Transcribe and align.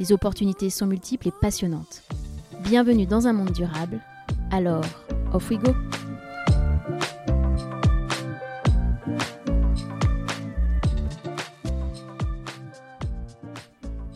Les 0.00 0.12
opportunités 0.12 0.70
sont 0.70 0.86
multiples 0.86 1.28
et 1.28 1.32
passionnantes. 1.42 2.04
Bienvenue 2.62 3.04
dans 3.04 3.26
un 3.26 3.34
monde 3.34 3.52
durable. 3.52 4.00
Alors, 4.50 4.82
off 5.34 5.50
we 5.50 5.58
go! 5.58 5.74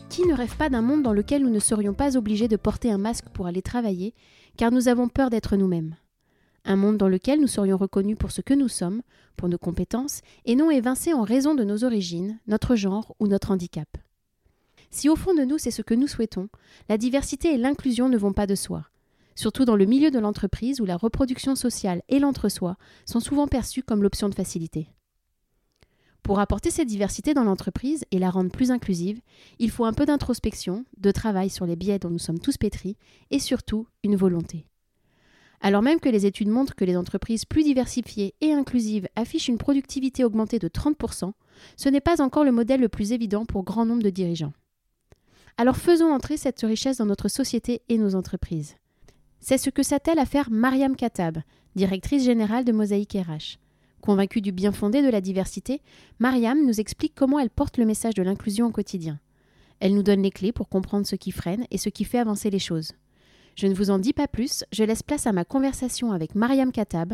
Qui 0.09 0.25
ne 0.25 0.33
rêve 0.33 0.57
pas 0.57 0.69
d'un 0.69 0.81
monde 0.81 1.03
dans 1.03 1.13
lequel 1.13 1.43
nous 1.43 1.51
ne 1.51 1.59
serions 1.59 1.93
pas 1.93 2.17
obligés 2.17 2.47
de 2.47 2.55
porter 2.55 2.91
un 2.91 2.97
masque 2.97 3.29
pour 3.31 3.45
aller 3.45 3.61
travailler, 3.61 4.15
car 4.57 4.71
nous 4.71 4.87
avons 4.87 5.07
peur 5.07 5.29
d'être 5.29 5.55
nous-mêmes 5.55 5.95
Un 6.65 6.77
monde 6.77 6.97
dans 6.97 7.09
lequel 7.09 7.39
nous 7.39 7.47
serions 7.47 7.77
reconnus 7.77 8.17
pour 8.17 8.31
ce 8.31 8.41
que 8.41 8.55
nous 8.55 8.69
sommes, 8.69 9.03
pour 9.37 9.49
nos 9.49 9.59
compétences, 9.59 10.21
et 10.45 10.55
non 10.55 10.71
évincés 10.71 11.13
en 11.13 11.21
raison 11.21 11.53
de 11.53 11.63
nos 11.63 11.83
origines, 11.83 12.39
notre 12.47 12.75
genre 12.75 13.15
ou 13.19 13.27
notre 13.27 13.51
handicap. 13.51 13.99
Si 14.95 15.09
au 15.09 15.17
fond 15.17 15.33
de 15.33 15.43
nous 15.43 15.57
c'est 15.57 15.71
ce 15.71 15.81
que 15.81 15.93
nous 15.93 16.07
souhaitons, 16.07 16.47
la 16.87 16.97
diversité 16.97 17.53
et 17.53 17.57
l'inclusion 17.57 18.07
ne 18.07 18.17
vont 18.17 18.31
pas 18.31 18.47
de 18.47 18.55
soi, 18.55 18.85
surtout 19.35 19.65
dans 19.65 19.75
le 19.75 19.83
milieu 19.83 20.09
de 20.09 20.19
l'entreprise 20.19 20.79
où 20.79 20.85
la 20.85 20.95
reproduction 20.95 21.53
sociale 21.53 22.01
et 22.07 22.17
l'entre-soi 22.17 22.77
sont 23.05 23.19
souvent 23.19 23.45
perçus 23.45 23.83
comme 23.83 24.01
l'option 24.01 24.29
de 24.29 24.33
facilité. 24.33 24.87
Pour 26.23 26.39
apporter 26.39 26.71
cette 26.71 26.87
diversité 26.87 27.33
dans 27.33 27.43
l'entreprise 27.43 28.05
et 28.11 28.19
la 28.19 28.29
rendre 28.29 28.53
plus 28.53 28.71
inclusive, 28.71 29.19
il 29.59 29.69
faut 29.69 29.83
un 29.83 29.91
peu 29.91 30.05
d'introspection, 30.05 30.85
de 30.97 31.11
travail 31.11 31.49
sur 31.49 31.65
les 31.65 31.75
biais 31.75 31.99
dont 31.99 32.09
nous 32.09 32.17
sommes 32.17 32.39
tous 32.39 32.55
pétris, 32.55 32.95
et 33.31 33.39
surtout 33.39 33.87
une 34.05 34.15
volonté. 34.15 34.65
Alors 35.59 35.81
même 35.81 35.99
que 35.99 36.07
les 36.07 36.25
études 36.25 36.47
montrent 36.47 36.73
que 36.73 36.85
les 36.85 36.95
entreprises 36.95 37.43
plus 37.43 37.63
diversifiées 37.63 38.33
et 38.39 38.53
inclusives 38.53 39.09
affichent 39.17 39.49
une 39.49 39.57
productivité 39.57 40.23
augmentée 40.23 40.57
de 40.57 40.69
30%, 40.69 41.33
ce 41.75 41.89
n'est 41.89 41.99
pas 41.99 42.21
encore 42.21 42.45
le 42.45 42.53
modèle 42.53 42.79
le 42.79 42.87
plus 42.87 43.11
évident 43.11 43.45
pour 43.45 43.65
grand 43.65 43.85
nombre 43.85 44.01
de 44.01 44.09
dirigeants. 44.09 44.53
Alors 45.57 45.77
faisons 45.77 46.11
entrer 46.11 46.35
cette 46.35 46.61
richesse 46.61 46.97
dans 46.97 47.05
notre 47.05 47.29
société 47.29 47.81
et 47.87 47.97
nos 47.97 48.15
entreprises. 48.15 48.75
C'est 49.39 49.57
ce 49.57 49.69
que 49.69 49.83
s'attelle 49.83 50.19
à 50.19 50.25
faire 50.25 50.51
Mariam 50.51 50.95
Katab, 50.95 51.37
directrice 51.75 52.25
générale 52.25 52.65
de 52.65 52.73
Mosaïque 52.73 53.13
RH. 53.13 53.57
Convaincue 54.01 54.41
du 54.41 54.51
bien 54.51 54.71
fondé 54.71 55.01
de 55.01 55.09
la 55.09 55.21
diversité, 55.21 55.81
Mariam 56.19 56.65
nous 56.65 56.79
explique 56.79 57.15
comment 57.15 57.39
elle 57.39 57.49
porte 57.49 57.77
le 57.77 57.85
message 57.85 58.15
de 58.15 58.23
l'inclusion 58.23 58.67
au 58.67 58.71
quotidien. 58.71 59.19
Elle 59.79 59.95
nous 59.95 60.03
donne 60.03 60.21
les 60.21 60.31
clés 60.31 60.51
pour 60.51 60.67
comprendre 60.67 61.07
ce 61.07 61.15
qui 61.15 61.31
freine 61.31 61.65
et 61.71 61.77
ce 61.77 61.89
qui 61.89 62.03
fait 62.03 62.19
avancer 62.19 62.49
les 62.49 62.59
choses. 62.59 62.91
Je 63.55 63.67
ne 63.67 63.73
vous 63.73 63.91
en 63.91 63.99
dis 63.99 64.13
pas 64.13 64.27
plus, 64.27 64.65
je 64.73 64.83
laisse 64.83 65.03
place 65.03 65.25
à 65.25 65.31
ma 65.31 65.45
conversation 65.45 66.11
avec 66.11 66.35
Mariam 66.35 66.71
Katab. 66.71 67.13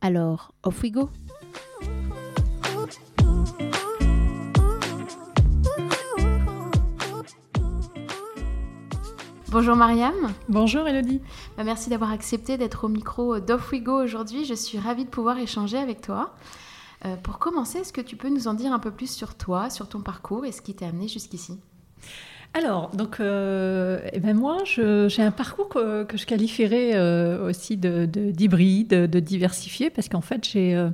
Alors, 0.00 0.54
off 0.62 0.82
we 0.82 0.92
go! 0.92 1.10
Bonjour 9.52 9.74
Mariam. 9.74 10.14
Bonjour 10.48 10.86
Elodie. 10.86 11.20
Bah, 11.56 11.64
merci 11.64 11.90
d'avoir 11.90 12.12
accepté 12.12 12.56
d'être 12.56 12.84
au 12.84 12.88
micro 12.88 13.40
d'Off 13.40 13.72
We 13.72 13.82
Go 13.82 14.00
aujourd'hui. 14.00 14.44
Je 14.44 14.54
suis 14.54 14.78
ravie 14.78 15.04
de 15.04 15.10
pouvoir 15.10 15.38
échanger 15.38 15.76
avec 15.76 16.00
toi. 16.02 16.36
Euh, 17.04 17.16
pour 17.16 17.40
commencer, 17.40 17.78
est-ce 17.78 17.92
que 17.92 18.00
tu 18.00 18.14
peux 18.14 18.28
nous 18.28 18.46
en 18.46 18.54
dire 18.54 18.72
un 18.72 18.78
peu 18.78 18.92
plus 18.92 19.10
sur 19.10 19.34
toi, 19.34 19.68
sur 19.68 19.88
ton 19.88 20.02
parcours 20.02 20.46
et 20.46 20.52
ce 20.52 20.62
qui 20.62 20.74
t'a 20.74 20.86
amené 20.86 21.08
jusqu'ici? 21.08 21.58
Alors, 22.54 22.90
donc, 22.94 23.18
euh, 23.18 23.98
eh 24.12 24.20
ben 24.20 24.36
moi, 24.36 24.58
j'ai 24.64 25.22
un 25.22 25.32
parcours 25.32 25.68
que, 25.68 26.06
je 26.14 26.26
qualifierais 26.26 26.92
euh, 26.94 27.48
aussi 27.48 27.76
d'hybride, 27.76 28.90
de, 28.90 29.06
de, 29.06 29.18
diversifié, 29.18 29.90
parce 29.90 30.08
qu'en 30.08 30.20
fait, 30.20 30.48
j'ai 30.48 30.90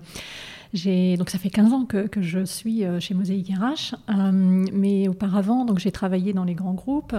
donc 0.74 1.30
ça 1.30 1.38
fait 1.38 1.50
15 1.50 1.72
ans 1.72 1.84
que, 1.84 2.08
je 2.20 2.44
suis 2.44 2.84
euh, 2.84 3.00
chez 3.00 3.14
Mosaïque 3.14 3.50
RH, 3.50 3.94
euh, 4.10 4.32
mais 4.72 5.08
auparavant 5.08 5.64
donc 5.64 5.78
j'ai 5.78 5.92
travaillé 5.92 6.32
dans 6.32 6.44
les 6.44 6.54
grands 6.54 6.74
groupes, 6.74 7.14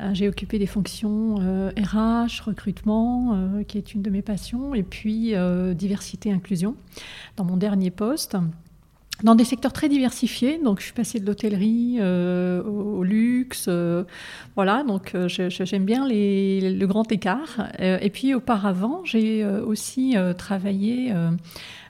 euh, 0.00 0.10
j'ai 0.12 0.28
occupé 0.28 0.58
des 0.58 0.66
fonctions 0.66 1.36
RH, 1.36 2.42
recrutement, 2.44 3.38
qui 3.66 3.78
est 3.78 3.94
une 3.94 4.02
de 4.02 4.10
mes 4.10 4.22
passions, 4.22 4.74
et 4.74 4.82
puis 4.82 5.34
diversité 5.74 6.32
inclusion 6.32 6.74
dans 7.36 7.44
mon 7.44 7.56
dernier 7.56 7.90
poste 7.90 8.36
dans 9.22 9.34
des 9.34 9.44
secteurs 9.44 9.74
très 9.74 9.90
diversifiés. 9.90 10.58
Donc, 10.64 10.80
je 10.80 10.84
suis 10.84 10.94
passée 10.94 11.20
de 11.20 11.26
l'hôtellerie 11.26 12.00
au, 12.00 13.02
luxe. 13.02 13.68
voilà, 14.56 14.82
donc 14.82 15.14
j'aime 15.26 15.84
bien 15.84 16.06
le 16.08 16.86
grand 16.86 17.10
écart. 17.12 17.68
et 17.78 18.10
puis, 18.10 18.34
auparavant, 18.34 19.02
j'ai 19.04 19.44
aussi 19.44 20.16
travaillé 20.38 21.12
euh, 21.12 21.30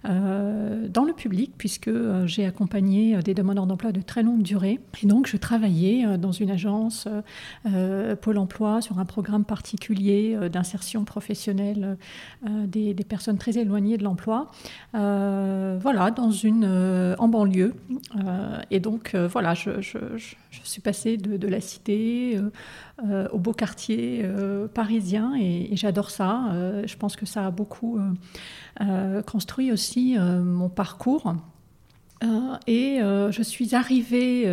dans 0.05 1.05
le 1.05 1.13
public, 1.13 1.53
puisque 1.59 1.89
euh, 1.89 2.27
j'ai 2.27 2.47
accompagné 2.47 3.17
euh, 3.17 3.23
des 3.23 3.35
demandeurs 3.35 3.67
d'emploi 3.67 3.93
de 3.93 4.01
très 4.01 4.23
longue 4.23 4.43
durée. 4.43 4.81
Et 5.03 5.07
donc, 5.07 5.27
je 5.27 5.37
travaillais 5.37 6.19
dans 6.19 6.33
une 6.33 6.51
agence 6.51 7.09
Pôle 8.21 8.39
emploi 8.39 8.81
sur 8.81 8.99
un 8.99 9.05
programme 9.05 9.45
particulier 9.45 10.37
d'insertion 10.51 11.05
professionnelle 11.05 11.97
des, 12.45 12.95
personnes 13.09 13.39
très 13.39 13.59
éloignées 13.59 13.97
de 13.97 14.05
l'emploi. 14.05 14.51
voilà, 14.93 16.11
dans 16.11 16.31
une, 16.31 17.15
en 17.19 17.29
banlieue. 17.29 17.75
et 18.71 18.81
donc, 18.81 19.15
voilà, 19.15 19.55
je, 19.55 19.71
suis 20.63 20.83
passée 20.83 21.17
de, 21.17 21.49
la 21.49 21.61
cité 21.61 22.39
au 23.33 23.39
beau 23.39 23.53
quartier 23.53 24.25
parisien 24.75 25.35
et, 25.39 25.71
j'adore 25.75 26.11
ça. 26.11 26.53
je 26.85 26.97
pense 26.97 27.17
que 27.17 27.27
ça 27.27 27.47
a 27.47 27.51
beaucoup 27.51 27.99
construit 29.27 29.73
aussi 29.73 30.17
euh, 30.19 30.43
mon 30.43 30.69
parcours. 30.69 31.35
Euh, 32.23 32.57
et 32.67 33.01
euh, 33.01 33.33
je 33.33 33.43
suis 33.43 33.75
arrivée 33.75 34.47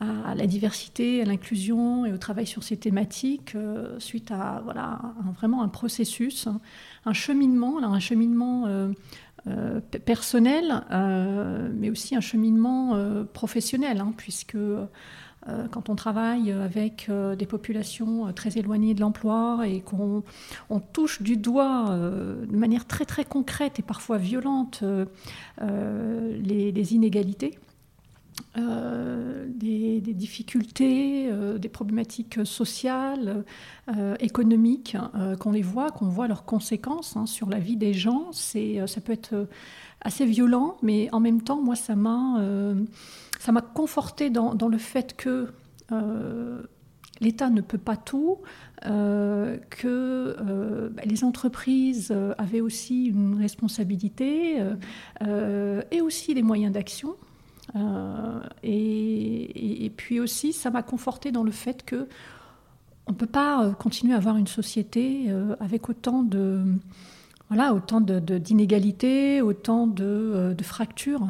à 0.00 0.34
la 0.34 0.46
diversité, 0.46 1.22
à 1.22 1.24
l'inclusion 1.24 2.04
et 2.04 2.12
au 2.12 2.18
travail 2.18 2.46
sur 2.46 2.62
ces 2.62 2.76
thématiques 2.76 3.56
suite 3.98 4.30
à 4.30 4.60
voilà, 4.62 5.00
vraiment 5.38 5.62
un 5.62 5.68
processus, 5.68 6.48
un 7.06 7.12
cheminement, 7.14 7.82
un 7.82 7.98
cheminement 7.98 8.68
personnel, 10.04 10.82
mais 11.74 11.88
aussi 11.88 12.14
un 12.14 12.20
cheminement 12.20 13.24
professionnel, 13.32 14.00
hein, 14.00 14.12
puisque 14.16 14.56
euh, 14.56 14.86
quand 15.70 15.88
on 15.88 15.94
travaille 15.94 16.50
avec 16.50 17.06
euh, 17.08 17.36
des 17.36 17.46
populations 17.46 18.26
euh, 18.26 18.32
très 18.32 18.58
éloignées 18.58 18.94
de 18.94 19.00
l'emploi 19.00 19.66
et 19.66 19.80
qu'on 19.80 20.22
touche 20.92 21.22
du 21.22 21.36
doigt 21.36 21.86
de 21.88 22.56
manière 22.56 22.86
très 22.86 23.04
très 23.04 23.24
concrète 23.24 23.78
et 23.78 23.82
parfois 23.82 24.18
violente 24.18 24.82
les, 25.60 26.94
inégalités. 26.94 27.58
des, 28.56 30.00
difficultés, 30.00 31.30
des 31.58 31.68
problématiques 31.68 32.40
sociales, 32.44 33.44
économiques, 34.20 34.96
qu'on 35.38 35.52
les 35.52 35.62
voit, 35.62 35.90
qu'on 35.90 36.08
voit 36.08 36.28
leurs 36.28 36.44
conséquences 36.44 37.16
hein, 37.16 37.26
sur 37.26 37.48
la 37.48 37.58
vie 37.58 37.76
des 37.76 37.94
gens. 37.94 38.32
ça 38.32 39.00
peut 39.00 39.12
être 39.12 39.48
assez 40.00 40.26
violent, 40.26 40.76
mais 40.82 41.08
en 41.12 41.20
même 41.20 41.42
temps, 41.42 41.60
moi, 41.60 41.76
ça 41.76 41.96
m'a 41.96 42.40
ça 43.38 43.52
m'a 43.52 43.60
conforté 43.60 44.30
dans, 44.30 44.68
le 44.68 44.78
fait 44.78 45.16
que 45.16 45.52
euh, 45.92 46.62
l'État 47.20 47.50
ne 47.50 47.60
peut 47.60 47.78
pas 47.78 47.96
tout, 47.96 48.38
euh, 48.86 49.58
que 49.70 50.36
euh, 50.40 50.88
bah, 50.90 51.02
les 51.04 51.24
entreprises 51.24 52.14
avaient 52.38 52.60
aussi 52.60 53.06
une 53.06 53.38
responsabilité 53.38 54.62
et 55.90 56.00
aussi 56.00 56.34
des 56.34 56.42
moyens 56.42 56.72
d'action. 56.72 57.16
Et, 58.62 59.92
puis 59.96 60.20
aussi, 60.20 60.52
ça 60.52 60.70
m'a 60.70 60.82
conforté 60.82 61.32
dans 61.32 61.42
le 61.42 61.52
fait 61.52 61.84
que 61.84 62.08
on 63.08 63.12
ne 63.12 63.16
peut 63.16 63.26
pas 63.26 63.70
continuer 63.78 64.14
à 64.14 64.16
avoir 64.16 64.36
une 64.36 64.48
société 64.48 65.30
avec 65.60 65.88
autant 65.88 66.24
de 66.24 66.64
voilà 67.48 67.72
autant 67.72 68.00
d'inégalités, 68.00 69.40
autant 69.40 69.86
de, 69.86 70.54
de 70.56 70.64
fractures. 70.64 71.28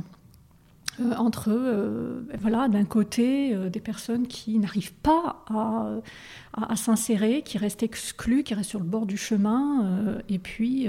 Euh, 1.01 1.15
entre 1.17 1.51
euh, 1.51 2.23
voilà, 2.41 2.69
d'un 2.69 2.85
côté 2.85 3.55
euh, 3.55 3.69
des 3.69 3.81
personnes 3.81 4.27
qui 4.27 4.59
n'arrivent 4.59 4.95
pas 4.95 5.45
à, 5.49 6.77
s'insérer, 6.77 7.43
qui 7.43 7.59
restent 7.59 7.83
exclues, 7.83 8.43
qui 8.45 8.55
restent 8.55 8.71
sur 8.71 8.81
le 8.81 8.87
bord 8.87 9.05
du 9.05 9.19
chemin, 9.19 10.19
et 10.29 10.39
puis 10.39 10.89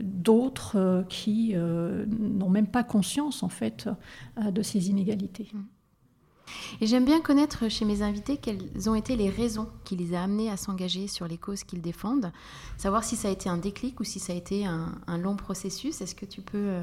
d'autres 0.00 1.04
qui 1.10 1.54
n'ont 1.54 2.48
même 2.48 2.66
pas 2.66 2.82
conscience 2.82 3.42
en 3.42 3.50
fait 3.50 3.90
de 4.40 4.62
ces 4.62 4.88
inégalités. 4.88 5.50
Et 6.80 6.86
j'aime 6.86 7.04
bien 7.04 7.20
connaître 7.20 7.68
chez 7.68 7.84
mes 7.84 8.00
invités 8.00 8.38
quelles 8.38 8.88
ont 8.88 8.94
été 8.94 9.16
les 9.16 9.28
raisons 9.28 9.68
qui 9.84 9.96
les 9.96 10.14
a 10.14 10.22
amenés 10.22 10.50
à 10.50 10.56
s'engager 10.56 11.08
sur 11.08 11.28
les 11.28 11.36
causes 11.36 11.62
qu'ils 11.62 11.82
défendent, 11.82 12.32
savoir 12.78 13.04
si 13.04 13.16
ça 13.16 13.28
a 13.28 13.30
été 13.30 13.50
un 13.50 13.58
déclic 13.58 14.00
ou 14.00 14.04
si 14.04 14.18
ça 14.18 14.32
a 14.32 14.36
été 14.36 14.64
un, 14.64 15.18
long 15.18 15.36
processus. 15.36 16.00
Est-ce 16.00 16.14
que 16.14 16.26
tu 16.26 16.40
peux 16.40 16.80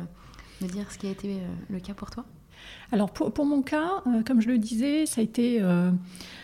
me 0.62 0.68
dire 0.68 0.92
ce 0.92 0.98
qui 0.98 1.08
a 1.08 1.12
été 1.12 1.42
euh, 1.42 1.56
le 1.70 1.80
cas 1.80 1.94
pour 1.94 2.10
toi? 2.12 2.26
Alors 2.92 3.12
pour, 3.12 3.46
mon 3.46 3.62
cas, 3.62 4.04
euh, 4.08 4.22
comme 4.26 4.42
je 4.42 4.48
le 4.48 4.58
disais, 4.58 5.06
ça 5.06 5.22
a 5.22 5.24
été 5.24 5.62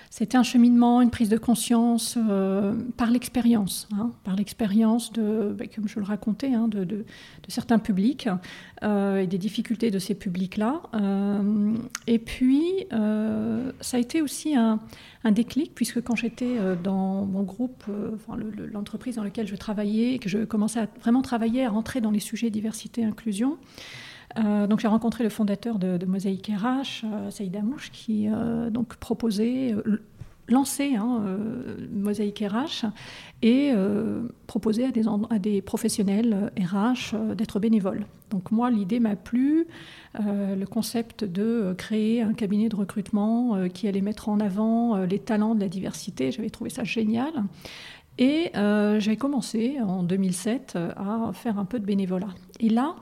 c'était 0.10 0.38
un 0.38 0.44
cheminement, 0.44 1.02
une 1.02 1.12
prise 1.12 1.30
de 1.30 1.38
conscience 1.38 2.18
euh, 2.18 2.74
par 2.98 3.12
l'expérience, 3.12 3.88
hein, 3.94 4.12
par 4.24 4.36
l'expérience 4.36 5.14
de, 5.14 5.56
ben, 5.56 5.68
comme 5.74 5.88
je 5.88 6.00
le 6.00 6.06
racontais, 6.06 6.54
hein, 6.54 6.68
de, 6.68 7.06
certains 7.48 7.78
publics 7.78 8.28
euh, 8.84 9.20
et 9.20 9.28
des 9.28 9.38
difficultés 9.38 9.92
de 9.92 10.00
ces 10.00 10.16
publics-là. 10.16 10.82
Euh, 10.96 11.76
et 12.08 12.18
puis, 12.20 12.88
ça 12.90 13.98
a 13.98 14.00
été 14.00 14.22
aussi 14.22 14.56
un, 14.56 14.80
déclic, 15.32 15.76
puisque 15.76 16.02
quand 16.02 16.16
j'étais 16.16 16.58
dans 16.84 17.26
mon 17.26 17.44
groupe, 17.44 17.84
l'entreprise 18.72 19.16
dans 19.16 19.24
laquelle 19.24 19.48
je 19.48 19.56
travaillais, 19.56 20.18
que 20.18 20.30
je 20.30 20.40
commençais 20.40 20.80
à 20.80 20.88
vraiment 21.02 21.22
travailler, 21.22 21.66
à 21.66 21.70
rentrer 21.70 22.02
dans 22.02 22.12
les 22.12 22.20
sujets 22.20 22.50
diversité 22.50 23.02
et 23.02 23.06
inclusion, 24.36 24.68
donc 24.68 24.80
j'ai 24.80 24.88
rencontré 24.88 25.24
le 25.24 25.30
fondateur 25.30 25.80
de, 25.80 25.98
de 25.98 26.06
Mosaïque 26.06 26.52
RH, 26.56 27.06
Saïd 27.32 27.56
Amouche, 27.56 27.92
qui 27.92 28.28
donc 28.72 28.96
proposait, 28.98 29.76
lançait 30.48 30.96
hein, 30.96 31.24
Mosaïque 31.92 32.44
RH 32.48 32.86
et 33.42 33.74
proposait 34.48 34.86
à 34.86 34.92
des, 34.92 35.04
à 35.30 35.40
des 35.40 35.62
professionnels 35.62 36.52
RH 36.60 37.36
d'être 37.36 37.60
bénévoles. 37.60 38.06
Donc 38.30 38.52
moi, 38.52 38.70
l'idée 38.70 39.00
m'a 39.00 39.16
plu, 39.16 39.68
le 40.16 40.66
concept 40.66 41.24
de 41.24 41.74
créer 41.78 42.22
un 42.22 42.34
cabinet 42.34 42.70
de 42.70 42.76
recrutement 42.76 43.68
qui 43.74 43.88
allait 43.88 44.02
mettre 44.02 44.30
en 44.30 44.40
avant 44.40 44.98
les 44.98 45.20
talents 45.20 45.56
de 45.56 45.62
la 45.62 45.70
diversité, 45.70 46.32
j'avais 46.32 46.50
trouvé 46.50 46.70
ça 46.70 46.84
génial. 46.84 47.34
Et 48.20 48.52
j'ai 49.00 49.18
commencé 49.18 49.78
en 49.82 50.04
2007 50.04 50.78
à 50.98 51.32
faire 51.34 51.58
un 51.58 51.66
peu 51.66 51.80
de 51.80 51.86
bénévolat. 51.86 52.30
Et 52.60 52.70
là, 52.70 52.96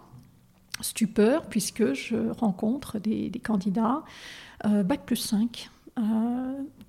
stupeur 0.82 1.46
puisque 1.48 1.94
je 1.94 2.32
rencontre 2.40 3.00
des, 3.00 3.32
candidats 3.44 4.04
euh, 4.66 4.84
Bac 4.84 5.06
plus 5.06 5.16
5 5.16 5.70
euh, 5.98 6.02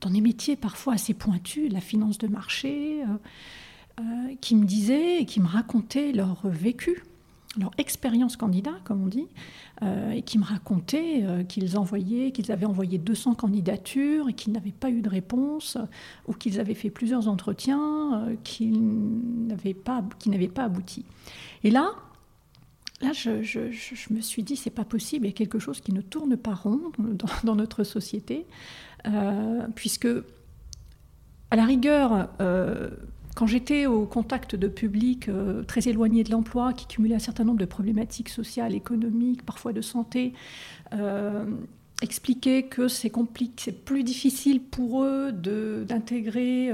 dans 0.00 0.11
des 0.11 0.20
métiers 0.20 0.56
parfois 0.56 0.94
assez 0.94 1.14
pointus, 1.14 1.73
la 1.73 1.81
finance 1.81 2.19
de 2.19 2.29
marché, 2.29 3.02
euh, 4.00 4.02
qui 4.40 4.55
me 4.55 4.64
disaient 4.64 5.20
et 5.20 5.25
qui 5.25 5.40
me 5.40 5.46
racontaient 5.46 6.12
leur 6.12 6.40
vécu, 6.44 7.02
leur 7.58 7.70
expérience 7.79 8.37
candidat, 8.37 8.75
comme 8.85 9.02
on 9.02 9.08
dit, 9.08 9.26
et 10.12 10.23
qui 10.23 10.38
me 10.38 10.44
racontaient 10.44 11.25
qu'ils 11.49 11.79
envoyaient, 11.79 12.31
qu'ils 12.31 12.52
avaient 12.52 12.67
envoyé 12.67 12.99
200 12.99 13.35
candidatures 13.35 14.29
et 14.29 14.35
qu'ils 14.35 14.52
n'avaient 14.52 14.70
pas 14.70 14.90
eu 14.90 15.00
de 15.00 15.08
réponse, 15.08 15.79
ou 16.29 16.35
qu'ils 16.35 16.61
avaient 16.61 16.75
fait 16.75 16.90
plusieurs 16.90 17.26
entretiens 17.26 18.29
n'avaient 18.61 19.75
pas, 19.75 20.05
qui 20.19 20.31
n'avaient 20.31 20.46
pas 20.46 20.64
abouti. 20.64 21.05
Et 21.64 21.70
là, 21.70 21.93
Là, 23.00 23.12
je, 23.12 24.12
me 24.12 24.20
suis 24.20 24.42
dit, 24.42 24.56
c'est 24.56 24.70
pas 24.70 24.84
possible, 24.84 25.26
il 25.26 25.28
y 25.28 25.32
a 25.32 25.36
quelque 25.36 25.60
chose 25.60 25.80
qui 25.80 25.92
ne 25.92 26.00
tourne 26.00 26.36
pas 26.36 26.54
rond 26.54 26.80
dans, 27.44 27.54
notre 27.54 27.84
société, 27.84 28.44
euh, 29.06 29.66
puisque, 29.76 30.08
à 31.50 31.56
la 31.56 31.64
rigueur, 31.64 32.28
euh, 32.40 32.90
quand 33.36 33.46
j'étais 33.46 33.86
au 33.86 34.04
contact 34.04 34.56
de 34.56 34.66
publics 34.66 35.28
euh, 35.28 35.62
très 35.62 35.86
éloignés 35.88 36.24
de 36.24 36.32
l'emploi, 36.32 36.72
qui 36.72 36.88
cumulaient 36.88 37.14
un 37.14 37.20
certain 37.20 37.44
nombre 37.44 37.60
de 37.60 37.66
problématiques 37.66 38.30
sociales, 38.30 38.74
économiques, 38.74 39.46
parfois 39.46 39.72
de 39.72 39.80
santé, 39.80 40.32
expliquer 42.02 42.64
que 42.64 42.88
c'est 42.88 43.10
compliqué, 43.10 43.54
c'est 43.58 43.84
plus 43.84 44.02
difficile 44.02 44.60
pour 44.60 45.04
eux 45.04 45.30
d'intégrer, 45.32 46.72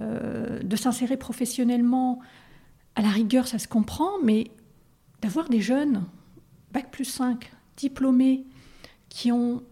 de 0.00 0.76
s'insérer 0.76 1.16
professionnellement. 1.16 2.18
À 2.96 3.02
la 3.02 3.08
rigueur, 3.08 3.46
ça 3.46 3.58
se 3.58 3.68
comprend, 3.68 4.10
mais 4.22 4.50
d'avoir 5.20 5.48
des 5.48 5.60
jeunes, 5.60 6.04
bac 6.72 6.90
plus 6.90 7.04
5, 7.04 7.50
diplômés, 7.76 8.44
qui 9.08 9.32
ont 9.32 9.62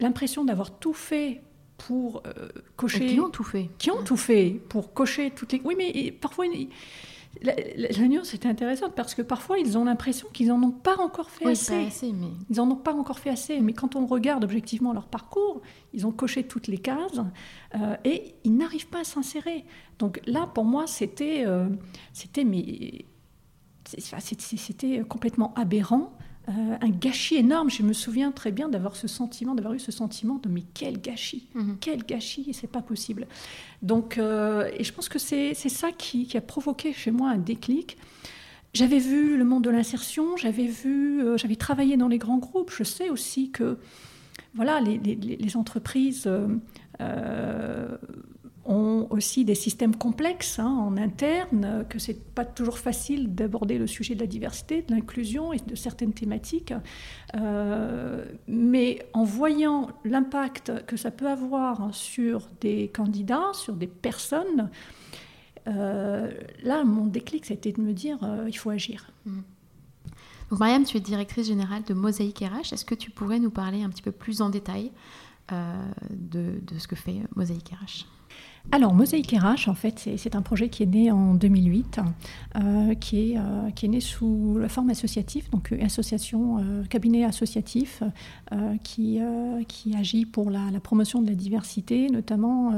l'impression 0.00 0.44
d'avoir 0.44 0.78
tout 0.78 0.94
fait 0.94 1.42
pour 1.76 2.22
euh, 2.26 2.48
cocher. 2.76 3.06
qui 3.06 3.20
ont 3.20 3.30
tout 3.30 3.44
fait. 3.44 3.70
Qui 3.78 3.90
ont 3.90 4.02
tout 4.02 4.16
fait 4.16 4.60
pour 4.68 4.92
cocher 4.92 5.30
toutes 5.30 5.52
les. 5.52 5.60
Oui, 5.64 5.74
mais 5.76 6.12
parfois. 6.12 6.46
La, 7.42 7.52
la, 7.76 8.06
nuance 8.06 8.32
était 8.32 8.48
intéressante 8.48 8.92
parce 8.94 9.12
que 9.12 9.20
parfois 9.20 9.58
ils 9.58 9.76
ont 9.76 9.84
l'impression 9.84 10.28
qu'ils 10.32 10.46
n'en 10.46 10.62
ont 10.62 10.70
pas 10.70 10.96
encore 10.98 11.30
fait 11.30 11.50
assez. 11.50 12.12
mais... 12.12 12.28
Ils 12.48 12.56
n'en 12.58 12.70
ont 12.70 12.76
pas 12.76 12.94
encore 12.94 13.18
fait 13.18 13.30
assez. 13.30 13.60
Mais 13.60 13.72
quand 13.72 13.96
on 13.96 14.06
regarde 14.06 14.44
objectivement 14.44 14.92
leur 14.92 15.08
parcours, 15.08 15.60
ils 15.92 16.06
ont 16.06 16.12
coché 16.12 16.44
toutes 16.44 16.68
les 16.68 16.78
cases 16.78 17.18
euh, 17.74 17.96
et 18.04 18.36
ils 18.44 18.56
n'arrivent 18.56 18.86
pas 18.86 19.00
à 19.00 19.04
s'insérer. 19.04 19.64
Donc 19.98 20.20
là, 20.26 20.46
pour 20.46 20.64
moi, 20.64 20.86
c'était, 20.86 21.42
euh, 21.44 21.66
c'était 22.12 22.44
mais 22.44 23.04
c'était 23.98 25.02
complètement 25.08 25.52
aberrant. 25.54 26.12
Euh, 26.48 26.76
un 26.78 26.90
gâchis 26.90 27.36
énorme. 27.36 27.70
Je 27.70 27.82
me 27.82 27.94
souviens 27.94 28.30
très 28.30 28.52
bien 28.52 28.68
d'avoir 28.68 28.96
ce 28.96 29.08
sentiment, 29.08 29.54
d'avoir 29.54 29.72
eu 29.72 29.78
ce 29.78 29.90
sentiment 29.90 30.36
de 30.36 30.50
mais 30.50 30.62
quel 30.74 31.00
gâchis, 31.00 31.48
mhm. 31.54 31.78
quel 31.80 32.04
gâchis, 32.04 32.44
et 32.48 32.52
c'est 32.52 32.66
pas 32.66 32.82
possible. 32.82 33.26
Donc, 33.80 34.18
euh, 34.18 34.70
et 34.76 34.84
je 34.84 34.92
pense 34.92 35.08
que 35.08 35.18
c'est 35.18 35.54
ça 35.54 35.90
qui, 35.90 36.36
a 36.36 36.42
provoqué 36.42 36.92
chez 36.92 37.10
moi 37.10 37.30
un 37.30 37.38
déclic. 37.38 37.96
J'avais 38.74 38.98
vu 38.98 39.38
le 39.38 39.44
monde 39.44 39.64
de 39.64 39.70
l'insertion, 39.70 40.36
j'avais 40.36 40.66
vu, 40.66 41.22
euh, 41.22 41.38
j'avais 41.38 41.56
travaillé 41.56 41.96
dans 41.96 42.08
les 42.08 42.18
grands 42.18 42.38
groupes. 42.38 42.72
Je 42.76 42.84
sais 42.84 43.08
aussi 43.08 43.50
que, 43.50 43.78
voilà, 44.54 44.80
les, 44.80 44.98
les 44.98 45.56
entreprises 45.56 46.28
ont 48.66 49.06
aussi 49.10 49.44
des 49.44 49.54
systèmes 49.54 49.96
complexes 49.96 50.58
hein, 50.58 50.66
en 50.66 50.96
interne, 50.96 51.84
que 51.88 51.98
c'est 51.98 52.22
pas 52.34 52.44
toujours 52.44 52.78
facile 52.78 53.34
d'aborder 53.34 53.78
le 53.78 53.86
sujet 53.86 54.14
de 54.14 54.20
la 54.20 54.26
diversité, 54.26 54.82
de 54.82 54.94
l'inclusion 54.94 55.52
et 55.52 55.58
de 55.58 55.74
certaines 55.74 56.12
thématiques. 56.12 56.72
Euh, 57.36 58.24
mais 58.48 59.06
en 59.12 59.24
voyant 59.24 59.88
l'impact 60.04 60.84
que 60.86 60.96
ça 60.96 61.10
peut 61.10 61.28
avoir 61.28 61.94
sur 61.94 62.48
des 62.60 62.88
candidats, 62.88 63.52
sur 63.52 63.74
des 63.74 63.86
personnes, 63.86 64.70
euh, 65.66 66.30
là, 66.62 66.84
mon 66.84 67.06
déclic, 67.06 67.46
c'était 67.46 67.72
de 67.72 67.80
me 67.80 67.92
dire, 67.92 68.18
euh, 68.22 68.46
il 68.48 68.56
faut 68.56 68.70
agir. 68.70 69.10
Mmh. 69.26 69.40
Donc, 70.50 70.58
Mariam, 70.60 70.84
tu 70.84 70.96
es 70.96 71.00
directrice 71.00 71.46
générale 71.46 71.82
de 71.84 71.94
Mosaïque 71.94 72.40
RH. 72.40 72.72
Est-ce 72.72 72.84
que 72.84 72.94
tu 72.94 73.10
pourrais 73.10 73.38
nous 73.38 73.50
parler 73.50 73.82
un 73.82 73.88
petit 73.88 74.02
peu 74.02 74.12
plus 74.12 74.42
en 74.42 74.50
détail 74.50 74.90
de, 75.50 76.58
de, 76.62 76.78
ce 76.78 76.88
que 76.88 76.96
fait 76.96 77.20
Mosaïque 77.36 77.70
RH 77.70 78.06
alors, 78.72 78.92
Mosaïque 78.92 79.30
RH, 79.30 79.68
en 79.68 79.74
fait, 79.74 80.08
c'est 80.16 80.34
un 80.34 80.42
projet 80.42 80.68
qui 80.68 80.82
est 80.82 80.86
né 80.86 81.10
en 81.12 81.34
2008, 81.34 82.00
euh, 82.56 82.94
qui, 82.94 83.32
est, 83.32 83.38
euh, 83.38 83.70
qui 83.70 83.86
est 83.86 83.88
né 83.88 84.00
sous 84.00 84.58
la 84.58 84.68
forme 84.68 84.90
associative, 84.90 85.48
donc 85.50 85.70
une 85.70 85.84
association, 85.84 86.58
euh, 86.58 86.82
cabinet 86.84 87.24
associatif 87.24 88.02
qui, 88.82 89.20
qui 89.68 89.94
agit 89.96 90.26
pour 90.26 90.50
la, 90.50 90.80
promotion 90.82 91.22
de 91.22 91.28
la 91.28 91.34
diversité, 91.34 92.08
notamment 92.08 92.72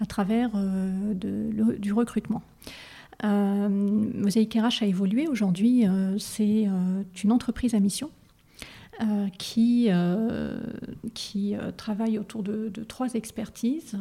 à 0.00 0.06
travers 0.06 0.50
du 1.14 1.92
recrutement. 1.92 2.42
Mosaïque 3.22 4.54
RH 4.54 4.82
a 4.82 4.86
évolué. 4.86 5.28
Aujourd'hui, 5.28 5.84
c'est 6.18 6.66
une 7.22 7.32
entreprise 7.32 7.74
à 7.74 7.80
mission 7.80 8.10
euh, 9.00 9.28
qui, 9.38 9.86
euh, 9.90 10.58
qui 11.14 11.54
euh, 11.54 11.70
travaille 11.70 12.18
autour 12.18 12.42
de, 12.42 12.68
trois 12.88 13.14
expertises. 13.14 13.96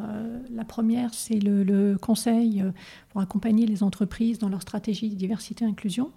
la 0.52 0.66
première, 0.66 1.14
c'est 1.14 1.40
le, 1.40 1.98
conseil 2.02 2.64
pour 3.10 3.22
accompagner 3.22 3.68
les 3.68 3.84
entreprises 3.84 4.40
dans 4.40 4.50
leur 4.50 4.64
stratégie 4.64 5.10
de 5.10 5.16
diversité 5.16 5.66
et 5.66 5.68
inclusion, 5.68 6.12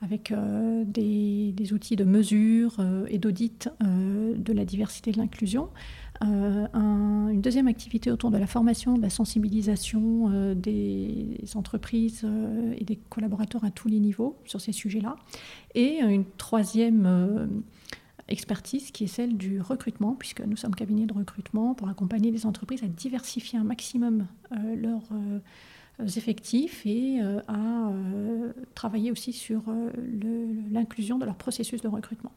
avec 0.00 0.32
des, 0.86 1.72
outils 1.74 1.96
de 1.96 2.04
mesure 2.04 2.76
et 3.08 3.18
d'audit 3.18 3.68
de 3.80 4.52
la 4.52 4.64
diversité 4.64 5.10
et 5.10 5.12
de 5.12 5.18
l'inclusion. 5.18 5.68
une 6.22 7.40
deuxième 7.42 7.68
activité 7.68 8.10
autour 8.10 8.30
de 8.30 8.38
la 8.38 8.46
formation, 8.46 8.96
de 8.96 9.02
la 9.02 9.10
sensibilisation 9.10 10.54
des 10.54 11.38
entreprises 11.54 12.26
et 12.78 12.84
des 12.84 12.96
collaborateurs 12.96 13.64
à 13.64 13.70
tous 13.70 13.88
les 13.88 14.00
niveaux 14.00 14.38
sur 14.44 14.60
ces 14.60 14.72
sujets-là. 14.72 15.16
Et 15.74 16.00
une 16.00 16.24
troisième 16.38 17.62
expertise 18.28 18.90
qui 18.90 19.04
est 19.04 19.08
celle 19.08 19.36
du 19.36 19.60
recrutement, 19.60 20.14
puisque 20.14 20.40
nous 20.40 20.56
sommes 20.56 20.74
cabinet 20.74 21.06
de 21.06 21.12
recrutement 21.12 21.74
pour 21.74 21.88
accompagner 21.88 22.30
les 22.30 22.46
entreprises 22.46 22.82
à 22.82 22.88
diversifier 22.88 23.58
un 23.58 23.64
maximum 23.64 24.26
euh, 24.52 24.76
leur, 24.76 25.02
euh, 25.12 25.38
effectifs 26.16 26.84
et 26.86 27.20
à 27.46 27.92
travailler 28.74 29.12
aussi 29.12 29.32
sur 29.32 29.62
l'inclusion 30.72 31.18
de 31.18 31.24
leur 31.24 31.36
processus 31.36 31.80
de 31.80 31.86
recrutement. 31.86 32.32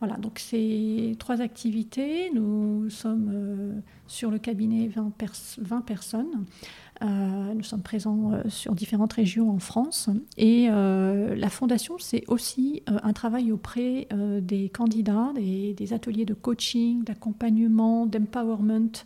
Voilà, 0.00 0.16
donc 0.16 0.38
ces 0.40 1.14
trois 1.18 1.40
activités, 1.40 2.30
nous 2.34 2.90
sommes 2.90 3.82
sur 4.08 4.30
le 4.30 4.38
cabinet 4.38 4.88
20, 4.88 5.12
20 5.58 5.80
personnes. 5.82 6.46
Euh, 7.02 7.54
nous 7.54 7.62
sommes 7.62 7.82
présents 7.82 8.32
euh, 8.32 8.48
sur 8.48 8.74
différentes 8.74 9.12
régions 9.12 9.50
en 9.50 9.58
France. 9.58 10.08
Et 10.36 10.68
euh, 10.70 11.34
la 11.34 11.50
fondation, 11.50 11.96
c'est 11.98 12.24
aussi 12.28 12.82
un 12.86 13.12
travail 13.12 13.52
auprès 13.52 14.08
des 14.40 14.68
candidats, 14.68 15.32
des, 15.34 15.92
ateliers 15.92 16.24
de 16.24 16.34
coaching, 16.34 17.04
d'accompagnement, 17.04 18.06
d'empowerment 18.06 19.02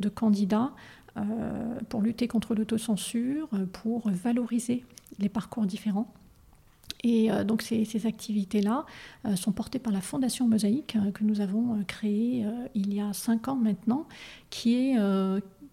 de 0.00 0.08
candidats 0.08 0.72
pour 1.88 2.02
lutter 2.02 2.26
contre 2.26 2.54
l'autocensure, 2.54 3.48
pour 3.72 4.10
valoriser 4.10 4.84
les 5.18 5.28
parcours 5.28 5.64
différents. 5.66 6.12
Et 7.04 7.28
donc 7.44 7.62
ces, 7.62 7.84
ces 7.84 8.06
activités-là 8.06 8.84
sont 9.36 9.52
portées 9.52 9.78
par 9.78 9.92
la 9.92 10.00
Fondation 10.00 10.48
Mosaïque 10.48 10.96
que 11.12 11.22
nous 11.22 11.40
avons 11.40 11.82
créée 11.86 12.44
il 12.74 12.94
y 12.94 13.00
a 13.00 13.12
cinq 13.12 13.48
ans 13.48 13.56
maintenant, 13.56 14.06
qui 14.50 14.74
est, 14.74 14.98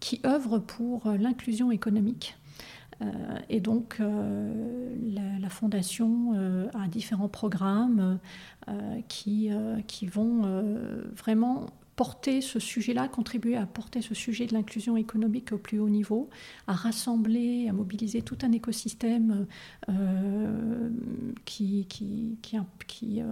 qui 0.02 0.20
œuvre 0.26 0.58
pour 0.58 1.06
euh, 1.06 1.16
l'inclusion 1.16 1.70
économique. 1.70 2.36
Euh, 3.00 3.06
et 3.48 3.60
donc, 3.60 3.98
euh, 4.00 4.94
la, 5.40 5.48
Fondation 5.48 6.32
a 6.74 6.88
différents 6.88 7.28
programmes 7.28 8.18
qui, 9.08 9.50
qui 9.86 10.06
vont 10.06 10.42
vraiment 11.14 11.66
porter 11.96 12.40
ce 12.40 12.58
sujet-là, 12.58 13.08
contribuer 13.08 13.56
à 13.56 13.66
porter 13.66 14.00
ce 14.00 14.14
sujet 14.14 14.46
de 14.46 14.54
l'inclusion 14.54 14.96
économique 14.96 15.52
au 15.52 15.58
plus 15.58 15.78
haut 15.78 15.90
niveau, 15.90 16.30
à 16.66 16.72
rassembler, 16.72 17.68
à 17.68 17.72
mobiliser 17.72 18.22
tout 18.22 18.38
un 18.42 18.52
écosystème 18.52 19.46
euh, 19.88 20.90
qui, 21.44 21.86
qui, 21.88 22.38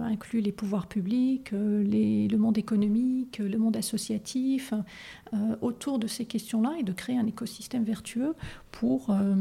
inclut 0.03 0.41
les 0.41 0.51
pouvoirs 0.51 0.87
publics, 0.87 1.51
les, 1.51 2.27
le 2.27 2.37
monde 2.37 2.57
économique, 2.57 3.39
le 3.39 3.57
monde 3.57 3.77
associatif, 3.77 4.73
euh, 5.33 5.55
autour 5.61 5.97
de 5.97 6.07
ces 6.07 6.25
questions-là 6.25 6.75
et 6.79 6.83
de 6.83 6.91
créer 6.91 7.17
un 7.17 7.25
écosystème 7.25 7.83
vertueux 7.83 8.35
pour 8.71 9.09
euh, 9.09 9.35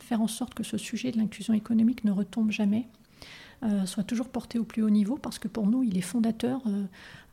faire 0.00 0.20
en 0.20 0.26
sorte 0.26 0.54
que 0.54 0.62
ce 0.62 0.76
sujet 0.76 1.10
de 1.10 1.18
l'inclusion 1.18 1.54
économique 1.54 2.04
ne 2.04 2.10
retombe 2.10 2.50
jamais. 2.50 2.88
Soit 3.86 4.04
toujours 4.04 4.28
porté 4.28 4.58
au 4.58 4.64
plus 4.64 4.82
haut 4.82 4.90
niveau 4.90 5.16
parce 5.16 5.38
que 5.38 5.48
pour 5.48 5.66
nous, 5.66 5.82
il 5.82 5.96
est 5.96 6.02
fondateur 6.02 6.62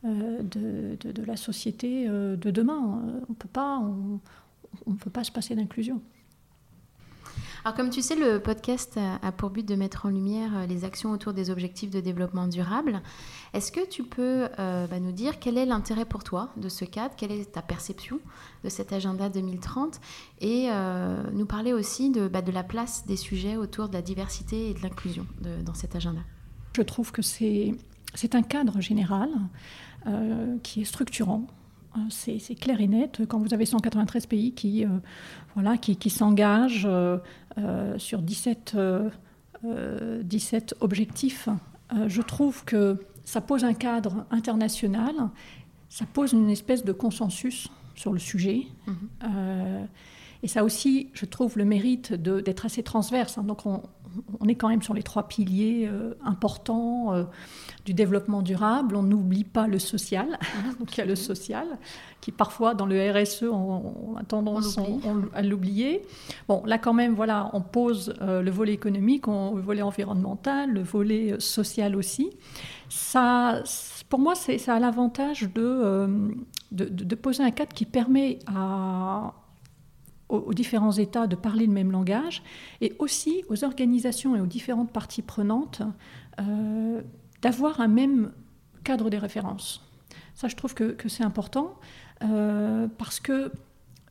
euh, 0.04 0.42
de, 0.42 1.22
la 1.24 1.36
société 1.36 2.06
euh, 2.08 2.36
de 2.36 2.50
demain. 2.50 3.02
On 4.86 4.90
ne 4.90 4.96
peut 4.96 5.10
pas 5.10 5.24
se 5.24 5.32
passer 5.32 5.54
d'inclusion. 5.54 6.00
Alors 7.64 7.76
comme 7.76 7.90
tu 7.90 8.02
sais, 8.02 8.16
le 8.16 8.38
podcast 8.40 8.98
a 9.22 9.32
pour 9.32 9.50
but 9.50 9.66
de 9.66 9.74
mettre 9.74 10.06
en 10.06 10.10
lumière 10.10 10.50
euh, 10.56 10.66
les 10.66 10.84
actions 10.84 11.10
autour 11.10 11.32
des 11.32 11.50
objectifs 11.50 11.90
de 11.90 12.00
développement 12.00 12.46
durable. 12.46 13.02
Est-ce 13.52 13.72
que 13.72 13.86
tu 13.88 14.04
peux 14.04 14.48
bah, 14.56 15.00
nous 15.00 15.12
dire 15.12 15.38
quel 15.38 15.56
est 15.56 15.64
l'intérêt 15.64 16.04
pour 16.04 16.24
toi 16.24 16.50
de 16.56 16.68
ce 16.68 16.84
cadre, 16.84 17.14
quelle 17.16 17.32
est 17.32 17.52
ta 17.52 17.62
perception 17.62 18.20
de 18.64 18.68
cet 18.68 18.92
agenda 18.92 19.28
2030 19.28 20.00
et 20.40 20.68
nous 21.32 21.46
parler 21.46 21.72
aussi 21.72 22.10
de, 22.10 22.28
bah, 22.28 22.42
de, 22.42 22.52
la 22.52 22.62
place 22.62 23.06
des 23.06 23.16
sujets 23.16 23.56
autour 23.56 23.88
de 23.88 23.94
la 23.94 24.02
diversité 24.02 24.70
et 24.70 24.74
de 24.74 24.82
l'inclusion 24.82 25.26
dans 25.64 25.74
cet 25.74 25.96
agenda 25.96 26.20
Je 26.74 26.82
trouve 26.82 27.12
que 27.12 27.22
c'est 27.22 27.74
un 28.34 28.42
cadre 28.42 28.80
général 28.80 29.30
euh, 30.06 30.56
qui 30.62 30.82
est 30.82 30.84
structurant. 30.84 31.48
Euh, 31.96 32.00
c'est 32.10 32.54
clair 32.54 32.80
et 32.80 32.86
net. 32.86 33.22
Quand 33.28 33.38
vous 33.38 33.54
avez 33.54 33.66
193 33.66 34.26
pays 34.26 34.52
qui, 34.52 34.84
euh, 34.84 34.88
voilà, 35.54 35.76
qui, 35.76 35.96
qui 35.96 36.10
s'engagent 36.10 36.88
sur 37.96 38.22
17, 38.22 38.76
17 40.22 40.74
objectifs, 40.80 41.48
je 42.06 42.22
trouve 42.22 42.64
que 42.64 42.98
ça 43.24 43.40
pose 43.40 43.64
un 43.64 43.72
cadre 43.72 44.26
international, 44.30 45.14
ça 45.88 46.04
pose 46.04 46.32
une 46.32 46.50
espèce 46.50 46.84
de 46.84 46.92
consensus 46.92 47.68
sur 47.94 48.12
le 48.12 48.18
sujet. 48.18 48.66
Mhm. 48.86 49.88
et 50.42 50.48
ça 50.48 50.64
aussi, 50.64 51.08
je 51.14 51.24
trouve, 51.24 51.56
le 51.56 51.64
mérite 51.64 52.12
d'être 52.12 52.66
assez 52.66 52.82
transverse. 52.82 53.38
Hein. 53.38 53.44
Donc 53.44 53.64
on, 53.64 53.82
on, 54.40 54.48
est 54.48 54.54
quand 54.54 54.68
même 54.68 54.82
sur 54.82 54.94
les 54.94 55.02
trois 55.02 55.28
piliers 55.28 55.90
importants 56.24 57.26
du 57.84 57.94
développement 57.94 58.42
durable, 58.42 58.96
on 58.96 59.02
n'oublie 59.02 59.44
pas 59.44 59.66
le 59.66 59.78
social. 59.78 60.38
Donc 60.78 60.96
il 60.96 60.98
y 60.98 61.02
a 61.02 61.06
le 61.06 61.14
social, 61.14 61.78
qui 62.20 62.32
parfois 62.32 62.74
dans 62.74 62.86
le 62.86 63.12
RSE, 63.12 63.44
on, 63.44 64.16
a 64.16 64.24
tendance 64.24 64.78
à 65.32 65.42
l'oublier. 65.42 66.02
Bon, 66.48 66.62
là 66.66 66.78
quand 66.78 66.92
même, 66.94 67.14
voilà, 67.14 67.50
on 67.52 67.60
pose 67.60 68.14
euh, 68.20 68.42
le 68.42 68.50
volet 68.50 68.72
économique, 68.72 69.26
le 69.26 69.60
volet 69.60 69.82
environnemental, 69.82 70.72
le 70.72 70.82
volet 70.82 71.32
euh, 71.32 71.40
social 71.40 71.94
aussi. 71.94 72.30
Ça, 72.88 73.62
pour 74.08 74.18
moi, 74.18 74.34
ça 74.34 74.74
a 74.74 74.78
l'avantage 74.80 75.48
euh, 75.56 76.06
de, 76.72 76.84
de, 76.84 77.14
poser 77.14 77.42
un 77.42 77.50
cadre 77.50 77.72
qui 77.72 77.84
permet 77.84 78.40
à, 78.46 79.32
aux, 80.28 80.52
différents 80.52 80.92
États 80.92 81.26
de 81.26 81.36
parler 81.36 81.66
le 81.66 81.72
même 81.72 81.92
langage 81.92 82.42
et 82.80 82.94
aussi 82.98 83.44
aux 83.48 83.64
organisations 83.64 84.36
et 84.36 84.40
aux 84.40 84.46
différentes 84.46 84.92
parties 84.92 85.22
prenantes 85.22 85.82
d'avoir 87.42 87.80
un 87.80 87.88
même 87.88 88.32
cadre 88.84 89.10
des 89.10 89.18
références. 89.18 89.82
Ça, 90.34 90.48
je 90.48 90.56
trouve 90.56 90.74
que, 90.74 91.08
c'est 91.08 91.24
important 91.24 91.78
euh, 92.22 92.88
parce 92.98 93.20
que 93.20 93.50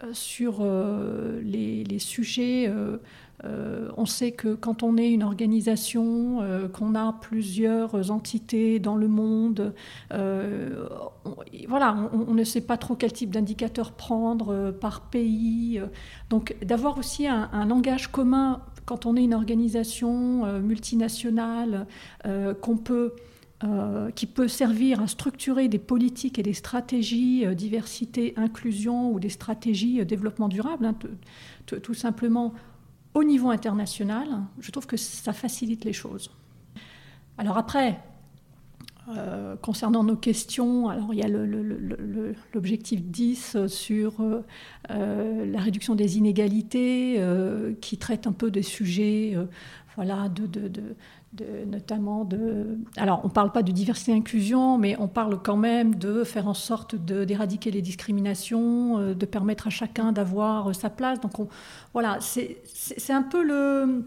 euh, 0.03 0.13
sur 0.13 0.57
euh, 0.59 1.39
les, 1.41 1.99
sujets, 1.99 2.71
on 3.43 4.05
sait 4.05 4.31
que 4.31 4.55
quand 4.55 4.81
on 4.81 4.97
est 4.97 5.11
une 5.11 5.23
organisation, 5.23 6.39
qu'on 6.73 6.95
a 6.95 7.13
plusieurs 7.13 8.09
entités 8.09 8.79
dans 8.79 8.95
le 8.95 9.07
monde, 9.07 9.73
voilà, 10.09 12.09
on, 12.13 12.33
ne 12.33 12.43
sait 12.43 12.61
pas 12.61 12.77
trop 12.77 12.95
quel 12.95 13.13
type 13.13 13.31
d'indicateur 13.31 13.91
prendre 13.91 14.71
par 14.71 15.01
pays. 15.01 15.81
donc 16.29 16.55
d'avoir 16.63 16.97
aussi 16.97 17.27
un, 17.27 17.65
langage 17.65 18.11
commun 18.11 18.61
quand 18.85 19.05
on 19.05 19.15
est 19.15 19.23
une 19.23 19.33
organisation 19.33 20.45
euh, 20.45 20.59
multinationale, 20.59 21.87
euh, 22.25 22.53
qu'on 22.53 22.77
peut 22.77 23.13
euh, 23.63 24.11
qui 24.11 24.25
peut 24.25 24.49
servir 24.49 25.01
à 25.01 25.07
structurer 25.07 25.69
des 25.69 25.79
politiques 25.79 26.37
et 26.37 26.43
des 26.43 26.53
stratégies 26.53 27.45
diversité, 27.55 28.33
inclusion 28.35 29.11
ou 29.11 29.19
des 29.19 29.29
stratégies 29.29 30.05
développement 30.05 30.49
durable, 30.49 30.85
hein, 30.85 30.95
tout 31.65 31.93
simplement 31.93 32.53
au 33.15 33.23
niveau 33.23 33.49
international, 33.49 34.27
je 34.59 34.69
trouve 34.71 34.85
que 34.85 34.97
ça 34.97 35.33
facilite 35.33 35.85
les 35.85 35.93
choses. 35.93 36.29
Alors 37.37 37.57
après, 37.57 37.99
euh, 39.09 39.55
concernant 39.55 40.03
nos 40.03 40.15
questions, 40.15 40.89
alors 40.89 41.13
il 41.13 41.19
y 41.19 41.23
a 41.23 41.27
l'objectif 42.53 43.01
10 43.03 43.67
sur 43.67 44.15
euh, 44.21 45.45
la 45.45 45.59
réduction 45.59 45.95
des 45.95 46.17
inégalités, 46.17 47.15
euh, 47.19 47.73
qui 47.81 47.97
traite 47.97 48.27
un 48.27 48.31
peu 48.33 48.51
des 48.51 48.63
sujets, 48.63 49.37
voilà, 49.95 50.27
de, 50.27 50.69
notamment 51.67 52.25
de. 52.25 52.77
Alors, 52.97 53.21
on 53.23 53.27
ne 53.27 53.33
parle 53.33 53.51
pas 53.51 53.63
de 53.63 53.71
diversité 53.71 54.11
et 54.11 54.15
inclusion, 54.15 54.77
mais 54.77 54.95
on 54.99 55.07
parle 55.07 55.41
quand 55.41 55.57
même 55.57 55.95
de 55.95 56.23
faire 56.23 56.47
en 56.47 56.53
sorte 56.53 56.95
d'éradiquer 56.95 57.71
les 57.71 57.81
discriminations, 57.81 59.13
de 59.13 59.25
permettre 59.25 59.67
à 59.67 59.69
chacun 59.69 60.11
d'avoir 60.11 60.73
sa 60.75 60.89
place. 60.89 61.19
Donc, 61.19 61.33
voilà, 61.93 62.19
c'est 62.19 63.13
un 63.13 63.23
peu 63.23 63.43
le 63.43 64.05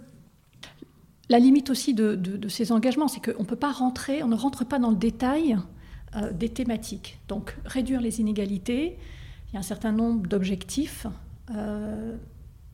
la 1.29 1.39
limite 1.39 1.71
aussi 1.71 1.95
de, 1.95 2.49
ces 2.49 2.73
engagements, 2.73 3.09
c'est 3.09 3.21
qu'on 3.21 3.45
peut 3.45 3.57
pas 3.57 3.73
rentrer, 3.73 4.23
on 4.23 4.29
ne 4.29 4.37
rentre 4.37 4.65
pas 4.65 4.79
dans 4.79 4.91
le 4.91 4.97
détail 4.97 5.59
euh, 6.17 6.33
des 6.33 6.49
thématiques. 6.49 7.21
Donc 7.29 7.57
réduire 7.65 8.01
les 8.01 8.21
inégalités, 8.21 8.99
il 9.49 9.55
y 9.55 9.57
a 9.57 9.61
un 9.61 9.63
certain 9.63 9.93
nombre 9.93 10.27
d'objectifs, 10.27 11.07
euh, 11.55 12.17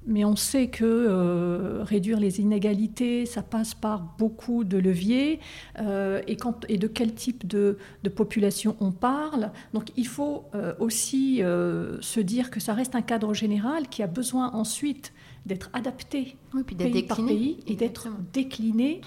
mais 0.06 0.24
on 0.24 0.36
sait 0.36 0.68
que 0.68 0.84
euh, 0.84 1.82
réduire 1.82 2.20
les 2.20 2.40
inégalités, 2.40 3.26
ça 3.26 3.42
passe 3.42 3.74
par 3.74 4.14
beaucoup 4.18 4.64
de 4.64 4.78
leviers, 4.78 5.40
et, 5.78 6.36
et, 6.68 6.78
de 6.78 6.86
quel 6.86 7.14
type 7.14 7.46
de, 7.46 7.78
de, 8.02 8.08
population 8.08 8.76
on 8.80 8.92
parle. 8.92 9.50
Donc 9.72 9.90
il 9.96 10.06
faut 10.06 10.44
aussi 10.78 11.38
se 11.38 12.20
dire 12.20 12.50
que 12.50 12.60
ça 12.60 12.74
reste 12.74 12.94
un 12.94 13.02
cadre 13.02 13.34
général 13.34 13.88
qui 13.88 14.02
a 14.02 14.06
besoin 14.06 14.50
ensuite 14.52 15.12
d'être 15.46 15.68
adapté 15.72 16.36
pays 16.62 17.02
par 17.02 17.24
pays 17.24 17.58
et 17.66 17.74
d'être 17.74 18.08
décliné 18.32 19.00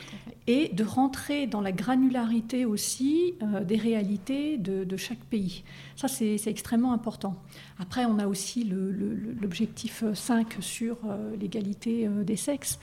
et 0.45 0.69
de 0.69 0.83
rentrer 0.83 1.47
dans 1.47 1.61
la 1.61 1.71
granularité 1.71 2.65
aussi 2.65 3.33
euh, 3.41 3.63
des 3.63 3.77
réalités 3.77 4.57
de, 4.57 4.97
chaque 4.97 5.23
pays. 5.25 5.63
Ça, 5.97 6.07
c'est 6.07 6.39
extrêmement 6.45 6.93
important. 6.93 7.35
Après, 7.79 8.05
on 8.05 8.19
a 8.19 8.27
aussi 8.27 8.63
l'objectif 8.63 10.03
5 10.13 10.57
sur 10.59 10.97
euh, 11.05 11.35
l'égalité 11.35 12.07
euh, 12.07 12.23
des 12.23 12.35
sexes, 12.35 12.77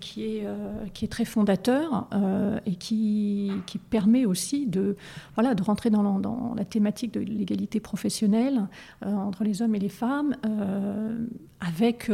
qui, 0.00 0.24
est, 0.24 0.46
qui 0.94 1.04
est 1.04 1.08
très 1.08 1.26
fondateur 1.26 2.08
et 2.64 2.76
qui, 2.76 3.52
permet 3.90 4.24
aussi 4.24 4.66
de, 4.66 4.96
voilà, 5.34 5.54
de 5.54 5.62
rentrer 5.62 5.90
dans 5.90 6.54
la 6.56 6.64
thématique 6.64 7.12
de 7.12 7.20
l'égalité 7.20 7.80
professionnelle 7.80 8.66
entre 9.02 9.44
les 9.44 9.60
hommes 9.60 9.74
et 9.74 9.78
les 9.78 9.88
femmes, 9.90 10.36
avec 11.60 12.10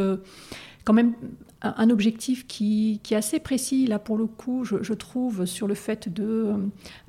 quand 0.85 0.93
même 0.93 1.15
un 1.63 1.91
objectif 1.91 2.47
qui, 2.47 3.01
est 3.11 3.15
assez 3.15 3.39
précis, 3.39 3.87
là 3.87 3.99
pour 3.99 4.17
le 4.17 4.27
coup, 4.27 4.65
je, 4.65 4.93
trouve, 4.95 5.45
sur 5.45 5.67
le 5.67 5.75
fait 5.75 6.09
de 6.09 6.55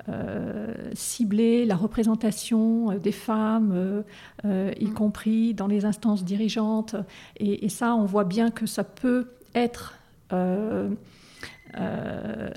euh, 0.08 0.74
cibler 0.94 1.64
la 1.64 1.76
représentation 1.76 2.98
des 2.98 3.12
femmes, 3.12 4.04
y 4.44 4.48
mm. 4.84 4.94
compris 4.94 5.54
dans 5.54 5.66
les 5.66 5.84
instances 5.84 6.24
dirigeantes. 6.24 6.96
Et, 7.38 7.68
ça, 7.68 7.94
on 7.94 8.04
voit 8.04 8.24
bien 8.24 8.50
que 8.50 8.66
ça 8.66 8.84
peut 8.84 9.28
être 9.54 9.94
euh, 10.32 10.88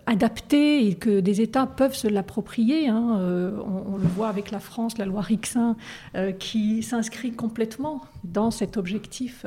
adapté 0.05 0.87
et 0.87 0.95
que 0.95 1.19
des 1.19 1.41
États 1.41 1.65
peuvent 1.65 1.95
se 1.95 2.07
l'approprier. 2.07 2.87
Hein. 2.87 3.17
Euh, 3.19 3.57
on, 3.65 3.97
le 3.97 4.07
voit 4.07 4.27
avec 4.27 4.51
la 4.51 4.59
France, 4.59 4.97
la 4.97 5.05
loi 5.05 5.21
Rixin, 5.21 5.75
euh, 6.15 6.31
qui 6.31 6.83
s'inscrit 6.83 7.31
complètement 7.31 8.01
dans 8.23 8.51
cet 8.51 8.77
objectif 8.77 9.45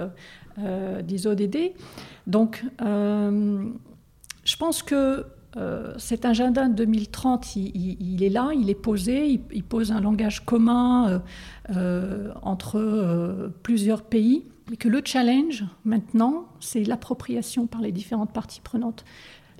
des 1.04 1.28
ODD. 1.28 1.72
Donc, 2.26 2.64
je 2.80 4.56
pense 4.56 4.82
que 4.82 5.24
cet 5.98 6.24
agenda 6.24 6.66
de 6.66 6.74
2030, 6.74 7.54
il, 7.54 8.24
est 8.24 8.28
là, 8.28 8.50
il 8.52 8.68
est 8.68 8.74
posé, 8.74 9.40
il, 9.52 9.62
pose 9.62 9.92
un 9.92 10.00
langage 10.00 10.44
commun 10.44 11.22
entre 12.42 13.52
plusieurs 13.62 14.02
pays, 14.02 14.46
mais 14.68 14.76
que 14.76 14.88
le 14.88 15.00
challenge 15.04 15.64
maintenant, 15.84 16.46
c'est 16.58 16.82
l'appropriation 16.82 17.68
par 17.68 17.80
les 17.80 17.92
différentes 17.92 18.32
parties 18.32 18.60
prenantes 18.60 19.04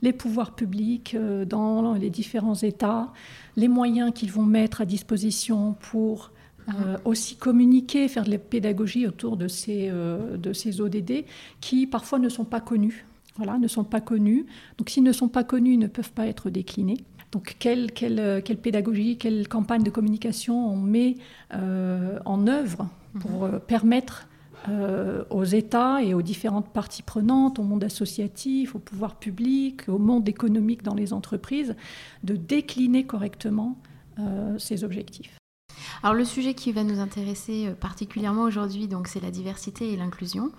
les 0.03 0.13
pouvoirs 0.13 0.55
publics 0.55 1.15
euh, 1.15 1.45
dans 1.45 1.95
les 1.95 2.11
différents 2.11 2.55
États, 2.55 3.13
les 3.57 3.69
moyens 3.69 4.13
qu'ils 4.15 4.33
vont 4.33 4.45
mettre 4.45 4.81
à 4.81 4.85
disposition 4.85 5.75
pour 5.81 6.31
euh, 6.69 6.99
aussi 7.05 7.37
communiquer, 7.37 8.09
faire 8.09 8.25
de 8.25 8.31
la 8.31 8.39
pédagogie 8.39 9.07
autour 9.07 9.37
de 9.37 9.49
ces, 9.49 9.89
euh, 9.91 10.37
de 10.37 10.53
ces 10.53 10.81
ODD 10.81 11.25
qui 11.61 11.87
parfois 11.87 12.19
ne 12.19 12.29
sont 12.29 12.45
pas 12.45 12.61
connus. 12.61 13.07
Voilà, 13.37 13.59
ne 13.59 13.69
sont 13.69 13.85
pas 13.85 14.01
connus. 14.01 14.47
Donc 14.79 14.91
s'ils 14.91 15.05
ne 15.05 15.13
sont 15.13 15.29
pas 15.29 15.45
connus, 15.45 15.75
ils 15.75 15.79
ne 15.79 15.87
peuvent 15.87 16.13
pas 16.13 16.27
être 16.27 16.51
déclinés. 16.51 16.99
Donc 17.31 17.57
quelle, 17.59 17.93
quelle, 17.93 18.43
quelle 18.45 18.57
pédagogie, 18.57 19.17
quelle 19.17 19.49
campagne 19.49 19.83
de 19.83 19.91
communication 19.91 20.73
on 20.73 20.77
met 20.77 21.17
en 21.53 22.47
œuvre 22.47 22.89
pour 23.21 23.47
mhm. 23.47 23.61
permettre 23.61 24.27
euh, 24.69 25.25
aux 25.31 25.45
États 25.45 26.03
et 26.03 26.15
aux 26.15 26.23
différentes 26.23 26.69
parties 26.73 27.03
prenantes, 27.03 27.59
au 27.59 27.63
monde 27.63 27.85
associatif, 27.85 28.75
au 28.75 28.81
pouvoir 28.81 29.15
public, 29.15 29.89
au 29.89 29.99
monde 29.99 30.29
économique 30.29 30.83
dans 30.83 30.95
les 30.95 31.13
entreprises, 31.13 31.77
de 32.25 32.35
décliner 32.35 33.07
correctement 33.07 33.79
euh, 34.19 34.59
ces 34.59 34.83
objectifs. 34.83 35.39
Alors 36.03 36.15
le 36.15 36.25
sujet 36.25 36.55
qui 36.55 36.73
va 36.73 36.83
nous 36.83 36.99
intéresser 36.99 37.69
euh, 37.69 37.75
particulièrement 37.75 38.43
aujourd'hui, 38.43 38.89
donc 38.89 39.07
c'est 39.07 39.21
la 39.21 39.31
diversité 39.31 39.93
et 39.93 39.97
l'inclusion. 39.97 40.51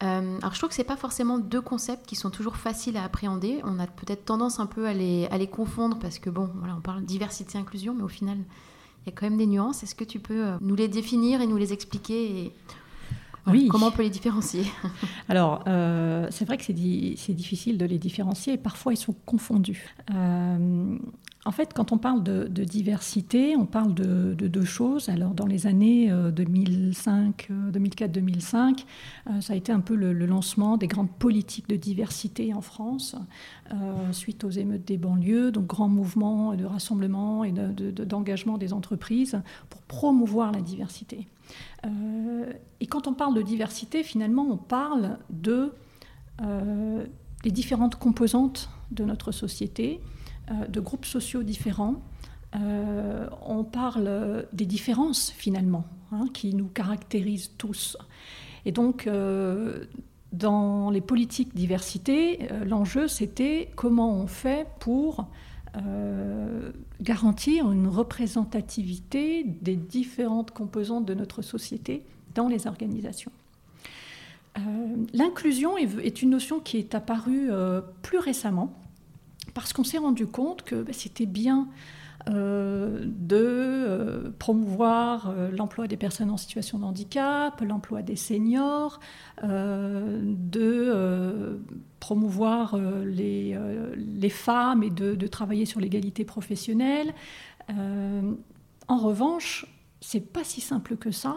alors 0.00 0.52
je 0.52 0.58
trouve 0.58 0.70
que 0.70 0.74
ce 0.74 0.82
n'est 0.82 0.86
pas 0.86 0.96
forcément 0.96 1.38
deux 1.38 1.62
concepts 1.62 2.06
qui 2.06 2.16
sont 2.16 2.30
toujours 2.30 2.56
faciles 2.56 2.96
à 2.96 3.04
appréhender. 3.04 3.60
On 3.64 3.78
a 3.78 3.86
peut-être 3.86 4.24
tendance 4.24 4.58
un 4.58 4.66
peu 4.66 4.86
à 4.86 4.92
les, 4.92 5.50
confondre 5.50 5.98
parce 6.00 6.18
que 6.18 6.28
bon, 6.28 6.50
voilà, 6.56 6.74
on 6.76 6.80
parle 6.80 7.04
diversité 7.04 7.56
inclusion, 7.56 7.94
mais 7.94 8.02
au 8.02 8.08
final, 8.08 8.38
il 9.06 9.10
y 9.10 9.12
a 9.12 9.16
quand 9.16 9.26
même 9.26 9.38
des 9.38 9.46
nuances. 9.46 9.84
Est-ce 9.84 9.94
que 9.94 10.04
tu 10.04 10.18
peux 10.18 10.44
nous 10.60 10.74
les 10.74 10.88
définir 10.88 11.40
et 11.40 11.46
nous 11.46 11.56
les 11.56 11.72
expliquer 11.72 12.40
et 12.40 12.52
oui. 13.50 13.68
Comment 13.68 13.88
on 13.88 13.90
peut 13.90 14.02
les 14.02 14.10
différencier 14.10 14.64
Alors, 15.28 15.64
euh, 15.66 16.26
c'est 16.30 16.44
vrai 16.44 16.56
que 16.56 16.64
c'est, 16.64 16.72
difficile 16.72 17.78
de 17.78 17.86
les 17.86 17.98
différencier 17.98 18.54
et 18.54 18.58
parfois 18.58 18.92
ils 18.92 18.98
sont 18.98 19.14
confondus. 19.26 19.94
Euh, 20.14 20.98
en 21.48 21.52
fait, 21.52 21.72
quand 21.72 21.92
on 21.92 21.98
parle 21.98 22.22
de, 22.22 22.64
diversité, 22.64 23.56
on 23.56 23.66
parle 23.66 23.94
de, 23.94 24.34
deux 24.34 24.64
choses. 24.64 25.08
Alors, 25.08 25.32
dans 25.34 25.46
les 25.46 25.66
années 25.66 26.12
2005, 26.32 27.48
euh, 27.50 27.70
2004-2005, 27.72 28.84
ça 29.40 29.52
a 29.52 29.56
été 29.56 29.72
un 29.72 29.80
peu 29.80 29.94
le, 29.94 30.12
lancement 30.12 30.76
des 30.76 30.86
grandes 30.86 31.10
politiques 31.10 31.68
de 31.68 31.76
diversité 31.76 32.52
en 32.52 32.60
France, 32.60 33.16
suite 34.12 34.44
aux 34.44 34.50
émeutes 34.50 34.84
des 34.86 34.98
banlieues, 34.98 35.50
donc 35.50 35.66
grand 35.66 35.88
mouvement 35.88 36.54
de 36.54 36.64
rassemblement 36.64 37.44
et 37.44 37.52
d'engagement 37.52 38.58
des 38.58 38.72
entreprises 38.72 39.40
pour 39.70 39.80
promouvoir 39.82 40.52
la 40.52 40.60
diversité. 40.60 41.26
Euh, 41.86 42.52
et 42.80 42.86
quand 42.86 43.06
on 43.06 43.14
parle 43.14 43.34
de 43.34 43.42
diversité, 43.42 44.02
finalement, 44.02 44.46
on 44.50 44.56
parle 44.56 45.18
de 45.30 45.72
euh, 46.42 47.04
des 47.42 47.50
différentes 47.50 47.96
composantes 47.96 48.68
de 48.90 49.04
notre 49.04 49.32
société, 49.32 50.00
euh, 50.00 50.17
de 50.68 50.80
groupes 50.80 51.04
sociaux 51.04 51.42
différents. 51.42 52.02
on 52.54 53.64
parle 53.64 54.46
des 54.52 54.66
différences, 54.66 55.30
finalement, 55.30 55.84
hein, 56.12 56.26
qui 56.32 56.54
nous 56.54 56.68
caractérisent 56.68 57.52
tous. 57.58 57.96
Et 58.64 58.72
donc, 58.72 59.08
dans 60.32 60.90
les 60.90 61.00
politiques 61.00 61.54
diversité, 61.54 62.48
l'enjeu, 62.66 63.08
c'était 63.08 63.70
comment 63.76 64.12
on 64.14 64.26
fait 64.26 64.66
pour 64.80 65.28
euh, 65.76 66.72
garantir 67.00 67.70
une 67.70 67.86
représentativité 67.86 69.44
des 69.44 69.76
différentes 69.76 70.50
composantes 70.50 71.04
de 71.04 71.14
notre 71.14 71.42
société 71.42 72.02
dans 72.34 72.48
les 72.48 72.66
organisations. 72.66 73.30
Euh, 74.56 74.60
l'inclusion 75.12 75.76
est, 75.76 76.22
une 76.22 76.30
notion 76.30 76.58
qui 76.58 76.78
est 76.78 76.94
apparue 76.94 77.48
euh, 77.50 77.82
plus 78.02 78.18
récemment 78.18 78.72
parce 79.60 79.72
qu'on 79.72 79.84
s'est 79.84 79.98
rendu 79.98 80.26
compte 80.26 80.62
que 80.62 80.82
bah, 80.82 80.92
c'était 80.92 81.26
bien 81.26 81.68
euh, 82.28 83.04
de 83.04 83.36
euh, 83.36 84.30
promouvoir 84.38 85.30
euh, 85.30 85.50
l'emploi 85.50 85.86
des 85.86 85.96
personnes 85.96 86.30
en 86.30 86.36
situation 86.36 86.78
de 86.78 86.84
handicap, 86.84 87.60
l'emploi 87.60 88.02
des 88.02 88.16
seniors, 88.16 89.00
de 89.42 90.78
promouvoir 92.00 92.76
les, 92.76 93.56
les, 93.96 94.30
femmes 94.30 94.82
et 94.82 94.90
de, 94.90 95.26
travailler 95.26 95.64
sur 95.64 95.80
l'égalité 95.80 96.24
professionnelle. 96.24 97.14
en 97.68 98.98
revanche, 98.98 99.66
c'est 100.00 100.32
pas 100.32 100.44
si 100.44 100.60
simple 100.60 100.96
que 100.96 101.12
ça 101.12 101.36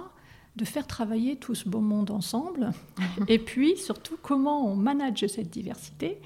de 0.58 0.66
faire 0.66 0.86
travailler 0.88 1.38
tout 1.38 1.56
ce 1.56 1.70
beau 1.70 1.80
monde 1.80 2.12
ensemble. 2.12 2.72
et 3.28 3.40
puis, 3.40 3.78
surtout, 3.78 4.18
comment 4.22 4.68
on 4.68 4.76
manage 4.76 5.26
cette 5.28 5.50
diversité? 5.50 6.20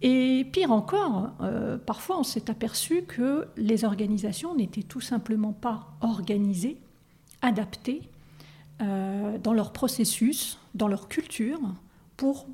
Et 0.00 0.46
pire 0.52 0.70
encore, 0.70 1.32
euh, 1.40 1.76
parfois 1.76 2.20
on 2.20 2.22
s'est 2.22 2.50
aperçu 2.50 3.02
que 3.02 3.48
les 3.56 3.84
organisations 3.84 4.54
n'étaient 4.54 4.84
tout 4.84 5.00
simplement 5.00 5.52
pas 5.52 5.88
organisées, 6.00 6.78
adaptées 7.42 8.02
euh, 8.80 9.38
dans 9.38 9.52
leur 9.52 9.72
processus, 9.72 10.58
dans 10.74 10.86
leur 10.86 11.08
culture, 11.08 11.58
pour 12.16 12.46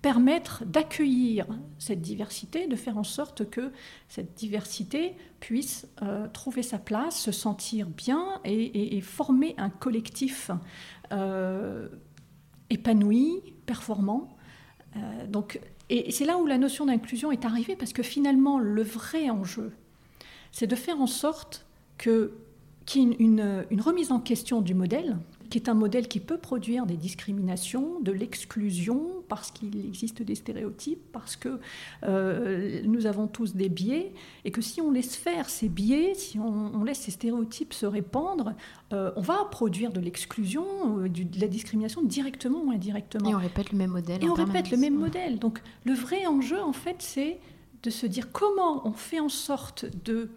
permettre 0.00 0.64
d'accueillir 0.64 1.46
cette 1.78 2.00
diversité, 2.00 2.68
de 2.68 2.76
faire 2.76 2.96
en 2.96 3.04
sorte 3.04 3.50
que 3.50 3.72
cette 4.08 4.34
diversité 4.34 5.16
puisse 5.40 5.88
euh, 6.02 6.28
trouver 6.28 6.62
sa 6.62 6.78
place, 6.78 7.18
se 7.18 7.32
sentir 7.32 7.88
bien 7.88 8.40
et, 8.44 8.96
et 8.96 9.00
former 9.00 9.56
un 9.58 9.70
collectif 9.70 10.52
épanoui, 12.70 13.54
performant. 13.64 14.36
donc 15.28 15.60
et 15.88 16.10
c'est 16.10 16.24
là 16.24 16.38
où 16.38 16.46
la 16.46 16.58
notion 16.58 16.86
d'inclusion 16.86 17.30
est 17.30 17.44
arrivée, 17.44 17.76
parce 17.76 17.92
que 17.92 18.02
finalement, 18.02 18.58
le 18.58 18.82
vrai 18.82 19.30
enjeu, 19.30 19.72
c'est 20.50 20.66
de 20.66 20.74
faire 20.74 21.00
en 21.00 21.06
sorte 21.06 21.66
que, 21.98 22.32
qu'il 22.86 23.02
y 23.02 23.12
ait 23.12 23.16
une, 23.18 23.64
une, 23.70 23.80
remise 23.80 24.10
en 24.10 24.18
question 24.18 24.60
du 24.60 24.74
modèle, 24.74 25.16
qui 25.48 25.58
est 25.58 25.68
un 25.68 25.74
modèle 25.74 26.08
qui 26.08 26.20
peut 26.20 26.38
produire 26.38 26.86
des 26.86 26.96
discriminations, 26.96 28.00
de 28.00 28.12
l'exclusion, 28.12 29.24
parce 29.28 29.50
qu'il 29.50 29.84
existe 29.84 30.22
des 30.22 30.34
stéréotypes, 30.34 31.02
parce 31.12 31.36
que 31.36 31.60
euh, 32.04 32.80
nous 32.84 33.06
avons 33.06 33.26
tous 33.26 33.54
des 33.54 33.68
biais, 33.68 34.12
et 34.44 34.50
que 34.50 34.60
si 34.60 34.80
on 34.80 34.90
laisse 34.90 35.16
faire 35.16 35.48
ces 35.48 35.68
biais, 35.68 36.14
si 36.14 36.38
on, 36.38 36.84
laisse 36.84 37.00
ces 37.00 37.10
stéréotypes 37.10 37.74
se 37.74 37.86
répandre, 37.86 38.54
euh, 38.92 39.12
on 39.16 39.20
va 39.20 39.44
produire 39.50 39.92
de 39.92 40.00
l'exclusion, 40.00 40.64
euh, 41.00 41.08
de 41.08 41.40
la 41.40 41.48
discrimination 41.48 42.02
directement 42.02 42.62
ou 42.62 42.70
indirectement. 42.70 43.30
Et 43.30 43.34
on 43.34 43.38
répète 43.38 43.72
le 43.72 43.78
même 43.78 43.90
modèle. 43.90 44.22
Et 44.24 44.28
on 44.28 44.34
répète 44.34 44.70
le 44.70 44.76
même 44.76 44.96
modèle. 44.96 45.38
Donc 45.38 45.60
le 45.84 45.94
vrai 45.94 46.26
enjeu, 46.26 46.60
en 46.60 46.72
fait, 46.72 46.96
c'est 47.00 47.38
de 47.82 47.90
se 47.90 48.06
dire 48.06 48.32
comment 48.32 48.86
on 48.86 48.92
fait 48.92 49.20
en 49.20 49.28
sorte 49.28 49.86
de 50.04 50.30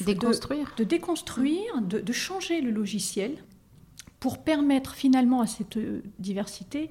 déconstruire, 0.00 0.74
de, 0.76 0.84
déconstruire, 0.84 1.82
de, 1.82 2.00
de 2.00 2.12
changer 2.12 2.60
le 2.60 2.70
logiciel 2.70 3.36
pour 4.22 4.38
permettre 4.38 4.94
finalement 4.94 5.40
à 5.40 5.48
cette 5.48 5.76
diversité 6.20 6.90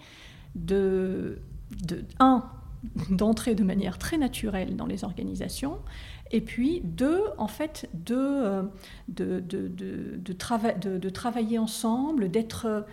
de, 0.56 1.40
un, 2.20 2.44
d'entrer 3.10 3.56
de 3.56 3.64
manière 3.64 3.98
très 3.98 4.18
naturelle 4.18 4.76
dans 4.76 4.86
les 4.86 5.06
organisations, 5.06 5.78
et 6.32 6.42
puis 6.42 6.82
deux, 6.84 7.22
en 7.38 7.48
fait, 7.48 7.90
de, 7.94 8.18
euh, 8.18 8.64
de, 9.08 9.40
de, 9.40 9.70
de, 9.70 11.10
travailler 11.10 11.58
ensemble, 11.58 12.30
d'être, 12.30 12.84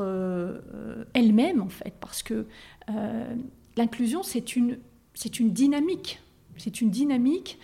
euh, 0.00 1.04
elle-même, 1.12 1.60
en 1.60 1.68
fait, 1.68 1.92
parce 2.00 2.22
que 2.22 2.46
euh, 2.88 3.34
l'inclusion, 3.76 4.22
c'est 4.22 4.56
une, 4.56 4.78
une 5.38 5.52
dynamique, 5.52 6.22
c'est 6.56 6.80
une 6.80 6.88
dynamique 6.88 7.58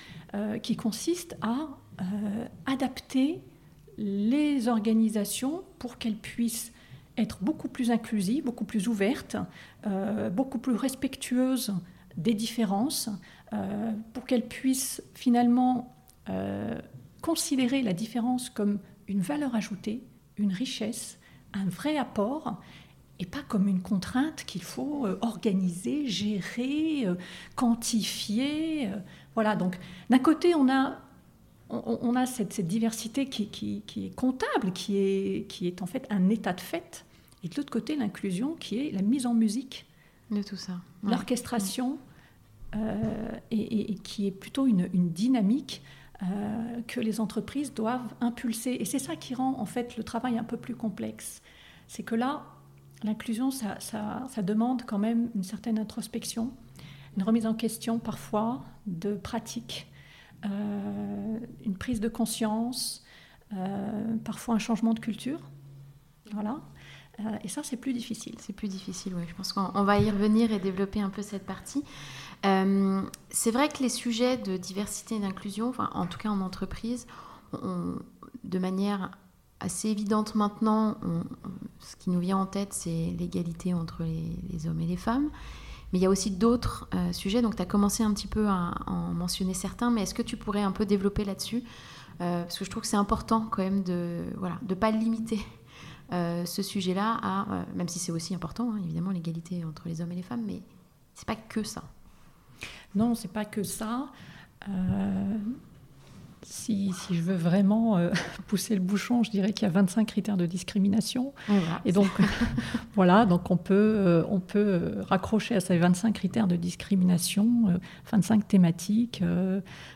qui 0.63 0.77
consiste 0.77 1.37
à 1.41 1.71
adapter 2.67 3.41
les 4.01 4.67
organisations 4.67 5.63
pour 5.79 5.99
qu'elles 5.99 6.17
puissent 6.17 6.73
être 7.19 7.39
beaucoup 7.43 7.69
plus 7.69 7.91
inclusive, 7.91 8.45
beaucoup 8.45 8.65
plus 8.65 8.89
ouverte, 8.89 9.37
beaucoup 10.33 10.59
plus 10.59 10.75
respectueuse 10.75 11.75
des 12.17 12.33
différences, 12.33 13.11
pour 14.15 14.25
qu'elle 14.25 14.47
puisse 14.47 15.03
finalement 15.15 15.95
considérer 17.21 17.83
la 17.83 17.93
différence 17.93 18.49
comme 18.49 18.79
une 19.07 19.21
valeur 19.21 19.55
ajoutée, 19.55 20.03
une 20.39 20.53
richesse, 20.53 21.19
un 21.53 21.67
vrai 21.67 21.97
apport 21.97 22.61
et 23.19 23.27
pas 23.27 23.43
comme 23.47 23.69
une 23.69 23.83
contrainte 23.83 24.45
qu'il 24.45 24.63
faut 24.63 25.05
euh, 25.07 25.19
organiser, 25.21 26.07
gérer, 26.07 27.07
euh, 27.07 27.17
quantifier. 27.55 28.89
Euh. 28.89 28.97
Voilà, 29.35 29.57
donc 29.57 29.79
d'un 30.09 30.19
côté, 30.19 30.55
on 30.55 30.71
a, 30.71 30.99
on, 31.71 32.17
a 32.17 32.27
cette, 32.27 32.61
diversité 32.67 33.27
qui, 33.27 33.49
qui, 33.49 34.07
est 34.07 34.15
comptable, 34.15 34.73
qui 34.73 34.97
est, 34.97 35.47
qui 35.49 35.67
est 35.67 35.83
en 35.83 35.87
fait 35.87 36.07
un 36.11 36.29
état 36.29 36.53
de 36.53 36.61
fait, 36.61 37.05
et 37.43 37.49
de 37.49 37.55
l'autre 37.57 37.71
côté, 37.71 37.97
l'inclusion 37.97 38.55
qui 38.59 38.79
est 38.79 38.91
la 38.91 39.03
mise 39.03 39.27
en 39.27 39.35
musique. 39.35 39.87
De 40.31 40.43
tout 40.43 40.57
ça. 40.57 40.81
L'orchestration, 41.03 41.99
et, 43.51 43.95
qui 44.03 44.27
est 44.27 44.31
plutôt 44.31 44.67
une, 44.67 44.89
une 44.93 45.11
dynamique 45.11 45.83
que 46.87 47.01
les 47.01 47.21
entreprises 47.21 47.73
doivent 47.73 48.15
impulser. 48.21 48.77
Et 48.79 48.85
c'est 48.85 48.99
ça 48.99 49.17
qui 49.17 49.35
rend 49.35 49.59
en 49.59 49.65
fait 49.65 49.97
le 49.97 50.05
travail 50.05 50.39
un 50.39 50.45
peu 50.45 50.57
plus 50.57 50.75
complexe. 50.75 51.41
C'est 51.89 52.03
que 52.03 52.15
là, 52.15 52.45
L'inclusion, 53.03 53.51
ça, 53.51 54.43
demande 54.43 54.83
quand 54.85 54.99
même 54.99 55.31
une 55.35 55.43
certaine 55.43 55.79
introspection, 55.79 56.53
une 57.17 57.23
remise 57.23 57.47
en 57.47 57.55
question 57.55 57.99
parfois 57.99 58.63
de 58.87 59.15
pratiques, 59.15 59.87
euh, 59.87 59.90
une 60.45 61.77
prise 61.79 62.01
de 62.01 62.09
conscience, 62.09 63.05
euh, 63.53 64.17
parfois 64.25 64.55
un 64.55 64.59
changement 64.59 64.95
de 64.95 65.01
culture. 65.01 65.41
Voilà. 66.33 66.61
Euh, 67.19 67.23
et 67.43 67.49
ça, 67.49 67.63
c'est 67.63 67.77
plus 67.77 67.93
difficile. 67.93 68.37
C'est 68.39 68.53
plus 68.53 68.69
difficile, 68.69 69.15
oui. 69.17 69.23
Je 69.29 69.35
pense 69.35 69.53
qu'on 69.53 69.83
va 69.83 69.99
y 69.99 70.11
revenir 70.11 70.53
et 70.53 70.59
développer 70.59 71.01
un 71.01 71.11
peu 71.11 71.23
cette 71.23 71.47
partie. 71.47 71.83
c'est 72.43 73.51
vrai 73.51 73.69
que 73.69 73.83
les 73.83 73.89
sujets 73.89 74.37
de 74.37 74.57
diversité 74.57 75.17
et 75.17 75.21
d'inclusion, 75.21 75.73
en 75.79 76.07
tout 76.07 76.19
cas 76.19 76.31
en 76.31 76.41
entreprise, 76.41 77.07
de 77.53 78.59
manière 78.59 79.11
assez 79.59 79.89
évidente 79.89 80.35
maintenant. 80.35 80.97
ce 81.81 81.97
qui 81.97 82.11
nous 82.11 82.21
vient 82.21 82.39
en 82.39 82.47
tête, 82.47 82.73
c'est 82.73 83.15
l'égalité 83.19 83.75
entre 83.75 84.05
les, 84.05 84.67
hommes 84.67 84.81
et 84.81 84.87
les 84.87 84.97
femmes. 84.97 85.31
Mais 85.93 85.99
il 85.99 86.03
y 86.03 86.07
a 86.07 86.11
aussi 86.11 86.31
d'autres 86.31 86.89
euh, 86.95 87.13
sujets. 87.13 87.43
Donc, 87.43 87.57
tu 87.57 87.63
as 87.63 87.67
commencé 87.67 88.03
un 88.03 88.13
petit 88.13 88.29
peu 88.29 88.49
à, 88.49 88.75
en 88.87 89.13
mentionner 89.13 89.55
certains, 89.55 89.91
mais 89.91 90.03
est-ce 90.03 90.15
que 90.15 90.23
tu 90.23 90.37
pourrais 90.37 90.63
un 90.63 90.73
peu 90.73 90.87
développer 90.87 91.25
là-dessus? 91.25 91.63
Euh, 92.21 92.43
Parce 92.43 92.59
que 92.59 92.65
je 92.65 92.71
trouve 92.71 92.83
que 92.83 92.89
c'est 92.89 92.97
important 92.97 93.47
quand 93.51 93.63
même 93.63 93.83
de 93.83 94.25
ne 94.31 94.39
voilà, 94.39 94.59
de 94.63 94.75
pas 94.75 94.91
limiter 94.91 95.41
euh, 96.13 96.45
ce 96.45 96.63
sujet-là 96.63 97.19
à, 97.23 97.65
même 97.75 97.89
si 97.89 97.99
c'est 97.99 98.13
aussi 98.13 98.35
important, 98.35 98.73
hein, 98.73 98.81
évidemment, 98.83 99.11
l'égalité 99.11 99.65
entre 99.65 99.89
les 99.89 100.01
hommes 100.01 100.13
et 100.13 100.17
les 100.17 100.23
femmes, 100.23 100.43
mais 100.47 100.63
c'est 101.15 101.27
pas 101.27 101.37
que 101.37 101.63
ça. 101.63 101.83
Non, 102.95 103.15
c'est 103.15 103.33
pas 103.33 103.45
que 103.45 103.63
ça 103.63 104.09
si, 106.43 106.93
je 107.11 107.21
veux 107.21 107.35
vraiment 107.35 107.97
euh, 107.97 108.11
pousser 108.47 108.75
le 108.75 108.81
bouchon, 108.81 109.23
je 109.23 109.31
dirais 109.31 109.53
qu'il 109.53 109.67
y 109.67 109.71
a 109.71 109.73
25 109.73 110.07
critères 110.07 110.37
de 110.37 110.47
discrimination. 110.47 111.33
Et 111.85 111.93
donc, 111.93 112.09
voilà, 112.95 113.27
donc 113.27 113.51
on 113.51 113.57
peut, 113.57 113.75
euh, 113.75 114.25
on 114.29 114.41
peut 114.41 114.59
euh, 114.59 115.03
raccrocher 115.03 115.55
à 115.57 115.61
ces 115.61 115.77
25 115.79 116.15
critères 116.15 116.47
de 116.47 116.57
discrimination, 116.57 117.79
25 118.11 118.49
thématiques 118.49 119.23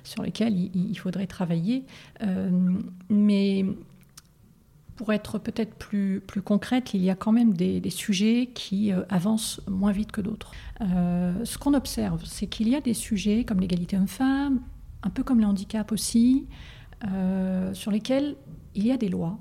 sur 0.02 0.22
lesquelles 0.22 0.54
il, 0.56 0.98
faudrait 0.98 1.26
travailler. 1.26 1.84
mais 3.08 3.64
pour 4.96 5.12
être 5.12 5.38
peut-être 5.38 5.74
plus, 5.74 6.20
plus 6.20 6.42
concrète, 6.42 6.94
il 6.94 7.02
y 7.02 7.10
a 7.10 7.16
quand 7.16 7.32
même 7.32 7.54
des, 7.54 7.80
des 7.80 7.90
sujets 7.90 8.50
qui 8.54 8.92
avancent 9.08 9.60
moins 9.68 9.92
vite 9.92 10.12
que 10.12 10.20
d'autres. 10.20 10.52
ce 10.80 11.58
qu'on 11.58 11.74
observe, 11.74 12.22
c'est 12.24 12.46
qu'il 12.46 12.68
y 12.68 12.76
a 12.76 12.80
des 12.80 12.94
sujets 12.94 13.44
comme 13.44 13.60
l'égalité 13.60 13.96
homme-femme, 13.96 14.60
un 15.04 15.10
peu 15.10 15.22
comme 15.22 15.40
le 15.40 15.46
handicap 15.46 15.92
aussi, 15.92 16.46
euh, 17.06 17.72
sur 17.74 17.90
lesquels 17.90 18.36
il 18.74 18.86
y 18.86 18.90
a 18.90 18.96
des 18.96 19.08
lois 19.08 19.38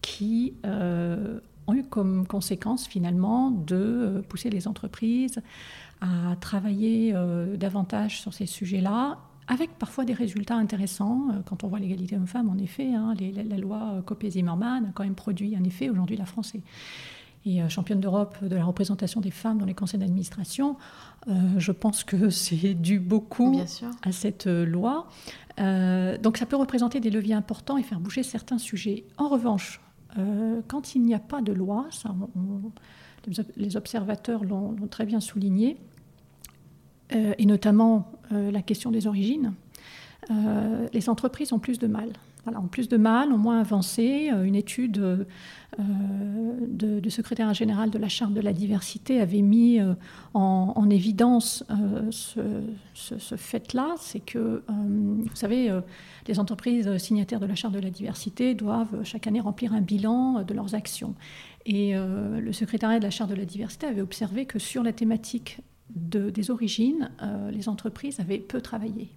qui 0.00 0.54
euh, 0.64 1.40
ont 1.66 1.74
eu 1.74 1.82
comme 1.82 2.26
conséquence 2.26 2.86
finalement 2.86 3.50
de 3.50 3.76
euh, 3.76 4.22
pousser 4.22 4.50
les 4.50 4.68
entreprises 4.68 5.42
à 6.00 6.36
travailler 6.36 7.14
davantage 7.56 8.20
sur 8.20 8.34
ces 8.34 8.44
sujets-là, 8.44 9.16
avec 9.48 9.78
parfois 9.78 10.04
des 10.04 10.12
résultats 10.12 10.56
intéressants. 10.56 11.28
Quand 11.46 11.64
on 11.64 11.68
voit 11.68 11.78
l'égalité 11.78 12.16
homme-femme, 12.16 12.50
en 12.50 12.58
effet, 12.58 12.92
hein, 12.92 13.14
la, 13.18 13.56
loi 13.56 14.02
Copé-Zimmermann 14.04 14.84
a 14.84 14.88
quand 14.92 15.04
même 15.04 15.14
produit 15.14 15.56
un 15.56 15.64
effet. 15.64 15.88
Aujourd'hui, 15.88 16.16
la 16.18 16.26
France 16.26 16.52
et 17.46 17.68
championne 17.68 18.00
d'Europe 18.00 18.36
de 18.44 18.56
la 18.56 18.64
représentation 18.64 19.20
des 19.20 19.30
femmes 19.30 19.58
dans 19.58 19.66
les 19.66 19.74
conseils 19.74 20.00
d'administration. 20.00 20.76
Euh, 21.28 21.32
je 21.58 21.72
pense 21.72 22.04
que 22.04 22.30
c'est 22.30 22.74
dû 22.74 23.00
beaucoup 23.00 23.60
à 24.02 24.12
cette 24.12 24.46
euh, 24.46 24.64
loi. 24.64 25.08
Euh, 25.58 26.18
donc 26.18 26.36
ça 26.36 26.46
peut 26.46 26.56
représenter 26.56 27.00
des 27.00 27.10
leviers 27.10 27.34
importants 27.34 27.76
et 27.78 27.82
faire 27.82 28.00
bouger 28.00 28.22
certains 28.22 28.58
sujets. 28.58 29.04
En 29.16 29.28
revanche, 29.28 29.80
quand 30.68 30.94
il 30.94 31.02
n'y 31.02 31.14
a 31.14 31.18
pas 31.18 31.42
de 31.42 31.52
loi, 31.52 31.88
ça, 31.90 32.14
les 33.58 33.76
observateurs 33.76 34.44
l'ont 34.44 34.74
très 34.90 35.04
bien 35.04 35.20
souligné, 35.20 35.76
et 37.10 37.44
notamment 37.44 38.10
la 38.30 38.62
question 38.62 38.90
des 38.90 39.06
origines, 39.06 39.52
les 40.30 41.10
entreprises 41.10 41.52
ont 41.52 41.58
plus 41.58 41.78
de 41.78 41.86
mal 41.86 42.08
ont 42.54 42.68
plus 42.68 42.88
de 42.88 42.96
mal, 42.96 43.32
ont 43.32 43.38
moins 43.38 43.60
avancé. 43.60 44.30
Une 44.44 44.54
étude 44.54 45.26
euh, 45.78 47.02
du 47.02 47.10
secrétaire 47.10 47.52
général 47.52 47.90
de 47.90 47.98
la 47.98 48.08
Charte 48.08 48.32
de 48.32 48.40
la 48.40 48.52
diversité 48.52 49.20
avait 49.20 49.42
mis 49.42 49.78
euh, 49.78 49.94
en, 50.32 50.88
évidence 50.88 51.64
euh, 51.70 52.10
ce, 52.94 53.36
fait-là, 53.36 53.94
c'est 53.98 54.20
que, 54.20 54.62
vous 54.68 55.36
savez, 55.36 55.70
les 56.26 56.38
entreprises 56.38 56.96
signataires 56.98 57.40
de 57.40 57.46
la 57.46 57.54
Charte 57.54 57.74
de 57.74 57.80
la 57.80 57.90
diversité 57.90 58.54
doivent 58.54 59.02
chaque 59.04 59.26
année 59.26 59.40
remplir 59.40 59.74
un 59.74 59.80
bilan 59.80 60.42
de 60.42 60.54
leurs 60.54 60.74
actions. 60.74 61.14
Et 61.66 61.94
le 61.94 62.52
secrétariat 62.52 62.98
de 62.98 63.04
la 63.04 63.10
Charte 63.10 63.30
de 63.30 63.34
la 63.34 63.44
diversité 63.44 63.86
avait 63.86 64.00
observé 64.00 64.46
que 64.46 64.58
sur 64.58 64.82
la 64.82 64.92
thématique 64.92 65.58
des 65.90 66.50
origines, 66.50 67.10
les 67.52 67.68
entreprises 67.68 68.20
avaient 68.20 68.38
peu 68.38 68.60
travaillé 68.60 69.10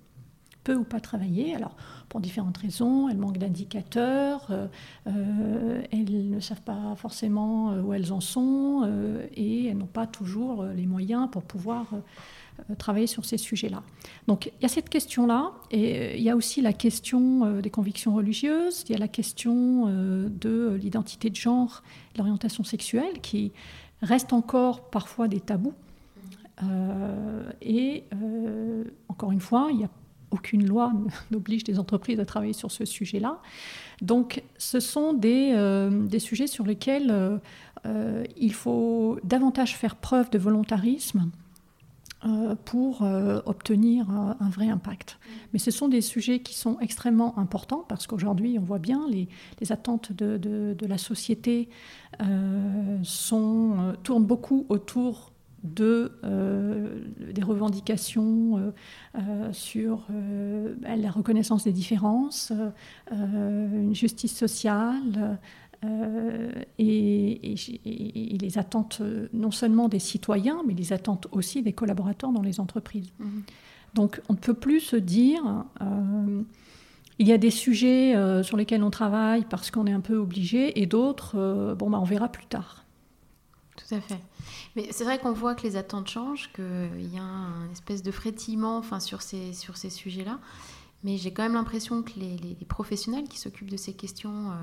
ou 0.75 0.83
pas 0.83 0.99
travaillé. 0.99 1.55
Alors, 1.55 1.75
pour 2.09 2.19
différentes 2.19 2.57
raisons, 2.57 3.07
elles 3.07 3.17
manquent 3.17 3.37
d'indicateurs, 3.37 4.47
euh, 4.49 4.67
euh, 5.07 5.81
elles 5.91 6.29
ne 6.29 6.39
savent 6.39 6.63
pas 6.63 6.95
forcément 6.97 7.71
euh, 7.71 7.81
où 7.81 7.93
elles 7.93 8.11
en 8.11 8.19
sont 8.19 8.89
et 9.35 9.67
elles 9.67 9.77
n'ont 9.77 9.85
pas 9.85 10.07
toujours 10.07 10.63
les 10.63 10.85
moyens 10.85 11.29
pour 11.31 11.43
pouvoir 11.43 11.87
travailler 12.77 13.07
sur 13.07 13.25
ces 13.25 13.37
sujets-là. 13.37 13.83
Donc 14.27 14.47
il 14.47 14.63
y 14.63 14.65
a 14.65 14.69
cette 14.69 14.89
question-là, 14.89 15.51
et 15.71 16.17
il 16.17 16.23
y 16.23 16.29
a 16.29 16.35
aussi 16.35 16.61
la 16.61 16.73
question 16.73 17.59
des 17.61 17.69
convictions 17.69 18.15
religieuses, 18.15 18.83
il 18.87 18.93
y 18.93 18.95
a 18.95 18.97
la 18.97 19.07
question 19.07 19.85
de 19.87 20.77
l'identité 20.81 21.29
de 21.29 21.35
genre, 21.35 21.83
l'orientation 22.17 22.63
sexuelle, 22.63 23.21
qui 23.21 23.51
reste 24.01 24.33
encore 24.33 24.89
parfois 24.89 25.27
des 25.27 25.39
tabous. 25.39 25.73
et 27.61 28.03
encore 29.07 29.31
une 29.31 29.41
fois, 29.41 29.67
il 29.71 29.77
n'y 29.77 29.85
a 29.85 29.89
aucune 30.31 30.67
loi 30.67 30.91
n'oblige 31.31 31.65
les 31.67 31.79
entreprises 31.79 32.19
à 32.19 32.25
travailler 32.25 32.53
sur 32.53 32.71
ce 32.71 32.85
sujet-là. 32.85 33.39
Donc 34.01 34.43
ce 34.57 34.79
sont 34.79 35.13
des, 35.13 35.51
euh, 35.53 36.05
des 36.05 36.19
sujets 36.19 36.47
sur 36.47 36.65
lesquels 36.65 37.11
euh, 37.11 37.37
euh, 37.85 38.23
il 38.37 38.53
faut 38.53 39.19
davantage 39.23 39.75
faire 39.75 39.95
preuve 39.95 40.29
de 40.29 40.37
volontarisme 40.37 41.29
pour 42.65 43.01
obtenir 43.45 44.09
un 44.09 44.49
vrai 44.49 44.67
impact. 44.67 45.19
Mais 45.53 45.59
ce 45.59 45.71
sont 45.71 45.87
des 45.87 46.01
sujets 46.01 46.41
qui 46.41 46.53
sont 46.53 46.77
extrêmement 46.81 47.39
importants 47.39 47.85
parce 47.87 48.07
qu'aujourd'hui, 48.07 48.57
on 48.59 48.61
voit 48.61 48.77
bien 48.77 49.07
les, 49.09 49.29
les 49.61 49.71
attentes 49.71 50.11
de, 50.11 50.35
de, 50.35 50.85
la 50.85 50.97
société 50.97 51.69
tournent 52.19 54.25
beaucoup 54.25 54.65
autour 54.67 55.28
de, 55.63 56.13
euh, 56.23 57.01
des 57.33 57.43
revendications 57.43 58.57
euh, 58.57 58.71
euh, 59.15 59.53
sur 59.53 60.07
la 60.81 61.11
reconnaissance 61.11 61.63
des 61.65 61.73
différences, 61.73 62.51
une 63.11 63.95
justice 63.95 64.35
sociale. 64.35 65.39
Et, 66.77 67.55
les 68.41 68.57
attentes 68.57 69.01
non 69.33 69.51
seulement 69.51 69.87
des 69.87 69.99
citoyens, 69.99 70.61
mais 70.67 70.73
les 70.73 70.91
attentes 70.91 71.27
aussi 71.31 71.61
des 71.61 71.73
collaborateurs 71.73 72.31
dans 72.31 72.41
les 72.41 72.59
entreprises. 72.59 73.11
Mmh. 73.19 73.27
Donc 73.93 74.21
on 74.29 74.33
ne 74.33 74.37
peut 74.37 74.53
plus 74.53 74.81
se 74.81 74.95
dire, 74.95 75.41
il 77.17 77.27
y 77.27 77.31
a 77.31 77.37
des 77.37 77.51
sujets 77.51 78.13
sur 78.43 78.57
lesquels 78.57 78.83
on 78.83 78.89
travaille 78.89 79.45
parce 79.49 79.71
qu'on 79.71 79.87
est 79.87 79.93
un 79.93 80.01
peu 80.01 80.17
obligé, 80.17 80.81
et 80.81 80.85
d'autres, 80.85 81.75
bon, 81.77 81.89
bah, 81.89 81.99
on 82.01 82.05
verra 82.05 82.29
plus 82.29 82.45
tard. 82.45 82.85
Tout 83.89 83.95
à 83.95 84.01
fait. 84.01 84.21
Mais 84.75 84.89
c'est 84.91 85.03
vrai 85.03 85.17
qu'on 85.17 85.31
voit 85.31 85.55
que 85.55 85.63
les 85.63 85.75
attentes 85.75 86.07
changent, 86.07 86.51
qu'il 86.53 87.11
y 87.11 87.17
a 87.17 87.23
un 87.23 87.71
espèce 87.71 88.03
de 88.03 88.11
frétillement 88.11 88.77
enfin, 88.77 88.99
sur 88.99 89.23
ces, 89.23 89.53
sur 89.53 89.77
ces 89.77 89.89
sujets-là. 89.89 90.39
Mais 91.03 91.17
j'ai 91.17 91.31
quand 91.31 91.41
même 91.41 91.53
l'impression 91.53 92.03
que 92.03 92.11
les, 92.17 92.57
professionnels 92.67 93.27
qui 93.27 93.39
s'occupent 93.39 93.71
de 93.71 93.77
ces 93.77 93.93
questions 93.93 94.51
euh, 94.51 94.53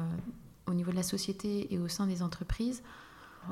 au 0.66 0.74
niveau 0.74 0.92
de 0.92 0.96
la 0.96 1.02
société 1.02 1.72
et 1.74 1.78
au 1.78 1.88
sein 1.88 2.06
des 2.06 2.22
entreprises 2.22 2.82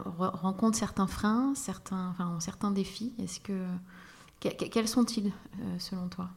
rencontrent 0.06 0.76
certains 0.76 1.06
freins, 1.06 1.54
certains, 1.54 2.10
enfin, 2.10 2.38
certains 2.40 2.70
défis. 2.70 3.12
Est-ce 3.18 3.40
que 3.40 3.66
quels 4.40 4.88
sont-ils 4.88 5.32
selon 5.78 6.08
toi? 6.08 6.28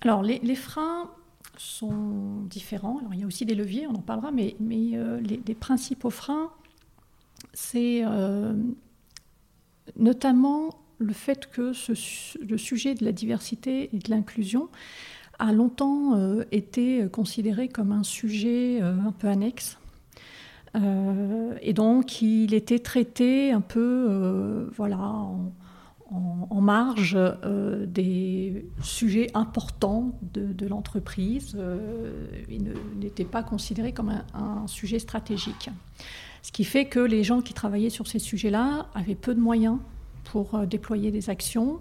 Alors 0.00 0.22
les, 0.22 0.38
les, 0.40 0.56
freins 0.56 1.10
sont 1.56 2.40
différents. 2.44 2.98
Alors 2.98 3.14
il 3.14 3.20
y 3.20 3.22
a 3.22 3.26
aussi 3.26 3.44
des 3.44 3.54
leviers, 3.54 3.86
on 3.86 3.94
en 3.94 4.02
parlera, 4.02 4.30
mais, 4.30 4.56
mais 4.60 4.98
les, 5.20 5.42
les, 5.46 5.54
principaux 5.54 6.10
freins, 6.10 6.50
c'est 7.56 8.04
notamment 9.96 10.70
le 10.98 11.12
fait 11.12 11.46
que 11.50 11.72
le 12.40 12.58
sujet 12.58 12.94
de 12.94 13.04
la 13.04 13.12
diversité 13.12 13.90
et 13.94 13.98
de 13.98 14.10
l'inclusion 14.10 14.68
a 15.38 15.52
longtemps 15.52 16.16
euh, 16.16 16.44
été 16.50 17.06
considéré 17.10 17.68
comme 17.68 17.92
un 17.92 18.02
sujet 18.02 18.80
euh, 18.80 18.94
un 19.06 19.12
peu 19.12 19.28
annexe. 19.28 19.78
Euh, 20.74 21.56
et 21.62 21.72
donc, 21.72 22.22
il 22.22 22.54
était 22.54 22.78
traité 22.78 23.52
un 23.52 23.60
peu 23.60 24.68
voilà, 24.76 24.98
en, 26.10 26.60
marge 26.60 27.16
des 27.86 28.66
sujets 28.82 29.30
importants 29.34 30.18
de, 30.22 30.66
l'entreprise. 30.66 31.56
il 32.50 32.74
n'était 32.98 33.24
pas 33.24 33.42
considéré 33.42 33.92
comme 33.92 34.12
un, 34.34 34.66
sujet 34.66 34.98
stratégique. 34.98 35.70
Ce 36.46 36.52
qui 36.52 36.62
fait 36.62 36.84
que 36.84 37.00
les 37.00 37.24
gens 37.24 37.40
qui 37.40 37.54
travaillaient 37.54 37.90
sur 37.90 38.06
ces 38.06 38.20
sujets-là 38.20 38.86
avaient 38.94 39.16
peu 39.16 39.34
de 39.34 39.40
moyens 39.40 39.78
pour 40.24 40.58
déployer 40.66 41.10
des 41.10 41.28
actions 41.28 41.80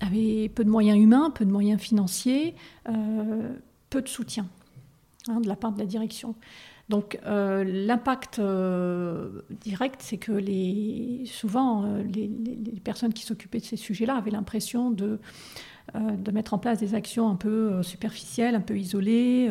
avait 0.00 0.48
peu 0.48 0.64
de 0.64 0.70
moyens 0.70 0.98
humains, 0.98 1.30
peu 1.30 1.44
de 1.44 1.50
moyens 1.50 1.80
financiers, 1.80 2.54
euh, 2.88 3.54
peu 3.90 4.02
de 4.02 4.08
soutien 4.08 4.46
hein, 5.28 5.40
de 5.40 5.48
la 5.48 5.56
part 5.56 5.72
de 5.72 5.78
la 5.78 5.86
direction. 5.86 6.34
Donc 6.88 7.18
euh, 7.26 7.64
l'impact 7.64 8.38
euh, 8.38 9.42
direct, 9.60 10.00
c'est 10.00 10.18
que 10.18 10.32
les, 10.32 11.24
souvent 11.26 11.84
les, 12.12 12.28
personnes 12.84 13.12
qui 13.12 13.24
s'occupaient 13.24 13.58
de 13.58 13.64
ces 13.64 13.76
sujets-là 13.76 14.16
avaient 14.16 14.30
l'impression 14.30 14.90
de, 14.90 15.18
de 15.94 16.30
mettre 16.30 16.52
en 16.52 16.58
place 16.58 16.78
des 16.78 16.94
actions 16.94 17.28
un 17.28 17.36
peu 17.36 17.82
superficielles, 17.82 18.54
un 18.54 18.60
peu 18.60 18.78
isolées, 18.78 19.50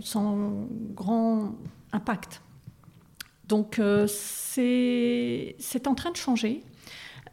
sans 0.00 0.66
grand 0.94 1.54
impact. 1.92 2.42
Donc 3.48 3.80
c'est 4.06 5.56
en 5.86 5.94
train 5.94 6.10
de 6.10 6.16
changer. 6.16 6.62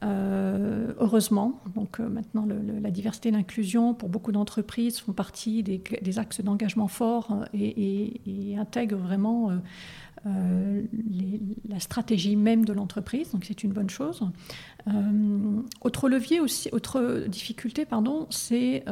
Euh, 0.03 0.93
heureusement, 0.99 1.61
donc 1.75 1.99
euh, 1.99 2.09
maintenant 2.09 2.45
la 2.45 2.91
diversité 2.91 3.29
et 3.29 3.31
l'inclusion 3.31 3.93
pour 3.93 4.09
beaucoup 4.09 4.33
d'entreprises 4.33 4.99
font 4.99 5.13
partie 5.13 5.63
des, 5.63 6.19
axes 6.19 6.41
d'engagement 6.41 6.89
forts 6.89 7.31
euh, 7.31 7.45
et, 7.53 8.55
intègrent 8.57 8.97
vraiment 8.97 9.51
la 10.25 11.79
stratégie 11.79 12.35
même 12.35 12.65
de 12.65 12.73
l'entreprise, 12.73 13.31
donc 13.31 13.45
c'est 13.45 13.63
une 13.63 13.73
bonne 13.73 13.89
chose. 13.89 14.21
autre 15.81 16.09
levier 16.09 16.39
aussi, 16.39 16.69
autre 16.71 17.25
difficulté, 17.27 17.85
pardon, 17.85 18.27
c'est 18.29 18.83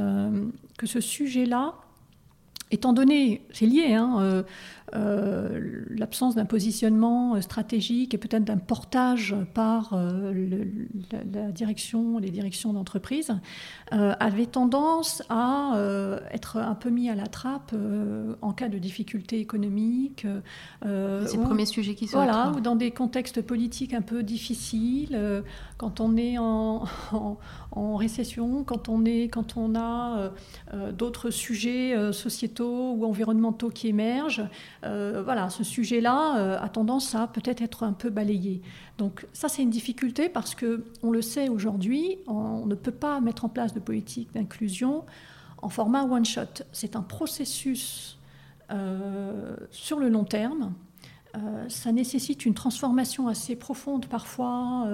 que 0.78 0.88
ce 0.88 1.00
sujet-là, 1.00 1.76
étant 2.72 2.94
donné, 2.94 3.46
c'est 3.52 3.66
lié, 3.66 3.94
hein, 3.94 4.44
euh, 4.94 5.86
l'absence 5.90 6.36
d'un 6.36 6.46
positionnement 6.46 7.36
euh, 7.36 7.42
stratégique 7.42 8.14
et 8.14 8.18
peut-être 8.18 8.44
d'un 8.44 8.58
portage 8.58 9.36
par 9.54 9.94
euh, 9.94 10.34
la, 11.12 11.52
direction, 11.52 12.18
les 12.18 12.30
directions 12.30 12.74
d'entreprise, 12.74 13.34
avait 13.92 14.46
tendance 14.46 15.22
à 15.30 15.78
être 16.32 16.58
un 16.58 16.76
peu 16.76 16.90
mis 16.90 17.10
à 17.10 17.16
la 17.16 17.28
trappe 17.28 17.76
en 18.42 18.54
cas 18.54 18.70
de 18.70 18.78
difficultés 18.78 19.40
économiques. 19.40 20.26
c'est 20.82 20.88
le 20.88 21.44
premier 21.44 21.66
sujet 21.66 21.94
qui 21.94 22.08
sort. 22.08 22.24
Voilà, 22.24 22.52
ou 22.56 22.62
dans 22.62 22.76
des 22.76 22.92
contextes 22.92 23.42
politiques 23.42 23.94
un 23.94 24.02
peu 24.02 24.24
difficiles, 24.24 25.44
quand 25.78 26.00
on 26.00 26.16
est 26.16 26.38
en, 26.38 26.86
en, 27.72 27.96
récession, 27.96 28.64
quand 28.64 28.88
on, 28.88 29.04
est, 29.06 29.28
quand 29.28 29.58
on 29.58 29.76
a 29.76 30.32
d'autres 30.94 31.30
sujets 31.30 32.14
sociétaux 32.14 32.94
ou 32.94 33.06
environnementaux 33.06 33.70
qui 33.70 33.88
émergent. 33.90 34.48
Euh, 34.84 35.22
voilà, 35.24 35.50
ce 35.50 35.64
sujet-là 35.64 36.38
euh, 36.38 36.60
a 36.60 36.70
tendance 36.70 37.14
à 37.14 37.28
peut-être 37.28 37.62
être 37.62 37.84
un 37.84 37.94
peu 37.94 38.10
balayé. 38.10 38.62
Donc 38.98 39.28
ça, 39.34 39.48
c'est 39.48 39.62
une 39.62 39.70
difficulté 39.70 40.28
parce 40.28 40.56
que 40.56 40.86
on 41.04 41.12
le 41.12 41.22
sait 41.22 41.50
aujourd'hui, 41.50 42.18
on 42.28 42.66
ne 42.66 42.76
peut 42.76 42.92
pas 42.92 43.22
mettre 43.22 43.46
en 43.46 43.50
place 43.50 43.74
de 43.74 43.80
politique 43.80 44.34
d'inclusion 44.34 45.06
en 45.62 45.70
format 45.70 46.04
one 46.04 46.26
shot. 46.26 46.64
C'est 46.72 46.96
un 46.96 47.02
processus 47.02 48.18
euh, 48.72 49.56
sur 49.70 50.00
le 50.00 50.10
long 50.10 50.24
terme. 50.24 50.74
Ça 51.70 51.92
nécessite 51.92 52.46
une 52.46 52.54
transformation 52.54 53.28
assez 53.28 53.56
profonde 53.56 54.06
parfois 54.08 54.88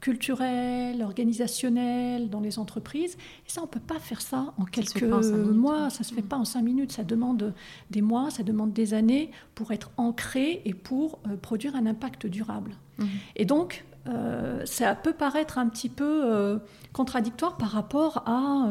culturel, 0.00 1.02
organisationnel 1.02 2.30
dans 2.30 2.40
les 2.40 2.58
entreprises. 2.58 3.16
Et 3.46 3.50
ça, 3.50 3.60
on 3.60 3.64
ne 3.64 3.70
peut 3.70 3.80
pas 3.80 3.98
faire 3.98 4.20
ça 4.20 4.52
en 4.58 4.64
quelques 4.64 5.02
mois, 5.02 5.90
ça 5.90 6.00
ne 6.00 6.04
se 6.04 6.14
fait 6.14 6.22
pas 6.22 6.36
en 6.36 6.44
cinq 6.44 6.62
minutes, 6.62 6.92
ça 6.92 7.04
demande 7.04 7.52
des 7.90 8.02
mois, 8.02 8.30
ça 8.30 8.42
demande 8.42 8.72
des 8.72 8.94
années 8.94 9.30
pour 9.54 9.72
être 9.72 9.90
ancré 9.96 10.62
et 10.64 10.74
pour 10.74 11.18
euh, 11.26 11.36
produire 11.36 11.74
un 11.74 11.86
impact 11.86 12.26
durable. 12.26 12.72
Mmh. 12.98 13.04
Et 13.36 13.44
donc, 13.44 13.84
euh, 14.08 14.64
ça 14.64 14.94
peut 14.94 15.12
paraître 15.12 15.58
un 15.58 15.68
petit 15.68 15.88
peu 15.88 16.22
euh, 16.24 16.58
contradictoire 16.92 17.56
par 17.56 17.70
rapport 17.70 18.22
à, 18.26 18.68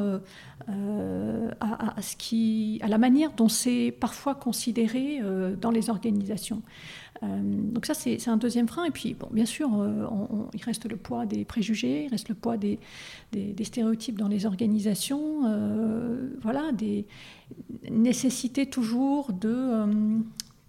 à, 1.59 2.01
ce 2.01 2.15
qui, 2.15 2.79
à 2.81 2.87
la 2.87 2.97
manière 2.97 3.31
dont 3.33 3.49
c'est 3.49 3.95
parfois 3.99 4.35
considéré 4.35 5.21
dans 5.61 5.71
les 5.71 5.89
organisations. 5.89 6.61
Euh, 7.23 7.27
donc 7.41 7.85
ça, 7.85 7.93
c'est 7.93 8.27
un 8.27 8.37
deuxième 8.37 8.67
frein. 8.67 8.85
Et 8.85 8.91
puis, 8.91 9.13
bon, 9.13 9.27
bien 9.31 9.45
sûr, 9.45 9.69
euh, 9.79 10.07
il 10.53 10.63
reste 10.63 10.89
le 10.89 10.97
poids 10.97 11.25
des 11.25 11.45
préjugés, 11.45 12.05
il 12.05 12.09
reste 12.09 12.29
le 12.29 12.35
poids 12.35 12.57
des, 12.57 12.79
des, 13.31 13.63
stéréotypes 13.63 14.17
dans 14.17 14.27
les 14.27 14.45
organisations, 14.45 15.43
euh, 15.45 16.29
voilà, 16.41 16.71
des 16.71 17.05
nécessités 17.89 18.65
toujours 18.65 19.33
de 19.33 19.85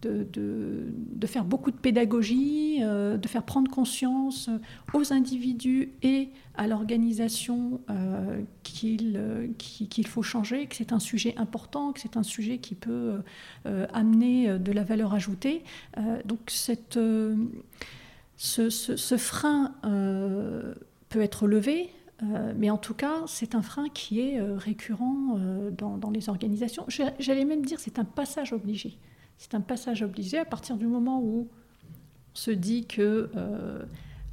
de, 0.02 1.26
faire 1.26 1.44
beaucoup 1.44 1.70
de 1.70 1.76
pédagogie, 1.76 2.78
euh, 2.82 3.16
de 3.16 3.28
faire 3.28 3.42
prendre 3.42 3.70
conscience 3.70 4.48
aux 4.94 5.12
individus 5.12 5.92
et 6.02 6.30
à 6.54 6.66
l'organisation 6.66 7.80
euh, 7.90 8.42
qu'il 8.62 10.06
faut 10.06 10.22
changer, 10.22 10.66
que 10.66 10.76
c'est 10.76 10.92
un 10.92 10.98
sujet 10.98 11.34
important, 11.36 11.92
que 11.92 12.00
c'est 12.00 12.16
un 12.16 12.22
sujet 12.22 12.58
qui 12.58 12.74
peut 12.74 13.20
euh, 13.66 13.86
amener 13.92 14.58
de 14.58 14.72
la 14.72 14.84
valeur 14.84 15.14
ajoutée. 15.14 15.62
donc 16.24 16.50
ce, 16.50 17.36
frein 19.16 19.74
peut 21.08 21.20
être 21.20 21.46
levé. 21.46 21.90
mais 22.56 22.70
en 22.70 22.78
tout 22.78 22.94
cas, 22.94 23.22
c'est 23.26 23.54
un 23.54 23.62
frein 23.62 23.88
qui 23.88 24.20
est 24.20 24.40
récurrent 24.40 25.38
dans, 25.76 25.96
dans 25.98 26.10
les 26.10 26.28
organisations. 26.28 26.86
J'allais 27.18 27.44
même 27.44 27.64
dire 27.64 27.78
c'est 27.80 27.98
un 27.98 28.04
passage 28.04 28.52
obligé. 28.52 28.98
C'est 29.38 29.54
un 29.54 29.60
passage 29.60 30.02
obligé 30.02 30.36
à 30.36 30.44
partir 30.44 30.76
du 30.76 30.86
moment 30.86 31.22
où 31.22 31.46
on 31.48 32.34
se 32.34 32.50
dit 32.50 32.86
que 32.86 33.30
euh, 33.36 33.84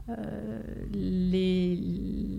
euh, 0.10 0.62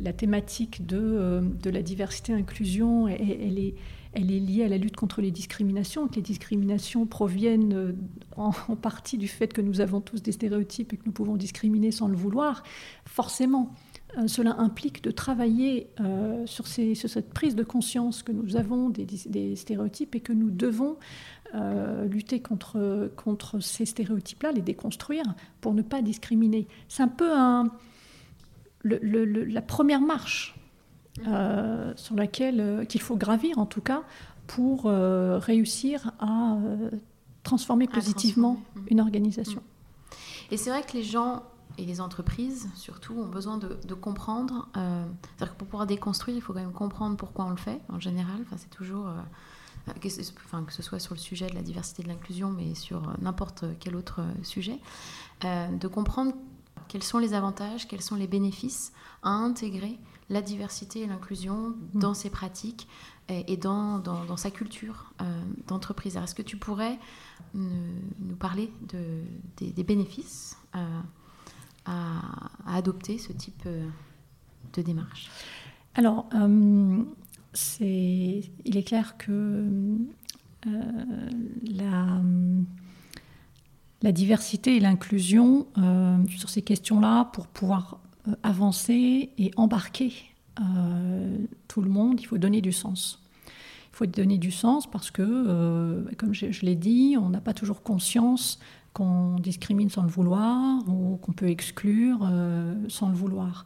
la 0.05 0.13
thématique 0.13 0.85
de, 0.85 0.99
euh, 0.99 1.41
de 1.41 1.71
la 1.71 1.83
diversité-inclusion, 1.83 3.07
elle, 3.07 3.61
est, 3.61 3.77
elle 4.15 4.33
est 4.33 4.41
liée 4.41 4.65
à 4.65 4.69
la 4.69 4.79
lutte 4.79 4.97
contre 4.97 5.21
les 5.21 5.31
discriminations, 5.31 6.09
que 6.09 6.17
les 6.17 6.23
discriminations 6.23 7.07
proviennent 7.07 7.95
en, 8.37 8.51
partie 8.75 9.17
du 9.17 9.29
fait 9.29 9.53
que 9.53 9.61
nous 9.61 9.81
avons 9.81 10.01
tous 10.01 10.21
des 10.21 10.33
stéréotypes 10.33 10.93
et 10.93 10.97
que 10.97 11.05
nous 11.07 11.13
pouvons 11.13 11.37
discriminer 11.37 11.93
sans 11.93 12.09
le 12.09 12.17
vouloir. 12.17 12.65
Forcément, 13.05 13.73
cela 14.27 14.57
implique 14.59 15.03
de 15.03 15.11
travailler 15.11 15.89
sur, 16.47 16.67
ces, 16.67 16.95
sur, 16.95 17.11
cette 17.11 17.35
prise 17.35 17.55
de 17.55 17.65
conscience 17.65 18.23
que 18.23 18.33
nous 18.33 18.57
avons 18.57 18.91
des 18.91 19.57
stéréotypes 19.57 20.15
et 20.15 20.21
que 20.21 20.33
nous 20.33 20.51
devons 20.51 20.97
euh, 21.55 22.07
lutter 22.07 22.41
contre, 22.41 23.11
contre 23.17 23.61
ces 23.61 23.87
stéréotypes-là, 23.87 24.53
les 24.53 24.63
déconstruire 24.63 25.25
pour 25.61 25.75
ne 25.75 25.83
pas 25.83 26.03
discriminer. 26.03 26.67
C'est 26.89 27.03
un 27.03 27.09
peu 27.09 27.33
un, 27.37 27.71
la 28.85 29.63
première 29.63 30.01
marche 30.01 30.59
euh, 31.27 31.93
sur 31.97 32.17
laquelle 32.17 32.61
euh, 32.61 32.85
qu'il 32.85 33.01
faut 33.01 33.17
gravir 33.17 33.59
en 33.59 33.67
tout 33.67 33.81
cas 33.81 34.03
pour 34.47 34.85
réussir 34.85 36.13
à 36.21 36.57
transformer 37.43 37.89
positivement 37.89 38.61
une 38.89 39.01
organisation. 39.01 39.61
Mm. 39.61 40.15
Et 40.53 40.57
c'est 40.57 40.71
vrai 40.71 40.83
que 40.83 40.93
les 40.93 41.03
gens 41.03 41.43
et 41.79 41.85
les 41.85 42.01
entreprises 42.01 42.69
surtout 42.77 43.15
ont 43.15 43.27
besoin 43.27 43.59
de, 43.59 43.95
comprendre. 43.95 44.69
C'est-à-dire 44.75 45.55
que 45.55 45.59
pour 45.59 45.67
pouvoir 45.67 45.89
déconstruire, 45.89 46.37
il 46.37 46.41
faut 46.41 46.53
quand 46.53 46.61
même 46.61 46.71
comprendre 46.71 47.17
pourquoi 47.17 47.47
on 47.47 47.51
le 47.51 47.57
fait 47.57 47.81
en 47.89 47.99
général. 47.99 48.37
Enfin, 48.43 48.55
c'est 48.57 48.71
toujours 48.71 49.09
que, 49.95 50.09
enfin, 50.45 50.65
que 50.65 50.73
ce 50.73 50.83
soit 50.83 50.99
sur 50.99 51.15
le 51.15 51.21
sujet 51.21 51.49
de 51.49 51.55
la 51.55 51.63
diversité 51.63 52.03
et 52.03 52.05
de 52.05 52.09
l'inclusion, 52.09 52.51
mais 52.51 52.75
sur 52.75 53.09
euh, 53.09 53.13
n'importe 53.21 53.65
quel 53.81 53.97
autre 53.97 54.21
euh, 54.21 54.43
sujet, 54.43 54.79
euh, 55.45 55.69
de 55.69 55.89
comprendre 55.89 56.33
quels 56.89 57.03
sont 57.03 57.19
les 57.19 57.35
avantages, 57.35 57.89
quels 57.89 58.03
sont 58.03 58.17
les 58.17 58.27
bénéfices 58.27 58.93
à 59.23 59.31
intégrer 59.31 59.99
la 60.29 60.43
diversité 60.43 61.01
et 61.01 61.07
l'inclusion 61.07 61.69
mm. 61.69 61.77
dans 61.95 62.15
ses 62.15 62.31
pratiques 62.31 62.89
et, 63.29 63.57
dans, 63.57 63.99
dans, 63.99 64.37
sa 64.37 64.53
culture 64.53 65.13
d'entreprise. 65.67 66.17
Est-ce 66.17 66.33
que 66.37 66.43
tu 66.43 66.57
pourrais 66.57 66.97
nous, 67.55 68.37
parler 68.39 68.73
de, 68.83 69.25
des, 69.57 69.83
bénéfices 69.83 70.57
à, 71.85 72.21
adopter 72.69 73.19
ce 73.19 73.33
type 73.33 73.67
de 73.67 74.83
démarche? 74.83 75.29
Alors, 75.97 76.27
c'est, 77.57 78.43
il 78.65 78.77
est 78.77 78.83
clair 78.83 79.17
que 79.17 79.65
la 81.65 82.21
la 84.03 84.13
diversité 84.13 84.77
et 84.77 84.81
l'inclusion 84.81 85.67
euh, 85.79 86.19
sur 86.29 86.49
ces 86.49 86.63
questions-là 86.63 87.27
pour 87.33 87.47
pouvoir 87.47 87.99
euh, 88.29 88.35
avancer 88.43 89.31
et 89.39 89.51
embarquer 89.57 90.13
euh, 90.61 91.39
tout 91.69 91.83
le 91.83 91.91
monde, 91.91 92.21
il 92.21 92.27
faut 92.27 92.39
donner 92.39 92.61
du 92.61 92.73
sens. 92.73 93.21
Il 93.93 93.97
faut 93.97 94.07
donner 94.07 94.39
du 94.39 94.51
sens 94.51 94.89
parce 94.89 95.11
que, 95.11 96.07
comme 96.19 96.35
je, 96.35 96.61
l'ai 96.61 96.77
dit, 96.77 97.17
on 97.19 97.31
n'a 97.31 97.41
pas 97.41 97.55
toujours 97.55 97.83
conscience 97.83 98.61
qu'on 98.93 99.37
discrimine 99.37 99.89
sans 99.89 100.03
le 100.03 100.09
vouloir 100.09 100.87
ou 100.87 101.17
qu'on 101.17 101.33
peut 101.33 101.49
exclure 101.49 102.19
sans 102.89 103.09
le 103.09 103.15
vouloir. 103.15 103.65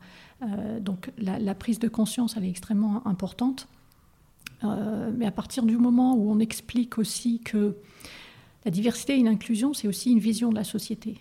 donc 0.81 1.11
la, 1.19 1.41
la, 1.41 1.55
prise 1.57 1.81
de 1.81 1.89
conscience, 1.89 2.37
elle 2.37 2.45
est 2.45 2.49
extrêmement 2.49 3.05
importante. 3.09 3.67
Mais 4.63 5.27
à 5.27 5.31
partir 5.31 5.65
du 5.65 5.77
moment 5.77 6.15
où 6.15 6.31
on 6.31 6.39
explique 6.39 6.99
aussi 6.99 7.41
que 7.41 7.77
la 8.65 8.71
diversité 8.71 9.19
et 9.19 9.23
l'inclusion, 9.23 9.73
c'est 9.73 9.89
aussi 9.89 10.13
une 10.13 10.19
vision 10.19 10.51
de 10.51 10.57
la 10.57 10.65
société. 10.65 11.19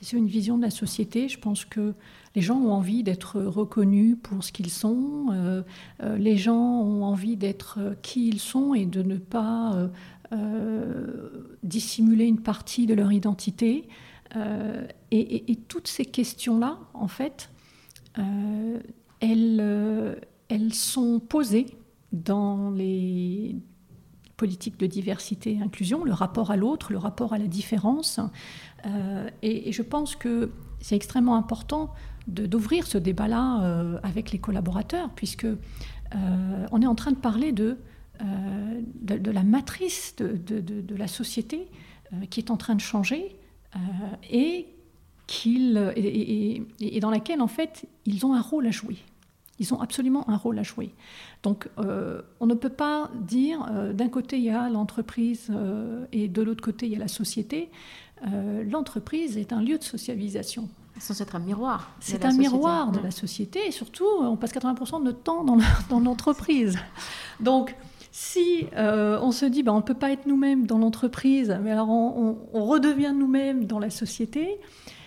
C'est 0.00 0.16
une 0.16 0.26
vision 0.26 0.56
de 0.56 0.62
la 0.62 0.70
société. 0.70 1.28
Je 1.28 1.38
pense 1.38 1.64
que 1.64 1.94
les 2.34 2.42
gens 2.42 2.58
ont 2.58 2.72
envie 2.72 3.02
d'être 3.02 3.40
reconnus 3.40 4.16
pour 4.22 4.42
ce 4.42 4.50
qu'ils 4.50 4.70
sont. 4.70 5.26
Euh, 5.30 5.62
euh, 6.02 6.16
les 6.16 6.36
gens 6.36 6.80
ont 6.80 7.04
envie 7.04 7.36
d'être 7.36 7.78
qui 8.02 8.28
ils 8.28 8.40
sont 8.40 8.74
et 8.74 8.86
de 8.86 9.02
ne 9.02 9.16
pas 9.16 9.90
euh, 10.32 11.46
dissimuler 11.62 12.24
une 12.24 12.40
partie 12.40 12.86
de 12.86 12.94
leur 12.94 13.12
identité. 13.12 13.88
Et, 15.10 15.58
toutes 15.68 15.88
ces 15.88 16.06
questions-là, 16.06 16.78
en 16.94 17.06
fait, 17.06 17.50
elles 19.20 20.72
sont 20.72 21.20
posées 21.20 21.66
dans 22.12 22.70
les, 22.70 23.56
politique 24.42 24.76
de 24.76 24.86
diversité 24.86 25.52
et 25.52 25.62
inclusion, 25.62 26.02
le 26.02 26.12
rapport 26.12 26.50
à 26.50 26.56
l'autre, 26.56 26.90
le 26.90 26.98
rapport 26.98 27.32
à 27.32 27.38
la 27.38 27.46
différence. 27.46 28.18
Euh, 28.86 29.28
et, 29.40 29.70
je 29.70 29.82
pense 29.82 30.16
que 30.16 30.50
c'est 30.80 30.96
extrêmement 30.96 31.36
important 31.36 31.92
d'ouvrir 32.26 32.84
ce 32.88 32.98
débat-là 32.98 33.62
euh, 33.62 34.00
avec 34.02 34.32
les 34.32 34.40
collaborateurs, 34.40 35.10
puisque 35.14 35.44
euh, 35.44 36.66
on 36.72 36.82
est 36.82 36.86
en 36.86 36.96
train 36.96 37.12
de 37.12 37.18
parler 37.18 37.52
de, 37.52 37.78
de, 39.00 39.30
la 39.30 39.44
matrice 39.44 40.16
de, 40.16 40.60
de 40.60 40.96
la 40.96 41.06
société 41.06 41.68
qui 42.28 42.40
est 42.40 42.50
en 42.50 42.56
train 42.56 42.74
de 42.74 42.80
changer 42.80 43.36
et, 44.28 44.66
et, 45.46 46.62
et, 46.80 47.00
dans 47.00 47.10
laquelle, 47.10 47.40
en 47.40 47.46
fait, 47.48 47.86
ils 48.06 48.26
ont 48.26 48.34
un 48.34 48.40
rôle 48.40 48.66
à 48.66 48.72
jouer. 48.72 48.96
Ils 49.62 49.72
ont 49.72 49.80
absolument 49.80 50.28
un 50.28 50.36
rôle 50.36 50.58
à 50.58 50.64
jouer. 50.64 50.92
Donc 51.44 51.68
euh, 51.78 52.20
on 52.40 52.46
ne 52.46 52.54
peut 52.54 52.68
pas 52.68 53.12
dire 53.14 53.64
euh, 53.70 53.92
d'un 53.92 54.08
côté 54.08 54.36
il 54.36 54.42
y 54.42 54.50
a 54.50 54.68
l'entreprise 54.68 55.50
euh, 55.50 56.04
et 56.10 56.26
de 56.26 56.42
l'autre 56.42 56.64
côté 56.64 56.86
il 56.86 56.92
y 56.92 56.96
a 56.96 56.98
la 56.98 57.06
société. 57.06 57.70
l'entreprise 58.68 59.38
est 59.38 59.52
un 59.52 59.62
lieu 59.62 59.78
de 59.78 59.84
socialisation. 59.84 60.68
C'est 60.98 61.34
un 61.36 61.38
miroir. 61.38 61.94
C'est 62.00 62.24
un 62.24 62.32
miroir 62.32 62.90
de 62.90 62.98
la 62.98 63.12
société 63.12 63.68
et 63.68 63.70
surtout 63.70 64.06
on 64.20 64.36
passe 64.36 64.52
80% 64.52 64.98
de 64.98 65.04
notre 65.04 65.22
temps 65.22 65.44
dans 65.44 66.00
l'entreprise. 66.00 66.76
Donc 67.38 67.76
si 68.10 68.66
on 68.76 69.30
se 69.30 69.46
dit 69.46 69.62
ben, 69.62 69.74
on 69.74 69.76
ne 69.76 69.88
peut 69.90 69.94
pas 69.94 70.10
être 70.10 70.26
nous-mêmes 70.26 70.66
dans 70.66 70.78
l'entreprise, 70.78 71.56
mais 71.62 71.70
alors 71.70 71.88
on, 71.88 72.36
on 72.52 72.64
redevient 72.66 73.14
nous-mêmes 73.16 73.66
dans 73.66 73.78
la 73.78 73.90
société, 73.90 74.58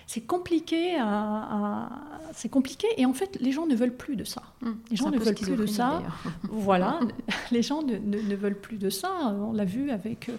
c'est 0.08 0.22
compliqué 0.22 0.96
à, 1.00 1.90
c'est 2.34 2.50
compliqué 2.50 2.88
et 2.98 3.06
en 3.06 3.14
fait 3.14 3.38
les 3.40 3.52
gens 3.52 3.66
ne 3.66 3.76
veulent 3.76 3.96
plus 3.96 4.16
de 4.16 4.24
ça. 4.24 4.44
Hum, 4.64 4.78
les 4.92 4.96
gens 4.96 5.10
ne 5.10 5.18
veulent 5.18 5.36
plus 5.36 5.56
de 5.56 5.66
ça. 5.66 6.04
voilà, 6.44 7.00
les 7.52 7.62
gens 7.62 7.82
ne, 7.82 8.36
veulent 8.36 8.60
plus 8.60 8.78
de 8.78 8.90
ça. 8.90 9.10
On 9.40 9.54
l'a 9.54 9.66
vu 9.66 9.90
avec. 9.90 10.30
Euh, 10.30 10.38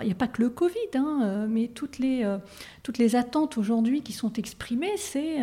il 0.00 0.06
n'y 0.06 0.12
a 0.12 0.16
pas 0.16 0.28
que 0.28 0.40
le 0.40 0.48
Covid, 0.48 0.78
hein, 0.94 1.20
euh, 1.22 1.46
mais 1.48 1.68
toutes 1.68 1.98
les 1.98 2.24
euh, 2.24 2.38
toutes 2.82 2.98
les 2.98 3.14
attentes 3.16 3.58
aujourd'hui 3.58 4.02
qui 4.02 4.12
sont 4.12 4.32
exprimées, 4.34 4.96
c'est 4.96 5.38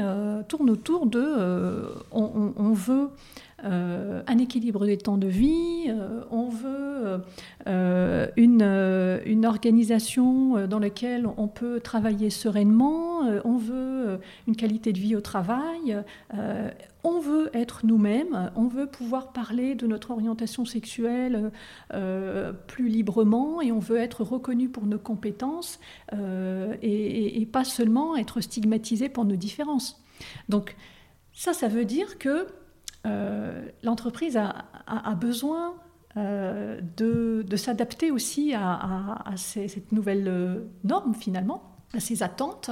tournent 0.47 0.69
autour 0.69 1.05
de 1.05 1.85
on, 2.11 2.73
veut 2.73 3.09
euh, 3.65 4.21
un 4.27 4.37
équilibre 4.37 4.85
des 4.85 4.97
temps 4.97 5.17
de 5.17 5.27
vie, 5.27 5.85
euh, 5.89 6.23
on 6.31 6.49
veut 6.49 7.21
euh, 7.67 8.27
une, 8.37 9.45
organisation 9.45 10.67
dans 10.67 10.79
laquelle 10.79 11.27
on 11.37 11.47
peut 11.47 11.79
travailler 11.79 12.29
sereinement, 12.29 13.21
on 13.43 13.57
veut 13.57 14.19
une 14.47 14.55
qualité 14.55 14.93
de 14.93 14.99
vie 14.99 15.15
au 15.15 15.21
travail, 15.21 15.97
on 17.03 17.19
veut 17.19 17.49
être 17.53 17.85
nous-mêmes, 17.85 18.51
on 18.55 18.67
veut 18.67 18.85
pouvoir 18.85 19.31
parler 19.31 19.75
de 19.75 19.87
notre 19.87 20.11
orientation 20.11 20.65
sexuelle 20.65 21.51
plus 22.67 22.89
librement 22.89 23.61
et 23.61 23.71
on 23.71 23.79
veut 23.79 23.97
être 23.97 24.23
reconnu 24.23 24.69
pour 24.69 24.85
nos 24.85 24.99
compétences 24.99 25.79
et, 26.11 27.41
et, 27.41 27.45
pas 27.45 27.63
seulement 27.63 28.15
être 28.15 28.41
stigmatisé 28.41 29.09
pour 29.09 29.25
nos 29.25 29.37
différences. 29.37 30.03
Donc 30.49 30.75
ça, 31.33 31.53
ça 31.53 31.69
veut 31.69 31.85
dire 31.85 32.19
que 32.19 32.45
l'entreprise 33.83 34.37
a, 34.37 35.15
besoin 35.15 35.75
euh, 36.17 36.79
de, 36.97 37.55
s'adapter 37.55 38.11
aussi 38.11 38.53
à, 38.53 39.33
cette 39.35 39.91
nouvelle 39.91 40.27
euh, 40.27 40.65
norme 40.83 41.13
finalement, 41.13 41.63
à 41.93 41.99
ces 41.99 42.23
attentes, 42.23 42.71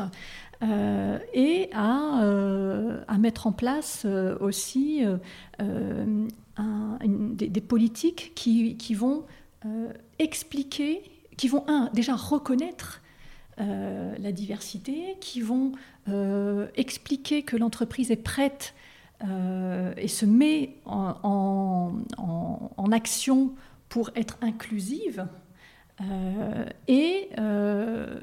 et 0.61 1.69
à, 1.73 3.17
mettre 3.19 3.45
en 3.45 3.51
place 3.51 4.07
aussi 4.39 5.03
des, 6.99 7.61
politiques 7.61 8.31
qui, 8.35 8.93
vont 8.95 9.25
expliquer, 10.17 11.03
qui 11.37 11.47
vont 11.47 11.63
déjà 11.93 12.15
reconnaître 12.15 13.01
la 13.59 14.31
diversité, 14.31 15.17
qui 15.21 15.41
vont 15.41 15.73
expliquer 16.75 17.43
que 17.43 17.55
l'entreprise 17.55 18.09
est 18.09 18.15
prête 18.15 18.73
euh, 19.25 19.93
et 19.97 20.07
se 20.07 20.27
met 20.27 20.75
en, 20.85 21.91
action 22.91 23.53
pour 23.89 24.11
être 24.15 24.37
inclusive 24.41 25.27
euh, 26.01 26.65
euh, 26.89 28.19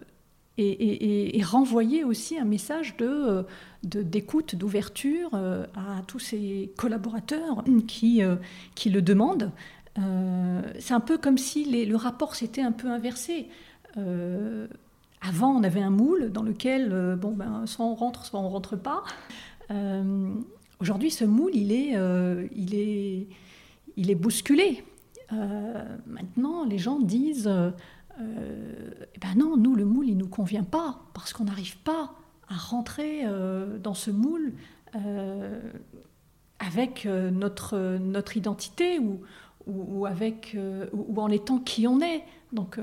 et, 0.57 1.37
et, 1.39 1.43
renvoyer 1.43 2.03
aussi 2.03 2.39
un 2.39 2.45
message 2.45 2.97
de, 2.97 3.45
d'écoute, 3.83 4.55
d'ouverture 4.55 5.35
à 5.35 6.03
tous 6.07 6.19
ces 6.19 6.73
collaborateurs 6.79 7.63
qui, 7.87 8.23
qui 8.75 8.91
le 8.91 9.03
demandent. 9.03 9.51
c'est 10.79 10.95
un 10.95 11.01
peu 11.01 11.19
comme 11.19 11.37
si 11.37 11.85
le 11.85 11.97
rapport 11.97 12.37
s'était 12.37 12.63
un 12.63 12.73
peu 12.73 12.89
inversé. 12.89 13.49
avant, 15.21 15.51
on 15.57 15.63
avait 15.63 15.83
un 15.83 15.91
moule 15.91 16.33
dans 16.33 16.43
lequel, 16.43 17.17
bon, 17.21 17.33
ben, 17.33 17.67
soit 17.67 17.85
on 17.85 17.95
rentre, 17.95 18.25
soit 18.25 18.41
on 18.41 18.49
rentre 18.49 18.77
pas. 18.77 19.03
Aujourd'hui, 20.85 21.11
ce 21.11 21.25
moule, 21.25 21.53
il 21.55 21.73
est, 21.73 21.97
euh, 21.97 22.47
il 22.55 22.75
est, 22.75 23.27
il 23.97 24.11
est 24.11 24.15
bousculé. 24.15 24.85
Euh, 25.33 25.83
maintenant, 26.07 26.67
les 26.67 26.77
gens 26.77 27.01
disent 27.01 27.49
euh, 27.49 27.71
eh 29.15 29.19
ben 29.19 29.35
non, 29.35 29.57
nous, 29.57 29.77
le 29.77 29.87
moule, 29.87 30.09
il 30.09 30.15
ne 30.15 30.21
nous 30.21 30.29
convient 30.29 30.63
pas, 30.63 31.01
parce 31.15 31.33
qu'on 31.33 31.45
n'arrive 31.45 31.79
pas 31.79 32.13
à 32.49 32.57
rentrer 32.57 33.23
dans 33.83 33.95
ce 33.95 34.11
moule 34.11 34.53
avec 36.59 37.07
notre, 37.07 37.97
notre 37.97 38.37
identité 38.37 38.99
ou, 38.99 39.23
ou, 39.67 40.05
avec, 40.05 40.55
ou 40.93 41.19
en 41.19 41.31
étant 41.31 41.61
qui 41.61 41.87
on 41.87 42.03
est. 42.03 42.25
Donc, 42.53 42.79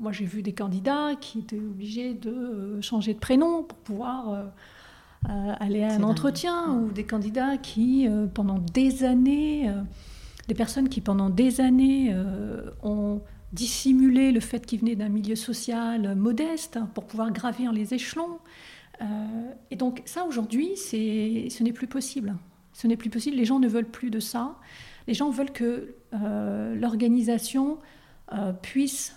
moi, 0.00 0.12
j'ai 0.12 0.24
vu 0.24 0.40
des 0.40 0.54
candidats 0.54 1.10
qui 1.20 1.40
étaient 1.40 1.58
obligés 1.58 2.14
de 2.14 2.80
changer 2.80 3.12
de 3.12 3.18
prénom 3.18 3.64
pour 3.64 3.76
pouvoir 3.80 4.50
aller 5.24 5.82
à 5.82 5.94
un 5.94 6.02
entretien 6.02 6.72
ou 6.72 6.90
des 6.90 7.04
candidats 7.04 7.56
qui, 7.56 8.06
euh, 8.06 8.26
pendant 8.26 8.58
des 8.58 9.04
années, 9.04 9.68
euh, 9.68 9.82
des 10.46 10.54
personnes 10.54 10.88
qui, 10.88 11.00
pendant 11.00 11.30
des 11.30 11.60
années, 11.60 12.10
euh, 12.12 12.70
ont 12.82 13.20
dissimulé 13.52 14.32
le 14.32 14.40
fait 14.40 14.64
qu'ils 14.64 14.80
venaient 14.80 14.96
d'un 14.96 15.08
milieu 15.08 15.36
social 15.36 16.14
modeste 16.14 16.78
pour 16.94 17.04
pouvoir 17.04 17.32
gravir 17.32 17.72
les 17.72 17.94
échelons. 17.94 18.38
et 19.70 19.76
donc 19.76 20.02
ça, 20.04 20.24
aujourd'hui, 20.24 20.76
ce 20.76 21.62
n'est 21.62 21.72
plus 21.72 21.86
possible. 21.86 22.36
Ce 22.74 22.86
n'est 22.86 22.96
plus 22.96 23.08
possible. 23.08 23.36
Les 23.36 23.46
gens 23.46 23.58
ne 23.58 23.68
veulent 23.68 23.88
plus 23.88 24.10
de 24.10 24.20
ça. 24.20 24.56
Les 25.06 25.14
gens 25.14 25.30
veulent 25.30 25.52
que 25.52 25.94
l'organisation 26.12 27.78
puisse 28.60 29.16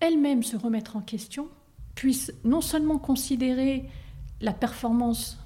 elle-même 0.00 0.42
se 0.42 0.56
remettre 0.56 0.96
en 0.96 1.00
question, 1.00 1.46
puisse 1.94 2.32
non 2.42 2.60
seulement 2.60 2.98
considérer 2.98 3.84
la 4.42 4.52
performance 4.52 5.38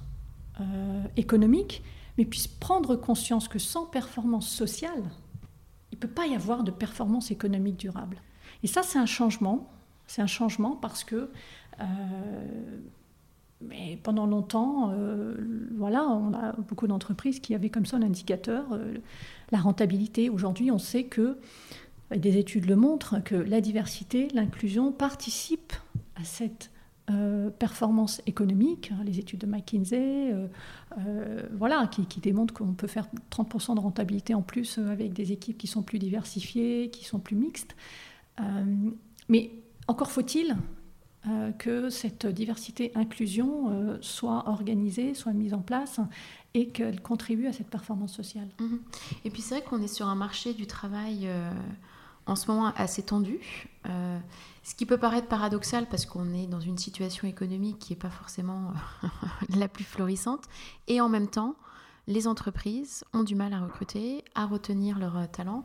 euh, 0.59 1.03
économique, 1.15 1.83
mais 2.17 2.25
puissent 2.25 2.47
prendre 2.47 2.95
conscience 2.97 3.47
que 3.47 3.59
sans 3.59 3.85
performance 3.85 4.49
sociale, 4.49 5.03
il 5.91 5.95
ne 5.95 5.99
peut 5.99 6.07
pas 6.07 6.27
y 6.27 6.35
avoir 6.35 6.63
de 6.63 6.71
performance 6.71 7.31
économique 7.31 7.77
durable. 7.77 8.21
Et 8.63 8.67
ça, 8.67 8.83
c'est 8.83 8.99
un 8.99 9.05
changement. 9.05 9.71
C'est 10.07 10.21
un 10.21 10.27
changement 10.27 10.75
parce 10.75 11.03
que 11.03 11.29
euh, 11.79 11.85
mais 13.61 13.97
pendant 14.03 14.27
longtemps, 14.27 14.91
euh, 14.91 15.35
voilà, 15.75 16.03
on 16.07 16.33
a 16.33 16.53
beaucoup 16.53 16.87
d'entreprises 16.87 17.39
qui 17.39 17.55
avaient 17.55 17.69
comme 17.69 17.85
ça 17.85 17.97
un 17.97 18.03
indicateur, 18.03 18.65
euh, 18.71 18.95
la 19.51 19.57
rentabilité. 19.57 20.29
Aujourd'hui, 20.29 20.69
on 20.69 20.77
sait 20.77 21.05
que, 21.05 21.37
des 22.15 22.37
études 22.37 22.67
le 22.67 22.75
montrent, 22.75 23.21
que 23.23 23.35
la 23.35 23.59
diversité, 23.59 24.27
l'inclusion 24.33 24.91
participent 24.91 25.73
à 26.15 26.23
cette 26.23 26.71
performance 27.57 28.21
économique. 28.25 28.91
Les 29.05 29.19
études 29.19 29.39
de 29.39 29.47
McKinsey, 29.47 30.33
voilà, 31.53 31.87
qui, 31.87 32.05
qui 32.05 32.19
démontrent 32.19 32.53
qu'on 32.53 32.73
peut 32.73 32.87
faire 32.87 33.07
30% 33.31 33.75
de 33.75 33.79
rentabilité 33.79 34.33
en 34.33 34.41
plus 34.41 34.77
avec 34.77 35.13
des 35.13 35.31
équipes 35.31 35.57
qui 35.57 35.67
sont 35.67 35.83
plus 35.83 35.99
diversifiées, 35.99 36.89
qui 36.89 37.05
sont 37.05 37.19
plus 37.19 37.35
mixtes. 37.35 37.75
mais 39.29 39.51
encore 39.87 40.11
faut-il 40.11 40.57
euh, 41.27 41.51
que 41.51 41.89
cette 41.89 42.25
diversité-inclusion 42.25 43.71
euh, 43.71 43.97
soit 44.01 44.47
organisée, 44.47 45.13
soit 45.13 45.33
mise 45.33 45.53
en 45.53 45.59
place 45.59 45.99
et 46.53 46.67
qu'elle 46.69 47.01
contribue 47.01 47.47
à 47.47 47.53
cette 47.53 47.67
performance 47.67 48.13
sociale. 48.13 48.47
Mhm. 48.59 48.79
Et 49.25 49.29
puis 49.29 49.41
c'est 49.41 49.55
vrai 49.55 49.63
qu'on 49.63 49.81
est 49.81 49.93
sur 49.93 50.07
un 50.07 50.15
marché 50.15 50.53
du 50.53 50.67
travail 50.67 51.27
euh, 51.27 51.51
en 52.27 52.35
ce 52.35 52.51
moment 52.51 52.71
assez 52.75 53.03
tendu, 53.03 53.39
ce 53.85 54.75
qui 54.75 54.85
peut 54.85 54.97
paraître 54.97 55.27
paradoxal 55.27 55.87
parce 55.87 56.05
qu'on 56.05 56.33
est 56.33 56.47
dans 56.47 56.59
une 56.59 56.77
situation 56.77 57.27
économique 57.27 57.79
qui 57.79 57.93
n'est 57.93 57.99
pas 57.99 58.09
forcément 58.09 58.73
la 59.55 59.67
plus 59.67 59.85
florissante, 59.85 60.43
et 60.87 60.99
en 60.99 61.09
même 61.09 61.27
temps, 61.27 61.55
les 62.07 62.27
entreprises 62.27 63.03
ont 63.13 63.23
du 63.23 63.35
mal 63.35 63.53
à 63.53 63.59
recruter, 63.59 64.23
à 64.35 64.45
retenir 64.45 64.99
leurs 64.99 65.29
talents 65.31 65.63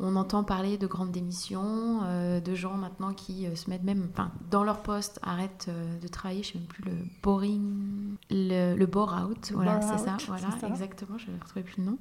on 0.00 0.16
entend 0.16 0.42
parler 0.44 0.78
de 0.78 0.86
grandes 0.86 1.12
démissions, 1.12 2.00
euh, 2.04 2.40
de 2.40 2.54
gens 2.54 2.74
maintenant 2.74 3.12
qui 3.12 3.46
euh, 3.46 3.54
se 3.54 3.68
mettent 3.68 3.84
même 3.84 4.08
enfin, 4.12 4.30
dans 4.50 4.64
leur 4.64 4.82
poste, 4.82 5.20
arrêtent 5.22 5.66
euh, 5.68 5.98
de 5.98 6.08
travailler, 6.08 6.42
je 6.42 6.48
ne 6.48 6.52
sais 6.52 6.58
même 6.58 6.68
plus 6.68 6.84
le 6.84 6.92
boring, 7.22 8.16
le, 8.30 8.76
le 8.76 8.86
bore 8.86 9.14
out, 9.22 9.52
voilà, 9.52 9.80
c'est 9.82 9.98
ça, 9.98 10.16
voilà, 10.26 10.48
exactement, 10.68 11.18
je 11.18 11.30
ne 11.30 11.38
retrouvais 11.38 11.62
plus 11.62 11.78
le 11.78 11.84
nom. 11.84 11.98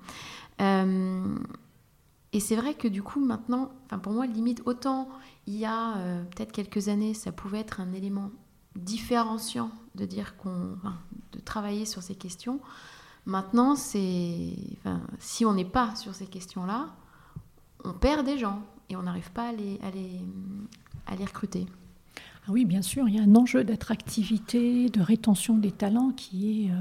Et 2.34 2.40
c'est 2.40 2.56
vrai 2.56 2.74
que 2.76 2.88
du 2.88 3.02
coup, 3.02 3.20
maintenant, 3.20 3.72
pour 4.04 4.14
moi, 4.14 4.28
limite, 4.28 4.62
autant 4.66 5.10
il 5.48 5.56
y 5.56 5.66
a 5.66 5.96
peut-être 6.36 6.52
quelques 6.52 6.90
années, 6.90 7.14
ça 7.14 7.32
pouvait 7.32 7.60
être 7.60 7.80
un 7.80 7.92
élément 7.94 8.30
différenciant 8.76 9.72
de 9.96 10.06
dire 10.06 10.38
qu'on. 10.38 10.78
de 11.32 11.40
travailler 11.40 11.86
sur 11.86 12.04
ces 12.04 12.16
questions. 12.16 12.60
Maintenant, 13.26 13.76
c'est. 13.76 14.54
si 15.20 15.46
on 15.46 15.54
n'est 15.54 15.66
pas 15.66 15.96
sur 15.96 16.14
ces 16.14 16.28
questions-là, 16.28 16.90
on 17.84 17.94
perd 17.94 18.26
des 18.26 18.38
gens 18.38 18.62
et 18.90 18.96
on 18.96 19.04
n'arrive 19.04 19.32
pas 19.32 19.50
à 19.50 19.52
les, 19.52 19.80
à 21.06 21.16
les, 21.16 21.26
recruter. 21.26 21.68
Ah 22.48 22.52
oui, 22.52 22.66
bien 22.66 22.82
sûr, 22.82 23.08
il 23.08 23.16
y 23.16 23.20
a 23.20 23.24
un 23.24 23.36
enjeu 23.36 23.64
d'attractivité, 23.64 24.90
de 24.90 25.02
rétention 25.02 25.58
des 25.58 25.72
talents 25.72 26.12
qui 26.16 26.66
est 26.66 26.72
euh, 26.72 26.76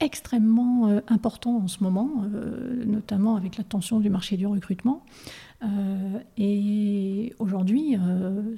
extrêmement 0.00 0.88
euh, 0.88 1.00
important 1.08 1.58
en 1.58 1.68
ce 1.68 1.82
moment, 1.82 2.10
euh, 2.32 2.84
notamment 2.86 3.36
avec 3.36 3.56
la 3.56 3.64
tension 3.64 4.00
du 4.00 4.08
marché 4.08 4.36
du 4.36 4.46
recrutement. 4.46 5.02
Et 6.36 7.34
aujourd'hui, 7.38 7.96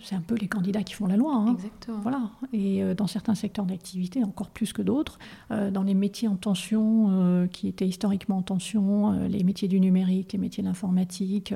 c'est 0.03 0.17
un 0.17 0.21
peu 0.21 0.35
les 0.35 0.49
candidats 0.49 0.83
qui 0.83 0.95
font 0.95 1.07
la 1.07 1.17
loi. 1.17 1.37
Hein. 1.37 1.53
Exactement. 1.53 2.01
Voilà. 2.01 2.31
Et 2.53 2.83
dans 2.97 3.07
certains 3.07 3.37
secteurs 3.37 3.65
d'activité, 3.65 4.25
encore 4.25 4.51
plus 4.51 4.73
que 4.73 4.83
d'autres, 4.83 5.21
dans 5.51 5.85
les 5.85 5.95
métiers 5.95 6.27
en 6.27 6.35
tension, 6.35 7.47
qui 7.53 7.69
étaient 7.69 7.87
historiquement 7.87 8.39
en 8.39 8.43
tension, 8.43 9.29
les 9.29 9.45
métiers 9.45 9.69
du 9.69 9.79
numérique, 9.79 10.33
les 10.33 10.41
métiers 10.41 10.65
de 10.65 10.69
l'informatique, 10.69 11.55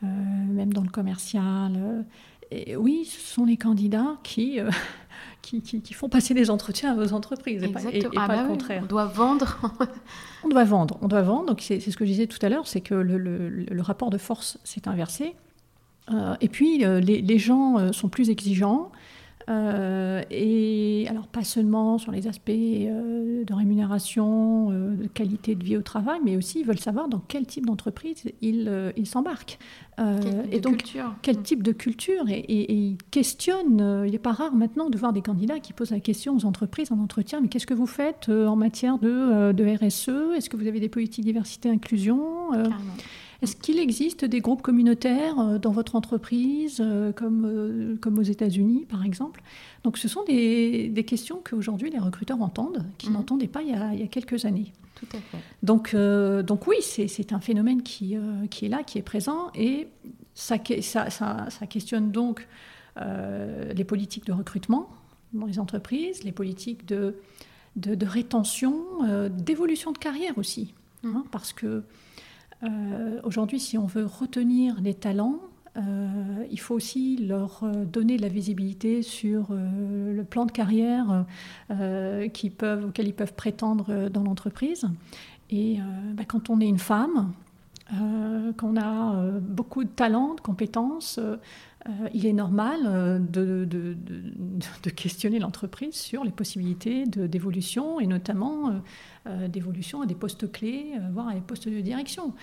même 0.00 0.72
dans 0.72 0.82
le 0.82 0.88
commercial. 0.88 2.06
Et 2.50 2.76
oui, 2.76 3.04
ce 3.04 3.34
sont 3.34 3.44
les 3.44 3.56
candidats 3.56 4.16
qui 4.22 4.60
qui, 5.46 5.94
font 5.94 6.08
passer 6.08 6.34
des 6.34 6.50
entretiens 6.50 6.96
aux 6.98 7.12
entreprises 7.12 7.62
et 7.62 7.68
pas, 7.68 7.82
et, 7.92 8.02
ah 8.16 8.26
bah 8.26 8.42
le 8.42 8.48
contraire. 8.48 8.82
on 8.82 8.86
doit 8.86 9.06
vendre. 9.06 9.58
on 10.44 10.48
doit 10.48 10.64
vendre, 10.64 10.98
on 11.02 11.08
doit 11.08 11.22
vendre. 11.22 11.46
Donc 11.46 11.60
c'est 11.60 11.80
ce 11.80 11.96
que 11.96 12.04
je 12.04 12.10
disais 12.10 12.26
tout 12.26 12.38
à 12.42 12.48
l'heure, 12.48 12.66
c'est 12.66 12.80
que 12.80 12.94
le, 12.94 13.82
rapport 13.82 14.10
de 14.10 14.18
force 14.18 14.58
s'est 14.64 14.88
inversé. 14.88 15.34
Euh, 16.10 16.34
et 16.40 16.48
puis 16.48 16.84
euh, 16.84 17.00
les, 17.00 17.38
gens 17.38 17.78
euh, 17.78 17.92
sont 17.92 18.08
plus 18.08 18.30
exigeants. 18.30 18.90
Euh, 19.48 20.22
et 20.30 21.06
alors 21.08 21.28
pas 21.28 21.44
seulement 21.44 21.98
sur 21.98 22.10
les 22.10 22.26
aspects 22.26 22.50
euh, 22.50 23.44
de 23.44 23.54
rémunération, 23.54 24.70
euh, 24.72 24.96
de 24.96 25.06
qualité 25.06 25.54
de 25.54 25.62
vie 25.62 25.76
au 25.76 25.82
travail, 25.82 26.18
mais 26.24 26.36
aussi 26.36 26.60
ils 26.60 26.66
veulent 26.66 26.80
savoir 26.80 27.08
dans 27.08 27.22
quel 27.28 27.46
type 27.46 27.64
d'entreprise 27.64 28.24
ils 28.42 29.06
s'embarquent. 29.06 29.58
et 30.50 30.60
donc 30.60 30.78
culture. 30.78 31.14
quel 31.22 31.42
type 31.42 31.62
de 31.62 31.72
culture 31.72 32.24
et, 32.28 32.44
ils 32.48 32.98
questionnent. 33.12 34.02
il 34.04 34.10
n'est 34.10 34.18
pas 34.18 34.32
rare 34.32 34.54
maintenant 34.54 34.90
de 34.90 34.98
voir 34.98 35.12
des 35.12 35.22
candidats 35.22 35.60
qui 35.60 35.72
posent 35.72 35.92
la 35.92 36.00
question 36.00 36.36
aux 36.36 36.44
entreprises 36.44 36.90
en 36.90 36.98
entretien 36.98 37.40
mais 37.40 37.48
qu'est-ce 37.48 37.66
que 37.66 37.74
vous 37.74 37.86
faites 37.86 38.28
en 38.28 38.56
matière 38.56 38.98
de, 38.98 39.52
de 39.52 39.64
RSE 39.64 40.36
Est-ce 40.36 40.50
que 40.50 40.56
vous 40.56 40.66
avez 40.66 40.80
des 40.80 40.88
politiques 40.88 41.24
diversité 41.24 41.70
inclusion 41.70 42.50
est-ce 43.42 43.56
qu'il 43.56 43.78
existe 43.78 44.24
des 44.24 44.40
groupes 44.40 44.62
communautaires 44.62 45.38
euh, 45.38 45.58
dans 45.58 45.72
votre 45.72 45.94
entreprise, 45.94 46.78
euh, 46.80 47.12
comme, 47.12 47.44
euh, 47.44 47.96
comme 48.00 48.18
aux 48.18 48.22
États-Unis, 48.22 48.86
par 48.88 49.04
exemple? 49.04 49.42
Donc, 49.84 49.98
ce 49.98 50.08
sont 50.08 50.24
des, 50.24 50.88
des 50.88 51.04
questions 51.04 51.40
qu'aujourd'hui 51.48 51.90
les 51.90 51.98
recruteurs 51.98 52.40
entendent, 52.40 52.84
qu'ils 52.98 53.10
mhm. 53.10 53.16
n'entendaient 53.16 53.46
pas 53.46 53.62
il 53.62 53.70
y, 53.70 53.74
a, 53.74 53.92
il 53.92 54.00
y, 54.00 54.02
a, 54.02 54.06
quelques 54.06 54.44
années. 54.44 54.72
Tout 54.94 55.06
à 55.12 55.18
fait. 55.18 55.38
Donc, 55.62 55.94
donc 55.94 56.66
oui, 56.66 56.76
c'est 56.80 57.32
un 57.34 57.40
phénomène 57.40 57.82
qui, 57.82 58.16
qui 58.48 58.64
est 58.64 58.68
là, 58.70 58.82
qui 58.82 58.96
est 58.96 59.02
présent, 59.02 59.50
et 59.54 59.88
ça, 60.34 60.56
ça, 60.80 61.10
ça, 61.10 61.46
ça 61.50 61.66
questionne 61.66 62.10
donc 62.10 62.48
les 62.96 63.84
politiques 63.84 64.24
de 64.24 64.32
recrutement 64.32 64.88
dans 65.34 65.44
les 65.44 65.58
entreprises, 65.58 66.24
les 66.24 66.32
politiques 66.32 66.86
de, 66.86 67.16
de, 67.76 67.94
de 67.94 68.06
rétention, 68.06 68.74
d'évolution 69.28 69.92
de 69.92 69.98
carrière 69.98 70.38
aussi. 70.38 70.72
Hein, 71.04 71.08
mhm. 71.08 71.24
parce 71.30 71.52
que 71.52 71.82
euh, 72.62 73.20
aujourd'hui, 73.22 73.60
si 73.60 73.76
on 73.78 73.86
veut 73.86 74.06
retenir 74.06 74.80
les 74.80 74.94
talents, 74.94 75.40
euh, 75.76 76.44
il 76.50 76.58
faut 76.58 76.74
aussi 76.74 77.18
leur 77.18 77.60
euh, 77.62 77.84
donner 77.84 78.16
la 78.16 78.28
visibilité 78.28 79.02
sur 79.02 79.48
le 79.50 80.22
plan 80.22 80.46
de 80.46 80.52
carrière 80.52 81.26
qui 82.32 82.50
peuvent, 82.50 82.86
auquel 82.86 83.08
ils 83.08 83.14
peuvent 83.14 83.34
prétendre 83.34 84.08
dans 84.08 84.22
l'entreprise. 84.22 84.88
Et 85.50 85.78
bah, 86.14 86.24
quand 86.26 86.50
on 86.50 86.60
est 86.60 86.68
une 86.68 86.78
femme, 86.78 87.32
qu'on 88.56 88.76
a 88.76 89.30
beaucoup 89.40 89.84
de 89.84 89.88
talents, 89.88 90.34
de 90.34 90.40
compétences, 90.40 91.20
il 92.12 92.26
est 92.26 92.32
normal 92.32 93.22
de, 93.30 93.64
de, 93.64 93.96
de, 94.82 94.90
questionner 94.90 95.38
l'entreprise 95.38 95.94
sur 95.94 96.24
les 96.24 96.32
possibilités 96.32 97.04
d'évolution 97.06 98.00
et 98.00 98.08
notamment 98.08 98.72
d'évolution 99.48 100.02
à 100.02 100.06
des 100.06 100.14
postes 100.14 100.50
clés, 100.50 100.92
euh, 100.94 101.00
voire 101.12 101.28
à 101.28 101.34
des 101.34 101.40
postes 101.40 101.68
de 101.68 101.80
direction. 101.80 102.34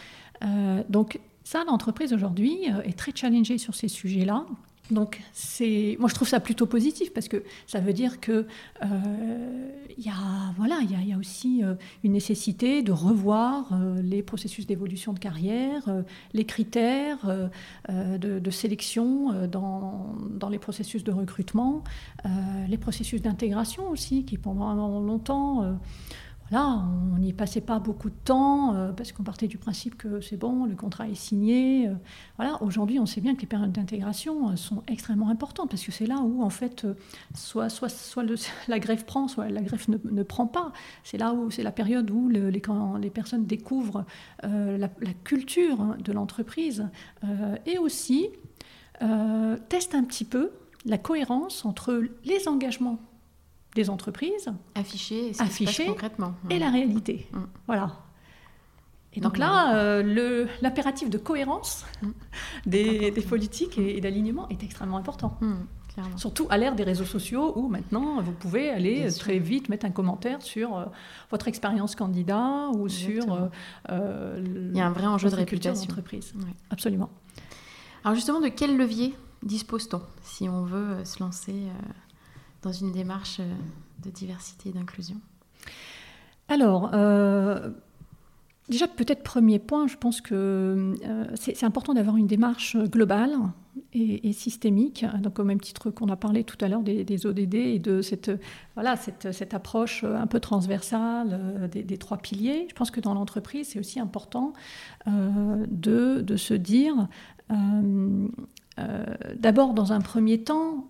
Euh, 0.43 0.83
donc 0.89 1.19
ça, 1.43 1.63
l'entreprise 1.65 2.13
aujourd'hui 2.13 2.67
est 2.85 2.97
très 2.97 3.11
challengée 3.13 3.57
sur 3.57 3.75
ces 3.75 3.89
sujets-là. 3.89 4.45
Donc, 4.91 5.21
c'est, 5.31 5.97
moi, 5.99 6.09
je 6.09 6.15
trouve 6.15 6.27
ça 6.27 6.39
plutôt 6.39 6.65
positif 6.65 7.13
parce 7.13 7.27
que 7.27 7.43
ça 7.67 7.79
veut 7.79 7.93
dire 7.93 8.19
que 8.19 8.45
il 8.81 10.05
y 10.05 10.09
a, 10.09 10.53
y, 10.81 11.13
a, 11.13 11.17
aussi 11.17 11.63
une 12.03 12.11
nécessité 12.11 12.81
de 12.81 12.91
revoir 12.91 13.77
les 14.01 14.23
processus 14.23 14.67
d'évolution 14.67 15.13
de 15.13 15.19
carrière, 15.19 15.83
les 16.33 16.45
critères 16.45 17.49
de, 17.89 18.39
de, 18.39 18.51
sélection 18.51 19.47
dans, 19.47 20.15
dans, 20.29 20.49
les 20.49 20.59
processus 20.59 21.03
de 21.03 21.11
recrutement, 21.11 21.83
les 22.67 22.77
processus 22.77 23.21
d'intégration 23.21 23.89
aussi 23.89 24.25
qui 24.25 24.37
pendant 24.37 24.99
longtemps 24.99 25.77
On 26.55 27.17
n'y 27.17 27.33
passait 27.33 27.61
pas 27.61 27.79
beaucoup 27.79 28.09
de 28.09 28.15
temps 28.25 28.75
euh, 28.75 28.91
parce 28.91 29.11
qu'on 29.11 29.23
partait 29.23 29.47
du 29.47 29.57
principe 29.57 29.97
que 29.97 30.21
c'est 30.21 30.37
bon, 30.37 30.65
le 30.65 30.75
contrat 30.75 31.07
est 31.07 31.15
signé. 31.15 31.87
Euh. 31.87 32.45
Aujourd'hui, 32.61 32.99
on 32.99 33.05
sait 33.05 33.21
bien 33.21 33.33
que 33.35 33.41
les 33.41 33.47
périodes 33.47 33.71
d'intégration 33.71 34.49
euh, 34.49 34.55
sont 34.55 34.83
extrêmement 34.87 35.29
importantes 35.29 35.71
parce 35.71 35.83
que 35.83 35.91
c'est 35.91 36.05
là 36.05 36.17
où, 36.17 36.43
en 36.43 36.49
fait, 36.49 36.85
soit, 37.33 37.69
la 38.67 38.79
grève 38.79 39.05
prend, 39.05 39.27
soit 39.27 39.49
la 39.49 39.61
grève 39.61 39.85
ne, 39.89 40.23
prend 40.23 40.45
pas. 40.45 40.71
C'est 41.03 41.17
là 41.17 41.33
où 41.33 41.49
c'est 41.49 41.63
la 41.63 41.71
période 41.71 42.11
où 42.11 42.29
les, 42.29 42.61
quand 42.61 42.99
personnes 43.13 43.45
découvrent 43.45 44.05
la, 44.43 44.87
culture 45.23 45.95
de 46.03 46.11
l'entreprise 46.11 46.87
et 47.65 47.77
aussi 47.77 48.29
testent 49.69 49.95
un 49.95 50.03
petit 50.03 50.25
peu 50.25 50.51
la 50.85 50.97
cohérence 50.97 51.65
entre 51.65 52.03
les 52.25 52.47
engagements 52.47 52.99
des 53.75 53.89
entreprises. 53.89 54.51
Affichées, 54.75 55.31
affichées 55.39 55.87
concrètement. 55.87 56.35
Et 56.49 56.59
la 56.59 56.69
réalité. 56.69 57.27
Mm. 57.31 57.39
Voilà. 57.67 57.91
Et 59.15 59.19
donc, 59.19 59.37
là, 59.37 59.75
euh, 59.75 60.47
l'impératif 60.61 61.09
de 61.09 61.17
cohérence 61.17 61.85
mm. 62.01 62.09
des, 62.65 63.11
politiques 63.27 63.77
et, 63.77 64.01
d'alignement 64.01 64.47
est 64.49 64.63
extrêmement 64.63 64.97
important. 64.97 65.37
Mm. 65.41 65.53
Surtout 66.15 66.47
à 66.49 66.57
l'ère 66.57 66.75
des 66.75 66.83
réseaux 66.83 67.05
sociaux 67.05 67.53
où 67.55 67.67
maintenant 67.67 68.19
vous 68.21 68.31
pouvez 68.31 68.69
aller 68.69 69.07
très 69.11 69.37
vite 69.37 69.69
mettre 69.69 69.85
un 69.85 69.91
commentaire 69.91 70.41
sur 70.41 70.75
euh, 70.75 70.85
votre 71.29 71.47
expérience 71.47 71.95
candidat 71.95 72.69
ou 72.73 72.89
sur. 72.89 73.31
Euh, 73.31 73.47
euh, 73.91 74.71
Il 74.71 74.77
y 74.77 74.81
a 74.81 74.87
un 74.87 74.91
vrai 74.91 75.05
enjeu 75.05 75.29
de 75.29 75.35
réputation. 75.35 75.85
d'entreprise. 75.85 76.33
Absolument. 76.71 77.09
Alors 78.03 78.15
justement, 78.15 78.41
de 78.41 78.47
quel 78.47 78.75
levier 78.75 79.13
dispose-t-on 79.43 80.01
si 80.23 80.49
on 80.49 80.63
veut 80.63 81.05
se 81.05 81.21
lancer 81.21 81.67
dans 82.63 82.71
une 82.71 82.91
démarche 82.91 83.39
de 84.03 84.09
diversité 84.09 84.69
et 84.69 84.71
d'inclusion 84.71 85.17
Alors, 86.49 86.89
Déjà, 88.69 88.87
peut-être 88.87 89.23
premier 89.23 89.59
point, 89.59 89.87
je 89.87 89.97
pense 89.97 90.21
que 90.21 90.95
euh, 91.03 91.25
c'est 91.35 91.65
important 91.65 91.93
d'avoir 91.93 92.15
une 92.15 92.27
démarche 92.27 92.77
globale 92.77 93.35
et, 93.91 94.31
systémique. 94.31 95.05
Donc, 95.21 95.37
au 95.39 95.43
même 95.43 95.59
titre 95.59 95.89
qu'on 95.89 96.07
a 96.07 96.15
parlé 96.15 96.45
tout 96.45 96.55
à 96.63 96.69
l'heure 96.69 96.81
des, 96.81 97.25
ODD 97.25 97.55
et 97.55 97.79
de 97.79 98.01
cette, 98.01 98.31
voilà, 98.75 98.95
cette, 98.95 99.33
cette 99.33 99.53
approche 99.53 100.05
un 100.05 100.27
peu 100.27 100.39
transversale 100.39 101.39
euh, 101.41 101.67
des, 101.67 101.97
trois 101.97 102.17
piliers, 102.17 102.67
je 102.69 102.73
pense 102.73 102.89
que 102.89 103.01
dans 103.01 103.13
l'entreprise, 103.13 103.67
c'est 103.67 103.79
aussi 103.79 103.99
important 103.99 104.53
euh, 105.07 105.65
de, 105.67 106.21
de, 106.21 106.37
se 106.37 106.53
dire, 106.53 107.09
d'abord, 109.37 109.73
dans 109.73 109.91
un 109.91 109.99
premier 109.99 110.41
temps, 110.41 110.87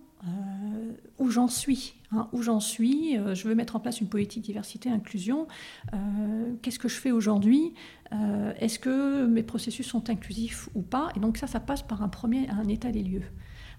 où 1.18 1.30
j'en 1.30 1.48
suis 1.48 1.94
Hein, 2.14 2.28
où 2.32 2.42
j'en 2.42 2.60
suis, 2.60 3.16
euh, 3.16 3.34
je 3.34 3.48
veux 3.48 3.54
mettre 3.54 3.76
en 3.76 3.80
place 3.80 4.00
une 4.00 4.08
politique 4.08 4.44
diversité 4.44 4.90
inclusion, 4.90 5.48
euh, 5.92 6.54
qu'est-ce 6.62 6.78
que 6.78 6.88
je 6.88 6.96
fais 6.96 7.10
aujourd'hui, 7.10 7.74
euh, 8.12 8.52
est-ce 8.58 8.78
que 8.78 9.26
mes 9.26 9.42
processus 9.42 9.86
sont 9.86 10.10
inclusifs 10.10 10.68
ou 10.74 10.82
pas, 10.82 11.08
et 11.16 11.20
donc 11.20 11.38
ça, 11.38 11.46
ça 11.46 11.60
passe 11.60 11.82
par 11.82 12.02
un 12.02 12.08
premier, 12.08 12.48
un 12.50 12.68
état 12.68 12.92
des 12.92 13.02
lieux, 13.02 13.24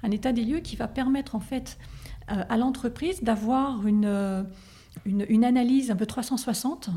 un 0.04 0.12
état 0.12 0.34
des 0.34 0.44
lieux 0.44 0.60
qui 0.60 0.76
va 0.76 0.88
permettre 0.88 1.36
en 1.36 1.40
fait 1.40 1.78
à 2.28 2.58
l'entreprise 2.58 3.22
d'avoir 3.22 3.86
une, 3.86 4.48
une, 5.06 5.46
analyse 5.46 5.92
un 5.92 5.96
peu 5.96 6.08
360, 6.08 6.90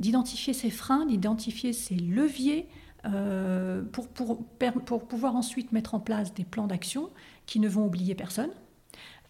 d'identifier 0.00 0.52
ses 0.52 0.68
freins, 0.68 1.06
d'identifier 1.06 1.72
ses 1.72 1.94
leviers. 1.94 2.68
pour, 3.92 4.08
pour, 4.08 4.44
pour 4.84 5.08
pouvoir 5.08 5.34
ensuite 5.34 5.72
mettre 5.72 5.94
en 5.94 6.00
place 6.00 6.34
des 6.34 6.44
plans 6.44 6.66
d'action 6.66 7.08
qui 7.46 7.58
ne 7.58 7.68
vont 7.68 7.86
oublier 7.86 8.14
personne, 8.14 8.50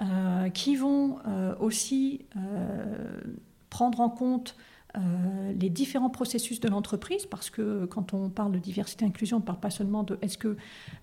euh, 0.03 0.51
qui 0.51 0.77
vont 0.77 1.21
euh, 1.27 1.55
aussi 1.59 2.27
euh, 2.37 3.21
prendre 3.71 4.01
en 4.01 4.11
compte 4.11 4.57
les 5.61 5.69
différents 5.69 6.09
processus 6.09 6.59
de 6.59 6.71
l'entreprise, 6.71 7.27
parce 7.27 7.51
que 7.51 7.85
quand 7.85 8.15
on 8.15 8.31
parle 8.31 8.53
de 8.53 8.59
diversité 8.59 9.05
et 9.05 9.09
inclusion, 9.09 9.37
on 9.37 9.41
ne 9.41 9.45
parle 9.45 9.61
pas 9.61 9.69
seulement 9.69 10.05
de 10.05 10.19
est-ce 10.23 10.39
que 10.39 10.57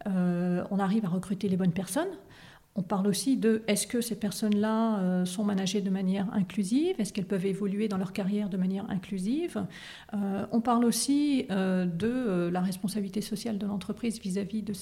on 0.07 0.79
arrive 0.79 1.05
à 1.05 1.09
recruter 1.09 1.47
les 1.47 1.57
bonnes 1.57 1.73
personnes, 1.73 2.09
on 2.75 2.81
parle 2.81 3.05
aussi 3.05 3.37
de 3.37 3.61
est-ce 3.67 3.85
que 3.85 4.01
ces 4.01 4.15
personnes-là 4.15 4.99
euh, 4.99 5.25
sont 5.25 5.43
managées 5.43 5.81
de 5.81 5.91
manière 5.91 6.27
inclusive? 6.33 6.95
Est-ce 6.99 7.13
qu'elles 7.13 7.27
peuvent 7.27 7.45
évoluer 7.45 7.87
dans 7.87 7.97
leur 7.97 8.13
carrière 8.13 8.49
de 8.49 8.57
manière 8.57 8.89
inclusive? 8.89 9.63
Euh, 10.13 10.47
On 10.51 10.59
parle 10.59 10.83
aussi 10.83 11.45
euh, 11.51 11.85
de 11.85 12.49
la 12.51 12.61
responsabilité 12.61 13.21
sociale 13.21 13.59
de 13.59 13.67
l'entreprise 13.67 14.19
vis-à-vis 14.19 14.63
de, 14.63 14.73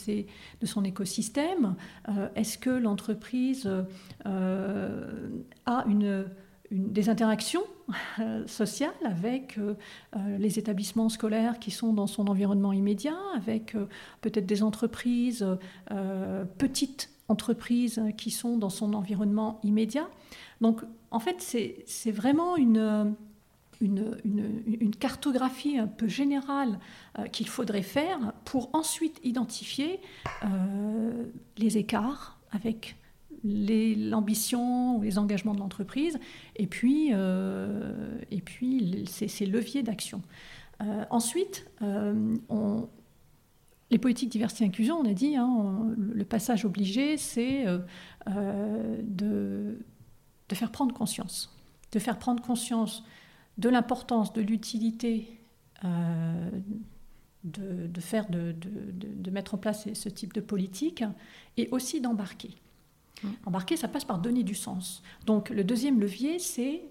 son 0.64 0.84
écosystème. 0.86 1.76
est-ce 2.36 2.58
que 2.58 2.70
l'entreprise 2.70 3.70
a 4.26 5.86
une, 5.88 6.26
des 6.72 7.10
interactions 7.10 7.64
sociales 8.46 8.92
avec 9.04 9.60
les 10.40 10.60
établissements 10.60 11.10
scolaires 11.10 11.60
qui 11.60 11.72
sont 11.72 11.94
dans 11.94 12.08
son 12.08 12.28
environnement 12.28 12.72
immédiat, 12.72 13.18
avec 13.36 13.76
peut-être 14.22 14.46
des 14.46 14.64
entreprises 14.64 15.46
petites 16.58 17.10
entreprises 17.28 18.02
qui 18.18 18.32
sont 18.32 18.58
dans 18.58 18.70
son 18.70 18.94
environnement 18.94 19.60
immédiat. 19.64 20.10
Donc, 20.60 20.82
en 21.12 21.20
fait, 21.20 21.38
c'est 21.40 22.12
vraiment 22.12 22.58
une, 22.58 23.16
une, 23.82 24.96
cartographie 25.00 25.78
un 25.78 25.88
peu 25.88 26.08
générale 26.08 26.80
euh, 27.18 27.26
qu'il 27.26 27.48
faudrait 27.48 27.82
faire 27.82 28.34
pour 28.46 28.70
ensuite 28.74 29.20
identifier 29.24 30.00
euh, 30.44 31.26
les 31.58 31.78
écarts 31.78 32.40
avec 32.52 32.96
l'ambition 33.44 34.98
ou 34.98 35.02
les 35.02 35.18
engagements 35.18 35.56
de 35.56 35.60
l'entreprise 35.60 36.20
et 36.58 36.68
puis, 36.68 37.10
euh, 37.12 38.20
et 38.30 38.42
puis 38.42 39.06
ces, 39.08 39.46
leviers 39.48 39.82
d'action. 39.82 40.22
ensuite, 41.10 41.68
on, 42.50 42.88
les 43.92 43.98
politiques 43.98 44.30
diversité 44.30 44.64
et 44.64 44.68
inclusion, 44.68 44.98
on 44.98 45.06
a 45.06 45.14
dit, 45.14 45.36
hein, 45.36 45.94
le 45.98 46.24
passage 46.24 46.64
obligé, 46.64 47.18
c'est 47.18 47.68
euh, 47.68 47.80
euh, 48.28 49.02
de, 49.04 49.80
de, 50.48 50.56
faire 50.56 50.72
prendre 50.72 50.96
conscience, 50.96 51.54
de 51.92 52.00
faire 52.00 52.18
prendre 52.18 52.42
conscience 52.42 53.04
de 53.58 53.68
l'importance, 53.68 54.32
de 54.32 54.42
l'utilité 54.42 55.42
euh, 55.84 56.50
de, 57.44 57.88
de, 57.88 58.02
faire, 58.02 58.30
de, 58.30 58.56
de, 58.58 59.30
mettre 59.30 59.56
en 59.56 59.58
place 59.58 59.92
ce 59.94 60.10
type 60.10 60.34
de 60.34 60.42
politique, 60.42 61.04
et 61.58 61.68
aussi 61.72 62.00
d'embarquer. 62.00 62.56
Mmh. 63.24 63.28
Embarquer, 63.46 63.76
ça 63.76 63.90
passe 63.90 64.06
par 64.06 64.20
donner 64.20 64.44
du 64.44 64.56
sens. 64.56 65.04
Donc 65.26 65.50
le 65.50 65.66
deuxième 65.66 66.00
levier, 66.00 66.40
c'est 66.40 66.82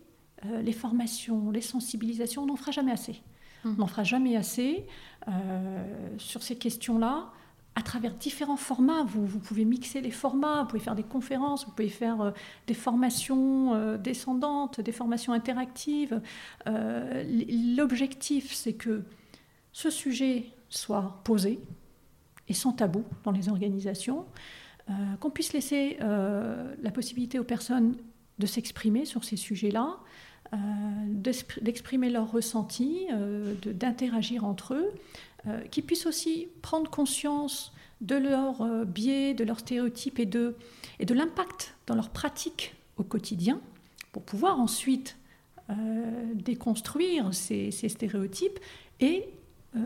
les 0.63 0.73
formations, 0.73 1.51
les 1.51 1.61
sensibilisations, 1.61 2.43
on 2.43 2.47
n'en 2.47 2.57
fera 2.57 2.73
jamais 2.73 2.93
assez. 2.93 3.23
On 3.65 3.71
n'en 3.71 3.87
fera 3.87 4.05
jamais 4.05 4.37
assez 4.37 4.87
euh, 5.29 6.13
sur 6.19 6.43
ces 6.43 6.57
questions-là. 6.57 7.31
À 7.77 7.83
travers 7.83 8.15
différents 8.15 8.57
formats, 8.57 9.05
vous, 9.05 9.39
pouvez 9.39 9.65
mixer 9.65 10.01
les 10.01 10.11
formats, 10.11 10.63
vous 10.63 10.69
pouvez 10.69 10.83
faire 10.83 10.97
des 10.97 11.05
conférences, 11.05 11.65
vous 11.65 11.71
pouvez 11.73 11.89
faire 11.89 12.21
euh, 12.21 12.31
des 12.67 12.75
formations 12.75 13.75
euh, 13.75 13.97
descendantes, 13.97 14.81
des 14.81 14.93
formations 14.93 15.33
interactives. 15.33 16.21
L'objectif, 16.67 18.53
c'est 18.53 18.75
que 18.75 19.05
ce 19.73 19.91
sujet 19.91 20.47
soit 20.69 21.21
posé 21.25 21.61
et 22.49 22.55
sans 22.55 22.73
tabou 22.73 23.05
dans 23.23 23.31
les 23.31 23.49
organisations, 23.49 24.25
qu'on 25.21 25.31
puisse 25.31 25.53
laisser 25.53 25.99
la 26.01 26.91
possibilité 26.91 27.39
aux 27.39 27.45
personnes 27.45 27.95
de 28.41 28.47
s'exprimer 28.47 29.05
sur 29.05 29.23
ces 29.23 29.37
sujets-là, 29.37 29.99
d'exprimer 30.53 32.11
leurs 32.11 32.31
ressentis, 32.31 33.07
euh, 33.13 33.55
d'interagir 33.65 34.45
entre 34.45 34.75
eux, 34.75 34.91
euh, 35.47 35.61
qui 35.71 35.81
puissent 35.83 36.07
aussi 36.07 36.49
prendre 36.63 36.91
conscience 36.91 37.73
de 38.01 38.17
leurs 38.17 38.87
biais, 38.87 39.35
de 39.35 39.45
leurs 39.45 39.61
stéréotypes 39.61 40.19
et 40.19 40.27
de, 40.27 40.57
et 40.99 41.05
de 41.05 41.15
l'impact 41.15 41.75
dans 41.87 41.95
leur 41.95 42.09
pratique 42.09 42.75
au 42.97 43.05
quotidien, 43.05 43.61
pour 44.13 44.23
pouvoir 44.23 44.59
ensuite 44.59 45.17
déconstruire 46.35 47.33
ces, 47.33 47.71
stéréotypes 47.71 48.59
et 49.01 49.29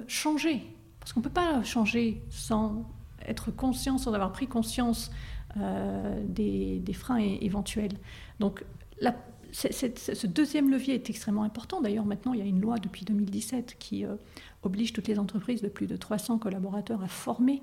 changer. 0.07 0.63
Parce 1.01 1.13
qu'on 1.13 1.21
ne 1.21 1.25
peut 1.25 1.31
pas 1.31 1.65
changer 1.65 2.23
sans 2.31 2.89
être 3.27 3.51
conscient, 3.51 3.99
sans 3.99 4.15
avoir 4.15 4.33
pris 4.33 4.47
conscience 4.47 5.11
des, 5.57 6.79
des, 6.79 6.93
freins 6.93 7.19
éventuels. 7.19 7.99
Donc 8.39 8.65
la, 9.01 9.15
ce 9.55 10.27
deuxième 10.27 10.71
levier 10.71 10.95
est 10.95 11.11
extrêmement 11.11 11.45
important. 11.45 11.81
D'ailleurs, 11.81 12.05
maintenant, 12.05 12.33
il 12.33 12.41
y 12.41 12.43
a 12.43 12.47
une 12.47 12.61
loi 12.61 12.79
depuis 12.79 13.05
2017 13.05 13.77
qui 13.79 14.05
euh, 14.05 14.17
oblige 14.63 14.93
toutes 14.93 15.07
les 15.07 15.19
entreprises 15.19 15.63
de 15.63 15.69
plus 15.69 15.87
de 15.87 15.97
300 15.97 16.39
collaborateurs 16.39 17.03
à 17.03 17.09
former 17.09 17.63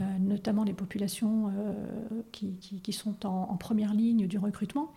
euh, 0.00 0.04
notamment 0.20 0.64
les 0.64 0.72
populations 0.72 1.48
euh, 1.48 2.22
qui, 2.32 2.92
sont 2.92 3.26
en, 3.26 3.56
première 3.56 3.92
ligne 3.92 4.26
du 4.26 4.38
recrutement 4.38 4.92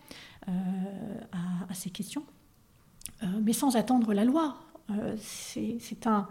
à, 0.46 1.74
ces 1.74 1.90
questions. 1.90 2.24
mais 3.42 3.52
sans 3.52 3.76
attendre 3.76 4.14
la 4.14 4.24
loi. 4.24 4.56
c'est 5.18 6.06
un, 6.06 6.28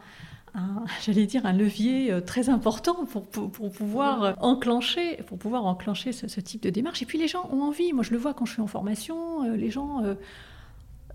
j'allais 1.06 1.26
dire, 1.26 1.46
un 1.46 1.54
levier 1.54 2.12
euh, 2.12 2.22
très 2.22 2.50
important 2.50 3.06
pour, 3.06 3.28
pour, 3.28 3.72
pouvoir 3.72 4.24
euh, 4.24 4.34
enclencher, 4.40 5.18
pour 5.28 5.38
pouvoir 5.38 5.66
enclencher 5.66 6.12
ce, 6.12 6.40
type 6.40 6.62
de 6.64 6.70
démarche. 6.70 7.02
Et 7.02 7.06
puis 7.06 7.18
les 7.18 7.28
gens 7.28 7.50
ont 7.52 7.62
envie. 7.62 7.94
Moi, 7.94 8.04
je 8.04 8.12
le 8.12 8.18
vois 8.18 8.34
quand 8.34 8.46
je 8.46 8.54
suis 8.54 8.62
en 8.62 8.68
formation. 8.68 9.46
Euh, 9.46 9.56
les 9.56 9.70
gens, 9.70 10.04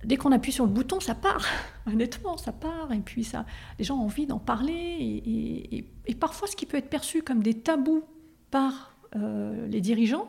dès 0.04 0.16
qu'on 0.16 0.32
appuie 0.32 0.52
sur 0.52 0.64
le 0.64 0.70
bouton, 0.70 1.00
ça 1.00 1.14
part. 1.14 1.44
Honnêtement, 1.86 2.36
ça 2.36 2.52
part. 2.52 2.92
Et 2.92 3.00
puis 3.00 3.24
ça, 3.24 3.44
les 3.78 3.84
gens 3.84 3.96
ont 3.96 4.04
envie 4.04 4.26
d'en 4.26 4.38
parler. 4.38 4.72
Et, 4.72 5.84
et, 6.06 6.14
parfois, 6.14 6.48
ce 6.48 6.56
qui 6.56 6.66
peut 6.66 6.78
être 6.78 6.90
perçu 6.90 7.22
comme 7.22 7.42
des 7.42 7.54
tabous 7.54 8.04
par 8.50 8.92
les 9.14 9.80
dirigeants 9.80 10.28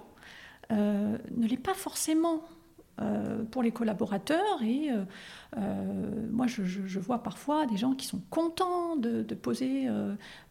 ne 0.71 1.45
l'est 1.45 1.57
pas 1.57 1.73
forcément 1.73 2.41
euh, 2.99 3.43
pour 3.43 3.61
les 3.61 3.71
collaborateurs. 3.71 4.63
Et 4.63 4.89
euh, 4.89 5.03
euh, 5.57 6.27
moi, 6.31 6.47
je, 6.47 6.99
vois 6.99 7.21
parfois 7.21 7.67
des 7.67 7.77
gens 7.77 7.93
qui 7.93 8.07
sont 8.07 8.21
contents 8.29 8.95
de, 8.95 9.21
poser 9.35 9.87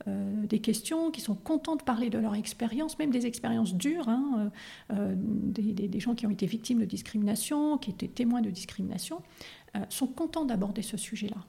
des 0.07 0.61
questions, 0.61 1.11
qui 1.11 1.21
sont 1.21 1.35
contents 1.35 1.77
de 1.77 1.83
parler 1.83 2.09
de 2.09 2.19
leur 2.19 2.35
expérience, 2.35 2.99
même 2.99 3.11
des 3.11 3.27
expériences 3.27 3.75
dures, 3.75 4.09
hein, 4.09 4.51
des, 4.91 6.01
gens 6.01 6.15
qui 6.15 6.27
ont 6.27 6.31
été 6.31 6.47
victimes 6.47 6.79
de 6.79 6.85
discrimination, 6.85 7.79
qui 7.79 7.91
étaient 7.91 8.09
témoins 8.09 8.41
de 8.41 8.51
discrimination, 8.51 9.23
sont 9.89 10.07
contents 10.07 10.45
d'aborder 10.45 10.83
ce 10.83 10.97
sujet-là. 10.97 11.45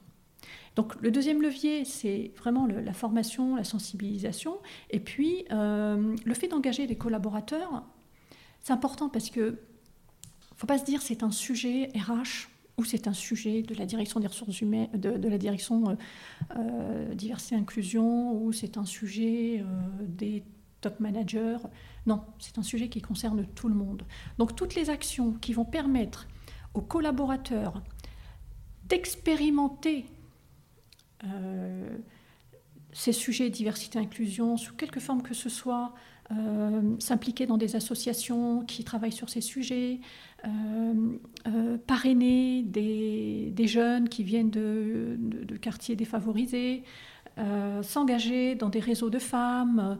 Donc 0.74 1.00
le 1.00 1.10
deuxième 1.10 1.42
levier, 1.42 1.84
c'est 1.84 2.32
vraiment 2.36 2.66
la 2.66 2.92
formation, 2.92 3.56
la 3.56 3.64
sensibilisation, 3.64 4.58
et 4.90 5.00
puis 5.00 5.44
le 5.50 6.34
fait 6.34 6.48
d'engager 6.48 6.86
des 6.86 6.96
collaborateurs 6.96 7.84
c'est 8.60 8.72
important 8.72 9.08
parce 9.08 9.30
que 9.30 9.58
faut 10.58 10.66
pas 10.66 10.78
se 10.78 10.84
dire 10.84 11.00
c'est 11.00 11.22
un 11.22 11.30
sujet 11.30 11.90
RH 11.94 12.48
ou 12.76 12.84
c'est 12.84 13.08
un 13.08 13.14
sujet 13.14 13.62
de 13.62 13.74
la 13.74 13.86
direction 13.86 14.20
des 14.20 14.26
ressources 14.26 14.60
humaines, 14.60 14.90
de, 14.94 15.28
la 15.28 15.38
direction 15.38 15.96
euh, 16.56 17.14
diversité 17.14 17.56
et 17.56 17.58
inclusion, 17.58 18.32
ou 18.40 18.52
c'est 18.52 18.76
un 18.76 18.84
sujet 18.84 19.64
des 20.00 20.44
top 20.80 21.00
managers. 21.00 21.58
Non, 22.06 22.22
c'est 22.38 22.58
un 22.58 22.62
sujet 22.62 22.88
qui 22.88 23.00
concerne 23.00 23.44
tout 23.46 23.68
le 23.68 23.74
monde. 23.74 24.04
Donc 24.38 24.54
toutes 24.54 24.74
les 24.74 24.90
actions 24.90 25.32
qui 25.32 25.52
vont 25.52 25.64
permettre 25.64 26.28
aux 26.74 26.82
collaborateurs 26.82 27.82
d'expérimenter 28.84 30.06
euh, 31.24 31.98
ces 32.92 33.12
sujets 33.12 33.50
diversité 33.50 33.98
inclusion 33.98 34.56
sous 34.56 34.74
quelque 34.74 35.00
forme 35.00 35.22
que 35.22 35.34
ce 35.34 35.48
soit, 35.48 35.94
euh, 36.30 36.96
s'impliquer 36.98 37.46
dans 37.46 37.56
des 37.56 37.76
associations 37.76 38.62
qui 38.64 38.84
travaillent 38.84 39.12
sur 39.12 39.28
ces 39.28 39.40
sujets, 39.40 40.00
euh, 40.44 41.78
parrainer 41.86 42.62
des, 42.62 43.66
jeunes 43.66 44.08
qui 44.08 44.22
viennent 44.22 44.50
de, 44.50 45.56
quartiers 45.60 45.96
défavorisés, 45.96 46.84
s'engager 47.82 48.56
dans 48.56 48.68
des 48.68 48.80
réseaux 48.80 49.10
de 49.10 49.18
femmes, 49.18 49.98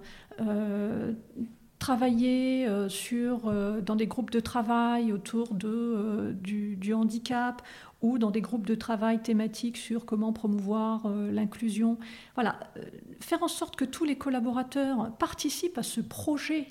travailler 1.79 2.69
sur, 2.89 3.53
dans 3.83 3.97
des 3.97 4.07
groupes 4.07 4.31
de 4.31 4.41
travail 4.41 5.13
autour 5.13 5.55
de, 5.55 6.35
du, 6.43 6.93
handicap 6.93 7.63
ou 8.01 8.19
dans 8.19 8.31
des 8.31 8.41
groupes 8.41 8.67
de 8.67 8.75
travail 8.75 9.21
thématiques 9.21 9.77
sur 9.77 10.05
comment 10.05 10.33
promouvoir 10.33 11.07
euh, 11.07 11.33
l'inclusion. 11.33 11.99
Voilà, 12.35 12.61
euh, 12.77 12.83
faire 13.21 13.43
en 13.43 13.49
sorte 13.49 13.77
que 13.77 13.85
tous 13.85 14.05
les 14.05 14.17
collaborateurs 14.17 15.17
participent 15.19 15.79
à 15.79 15.83
ce 15.83 16.01
projet 16.01 16.69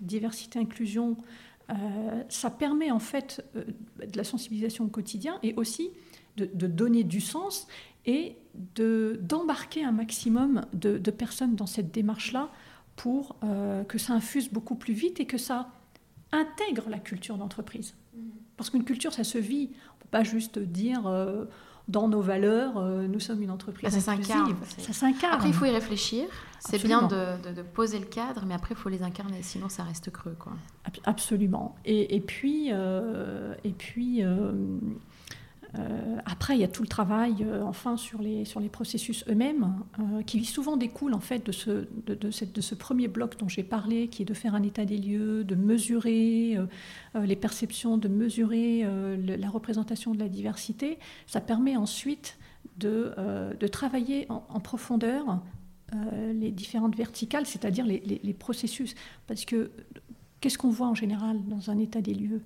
diversité-inclusion, 0.00 1.16
euh, 1.70 1.74
ça 2.28 2.50
permet 2.50 2.90
en 2.90 2.98
fait 2.98 3.44
de 3.54 4.16
la 4.16 4.24
sensibilisation 4.24 4.84
au 4.84 4.88
quotidien 4.88 5.38
et 5.42 5.54
aussi 5.54 5.90
de, 6.36 6.66
donner 6.66 7.04
du 7.04 7.20
sens 7.20 7.68
et 8.06 8.36
d'embarquer 8.54 9.84
un 9.84 9.92
maximum 9.92 10.64
de, 10.72 10.98
personnes 11.10 11.54
dans 11.54 11.66
cette 11.66 11.92
démarche-là 11.92 12.48
pour 13.02 13.36
que 13.88 13.98
ça 13.98 14.12
infuse 14.12 14.50
beaucoup 14.50 14.74
plus 14.74 14.92
vite 14.92 15.20
et 15.20 15.26
que 15.26 15.38
ça 15.38 15.68
intègre 16.32 16.88
la 16.88 16.98
culture 16.98 17.36
d'entreprise. 17.36 17.94
Mmh. 18.14 18.20
Parce 18.56 18.70
qu'une 18.70 18.84
culture, 18.84 19.12
ça 19.12 19.24
se 19.24 19.38
vit 19.38 19.70
pas 20.10 20.24
juste 20.24 20.58
dire 20.58 21.06
euh, 21.06 21.44
dans 21.88 22.08
nos 22.08 22.20
valeurs, 22.20 22.78
euh, 22.78 23.06
nous 23.06 23.20
sommes 23.20 23.42
une 23.42 23.50
entreprise 23.50 23.92
bah, 23.92 24.00
ça 24.00 24.12
inclusive. 24.12 24.56
Ça 24.78 24.92
s'incarne. 24.92 25.34
Après, 25.34 25.48
il 25.48 25.54
faut 25.54 25.64
y 25.64 25.70
réfléchir. 25.70 26.26
C'est 26.60 26.82
bien 26.82 27.08
de, 27.08 27.52
de, 27.52 27.62
poser 27.62 27.98
le 27.98 28.04
cadre, 28.04 28.44
mais 28.46 28.54
après, 28.54 28.74
il 28.74 28.76
faut 28.76 28.90
les 28.90 29.02
incarner, 29.02 29.42
sinon 29.42 29.70
ça 29.70 29.82
reste 29.82 30.10
creux. 30.10 30.36
Quoi. 30.38 30.52
Absolument. 31.04 31.74
Et, 31.86 32.16
et 32.16 32.20
puis, 32.20 32.68
euh, 32.70 33.54
et 33.64 33.70
puis 33.70 34.22
euh, 35.78 36.16
après, 36.24 36.56
il 36.56 36.60
y 36.60 36.64
a 36.64 36.68
tout 36.68 36.82
le 36.82 36.88
travail, 36.88 37.36
euh, 37.42 37.62
enfin, 37.62 37.96
sur 37.96 38.20
les, 38.20 38.44
sur 38.44 38.60
les 38.60 38.68
processus 38.68 39.24
eux-mêmes, 39.28 39.74
euh, 39.98 40.22
qui 40.22 40.44
souvent 40.44 40.76
découlent 40.76 41.14
en 41.14 41.20
fait 41.20 41.46
de 41.46 41.52
ce, 41.52 41.86
de, 42.06 42.14
de 42.14 42.60
ce 42.60 42.74
premier 42.74 43.08
bloc 43.08 43.38
dont 43.38 43.48
j'ai 43.48 43.62
parlé, 43.62 44.08
qui 44.08 44.22
est 44.22 44.24
de 44.24 44.34
faire 44.34 44.54
un 44.54 44.62
état 44.62 44.84
des 44.84 44.98
lieux, 44.98 45.44
de 45.44 45.54
mesurer 45.54 46.58
les 47.14 47.36
perceptions, 47.36 47.98
de 47.98 48.08
mesurer 48.08 48.86
la 49.26 49.48
représentation 49.48 50.14
de 50.14 50.18
la 50.18 50.28
diversité. 50.28 50.98
Ça 51.26 51.40
permet 51.40 51.76
ensuite 51.76 52.38
de, 52.78 53.14
de 53.58 53.66
travailler 53.66 54.26
en, 54.28 54.60
profondeur 54.60 55.40
les 56.34 56.50
différentes 56.50 56.96
verticales, 56.96 57.46
c'est-à-dire 57.46 57.84
les, 57.84 58.00
les, 58.00 58.20
les 58.22 58.34
processus. 58.34 58.94
Parce 59.26 59.44
que 59.44 59.70
qu'est-ce 60.40 60.58
qu'on 60.58 60.70
voit 60.70 60.88
en 60.88 60.94
général 60.94 61.40
dans 61.46 61.70
un 61.70 61.78
état 61.78 62.00
des 62.00 62.14
lieux? 62.14 62.42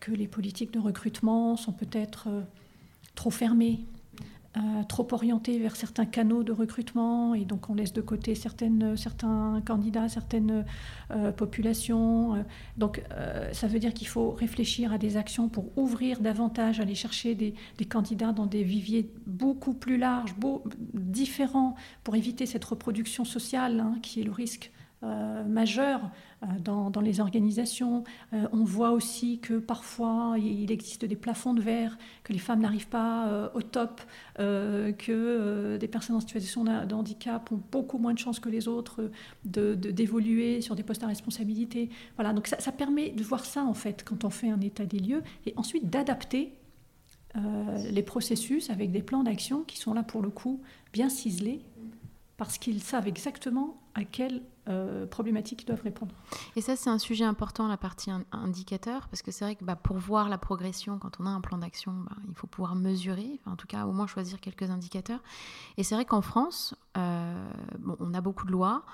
Que 0.00 0.12
les 0.12 0.28
politiques 0.28 0.72
de 0.72 0.78
recrutement 0.78 1.56
sont 1.56 1.72
peut-être 1.72 2.28
euh, 2.28 2.42
trop 3.14 3.30
fermées, 3.30 3.80
euh, 4.56 4.60
trop 4.88 5.06
orientées 5.10 5.58
vers 5.58 5.74
certains 5.74 6.06
canaux 6.06 6.42
de 6.44 6.52
recrutement, 6.52 7.34
et 7.34 7.44
donc 7.44 7.70
on 7.70 7.74
laisse 7.74 7.92
de 7.92 8.00
côté 8.00 8.34
certaines, 8.34 8.96
certains 8.96 9.60
candidats, 9.66 10.08
certaines 10.08 10.64
euh, 11.10 11.32
populations. 11.32 12.44
donc 12.76 13.02
ça 13.52 13.66
veut 13.66 13.80
dire 13.80 13.92
qu'il 13.92 14.06
faut 14.06 14.30
réfléchir 14.30 14.92
à 14.92 14.98
des 14.98 15.16
actions 15.16 15.48
pour 15.48 15.76
ouvrir 15.76 16.20
davantage, 16.20 16.78
aller 16.78 16.94
chercher 16.94 17.34
des, 17.34 17.54
candidats 17.88 18.32
dans 18.32 18.46
des 18.46 18.62
viviers 18.62 19.10
beaucoup 19.26 19.74
plus 19.74 19.98
larges, 19.98 20.34
différents, 20.94 21.74
pour 22.04 22.14
éviter 22.14 22.46
cette 22.46 22.64
reproduction 22.64 23.24
sociale 23.24 23.80
hein, 23.80 23.98
qui 24.02 24.20
est 24.20 24.24
le 24.24 24.32
risque 24.32 24.70
euh, 24.70 24.73
majeur 25.46 26.00
euh, 26.42 26.46
dans, 26.62 27.00
les 27.00 27.20
organisations. 27.20 28.04
Euh, 28.32 28.46
on 28.52 28.64
voit 28.64 28.90
aussi 28.90 29.38
que 29.38 29.58
parfois 29.58 30.36
il 30.38 30.70
existe 30.70 31.04
des 31.04 31.16
plafonds 31.16 31.54
de 31.54 31.60
verre, 31.60 31.98
que 32.22 32.32
les 32.32 32.38
femmes 32.38 32.60
n'arrivent 32.60 32.88
pas 32.88 33.50
au 33.54 33.62
top, 33.62 34.00
que 34.36 35.76
des 35.76 35.88
personnes 35.88 36.16
en 36.16 36.20
situation 36.20 36.64
de 36.64 36.94
handicap 36.94 37.50
ont 37.52 37.60
beaucoup 37.70 37.98
moins 37.98 38.14
de 38.14 38.18
chances 38.18 38.40
que 38.40 38.48
les 38.48 38.68
autres 38.68 39.10
d'évoluer 39.44 40.56
de, 40.56 40.60
sur 40.60 40.74
des 40.74 40.82
postes 40.82 41.02
à 41.02 41.06
responsabilité. 41.06 41.90
Voilà, 42.16 42.32
donc 42.32 42.46
ça, 42.46 42.72
permet 42.72 43.10
de 43.10 43.22
voir 43.22 43.44
ça 43.44 43.64
en 43.64 43.74
fait 43.74 44.04
quand 44.04 44.24
on 44.24 44.30
fait 44.30 44.48
un 44.48 44.60
état 44.60 44.86
des 44.86 44.98
lieux 44.98 45.22
et 45.46 45.52
ensuite 45.56 45.90
d'adapter 45.90 46.54
les 47.90 48.02
processus 48.02 48.70
avec 48.70 48.92
des 48.92 49.02
plans 49.02 49.24
d'action 49.24 49.62
qui 49.62 49.76
sont 49.76 49.92
là 49.92 50.02
pour 50.02 50.22
le 50.22 50.30
coup 50.30 50.60
bien 50.92 51.08
ciselés 51.08 51.60
parce 52.36 52.58
qu'ils 52.58 52.82
savent 52.82 53.08
exactement 53.08 53.76
à 53.94 54.04
quelle 54.04 54.42
euh, 54.68 55.06
problématique 55.06 55.62
ils 55.62 55.66
doivent 55.66 55.82
répondre. 55.82 56.14
Et 56.56 56.60
ça, 56.60 56.74
c'est 56.74 56.88
un 56.88 56.98
sujet 56.98 57.24
important, 57.24 57.68
la 57.68 57.76
partie 57.76 58.10
indicateur, 58.32 59.08
parce 59.08 59.20
que 59.20 59.30
c'est 59.30 59.44
vrai 59.44 59.56
que 59.56 59.64
bah, 59.64 59.76
pour 59.76 59.98
voir 59.98 60.28
la 60.28 60.38
progression, 60.38 60.98
quand 60.98 61.20
on 61.20 61.26
a 61.26 61.30
un 61.30 61.40
plan 61.40 61.58
d'action, 61.58 61.92
bah, 61.92 62.16
il 62.28 62.34
faut 62.34 62.46
pouvoir 62.46 62.74
mesurer, 62.74 63.40
en 63.44 63.56
tout 63.56 63.66
cas 63.66 63.84
au 63.84 63.92
moins 63.92 64.06
choisir 64.06 64.40
quelques 64.40 64.70
indicateurs. 64.70 65.20
Et 65.76 65.84
c'est 65.84 65.94
vrai 65.94 66.06
qu'en 66.06 66.22
France, 66.22 66.74
euh, 66.96 67.52
on 68.00 68.14
a 68.14 68.20
beaucoup 68.22 68.46
de 68.46 68.52
lois, 68.52 68.84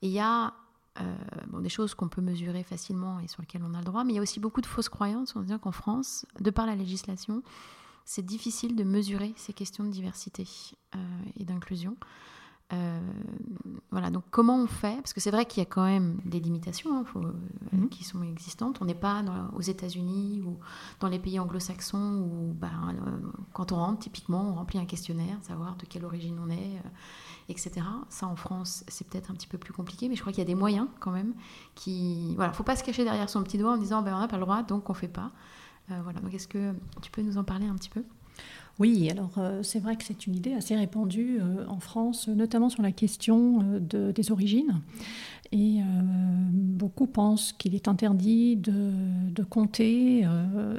et 0.00 0.06
il 0.06 0.12
y 0.12 0.20
a 0.20 0.54
euh, 1.00 1.16
des 1.60 1.68
choses 1.68 1.94
qu'on 1.94 2.08
peut 2.08 2.22
mesurer 2.22 2.62
facilement 2.62 3.20
et 3.20 3.28
sur 3.28 3.42
lesquelles 3.42 3.64
on 3.64 3.74
a 3.74 3.78
le 3.78 3.84
droit, 3.84 4.04
mais 4.04 4.14
il 4.14 4.16
y 4.16 4.20
a 4.20 4.22
aussi 4.22 4.40
beaucoup 4.40 4.62
de 4.62 4.66
fausses 4.66 4.88
croyances 4.88 5.36
en 5.36 5.42
disant 5.42 5.58
qu'en 5.58 5.72
France, 5.72 6.24
de 6.40 6.50
par 6.50 6.64
la 6.64 6.74
législation, 6.74 7.42
c'est 8.06 8.24
difficile 8.24 8.76
de 8.76 8.84
mesurer 8.84 9.34
ces 9.36 9.52
questions 9.52 9.84
de 9.84 9.90
diversité 9.90 10.46
et 11.36 11.44
d'inclusion. 11.44 11.98
Euh, 12.74 13.00
voilà, 13.90 14.10
donc 14.10 14.24
comment 14.30 14.62
on 14.62 14.66
fait? 14.66 14.96
Parce 14.96 15.14
que 15.14 15.20
c'est 15.20 15.30
vrai 15.30 15.46
qu'il 15.46 15.62
y 15.62 15.66
a 15.66 15.68
quand 15.68 15.84
même 15.84 16.18
des 16.26 16.38
limitations 16.38 16.98
hein, 16.98 17.04
euh, 17.16 17.32
mhm. 17.72 17.88
qui 17.88 18.04
sont 18.04 18.22
existantes. 18.22 18.78
On 18.82 18.84
n'est 18.84 18.94
pas 18.94 19.24
aux 19.54 19.62
États-Unis 19.62 20.42
ou 20.44 20.58
dans 21.00 21.08
les 21.08 21.18
pays 21.18 21.40
anglo-saxons 21.40 22.28
où 22.30 22.52
bah, 22.52 22.68
euh, 22.88 23.18
quand 23.54 23.72
on 23.72 23.76
rentre, 23.76 24.00
typiquement, 24.00 24.50
on 24.50 24.54
remplit 24.54 24.78
un 24.78 24.84
questionnaire, 24.84 25.38
savoir 25.42 25.76
de 25.76 25.86
quelle 25.86 26.04
origine 26.04 26.38
on 26.44 26.50
est, 26.50 26.82
etc. 27.48 27.86
Ça, 28.10 28.26
en 28.26 28.36
France, 28.36 28.84
c'est 28.88 29.08
peut-être 29.08 29.30
un 29.30 29.34
petit 29.34 29.48
peu 29.48 29.56
plus 29.56 29.72
compliqué, 29.72 30.08
mais 30.08 30.14
je 30.14 30.20
crois 30.20 30.32
qu'il 30.32 30.42
y 30.42 30.46
a 30.46 30.48
des 30.48 30.54
moyens 30.54 30.88
quand 31.00 31.12
même 31.12 31.32
qui. 31.74 32.34
Voilà, 32.36 32.52
faut 32.52 32.64
pas 32.64 32.76
se 32.76 32.84
cacher 32.84 33.04
derrière 33.04 33.30
son 33.30 33.42
petit 33.42 33.56
doigt 33.56 33.72
en 33.72 33.78
disant 33.78 34.02
ben, 34.02 34.14
on 34.14 34.20
n'a 34.20 34.28
pas 34.28 34.36
le 34.36 34.42
droit, 34.42 34.62
donc 34.62 34.90
on 34.90 34.94
fait 34.94 35.08
pas. 35.08 35.30
voilà, 35.88 36.20
donc 36.20 36.34
est-ce 36.34 36.48
que 36.48 36.74
tu 37.00 37.10
peux 37.10 37.22
nous 37.22 37.38
en 37.38 37.44
parler 37.44 37.66
un 37.66 37.74
petit 37.76 37.90
peu? 37.90 38.04
Oui, 38.78 39.10
alors 39.10 39.32
euh, 39.38 39.62
c'est 39.64 39.80
vrai 39.80 39.96
que 39.96 40.04
c'est 40.04 40.26
une 40.26 40.36
idée 40.36 40.52
assez 40.52 40.76
répandue 40.76 41.38
euh, 41.40 41.66
en 41.68 41.80
France, 41.80 42.28
notamment 42.28 42.68
sur 42.68 42.82
la 42.82 42.92
question 42.92 43.80
euh, 43.92 44.12
des 44.12 44.30
origines. 44.30 44.80
Et 45.50 45.78
beaucoup 46.52 47.06
pensent 47.06 47.54
qu'il 47.54 47.74
est 47.74 47.88
interdit 47.88 48.54
de, 48.56 49.42
compter 49.48 50.26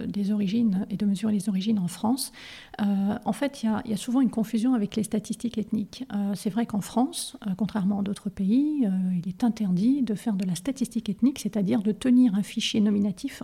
des 0.07 0.31
origines 0.31 0.85
et 0.91 0.95
de 0.95 1.07
mesurer 1.07 1.33
les 1.33 1.49
origines 1.49 1.79
en 1.79 1.87
France. 1.87 2.31
en 2.77 3.33
fait, 3.33 3.63
il 3.63 3.89
y, 3.89 3.93
a 3.93 3.97
souvent 3.97 4.21
une 4.21 4.29
confusion 4.29 4.75
avec 4.75 4.95
les 4.95 5.01
statistiques 5.01 5.57
ethniques. 5.57 6.05
c'est 6.35 6.51
vrai 6.51 6.67
qu'en 6.67 6.81
France, 6.81 7.35
contrairement 7.57 8.01
à 8.01 8.03
d'autres 8.03 8.29
pays, 8.29 8.87
il 9.17 9.27
est 9.27 9.43
interdit 9.43 10.03
de 10.03 10.13
faire 10.13 10.35
de 10.35 10.45
la 10.45 10.53
statistique 10.53 11.09
ethnique, 11.09 11.39
c'est-à-dire 11.39 11.81
de 11.81 11.91
tenir 11.91 12.35
un 12.35 12.43
fichier 12.43 12.79
nominatif 12.79 13.41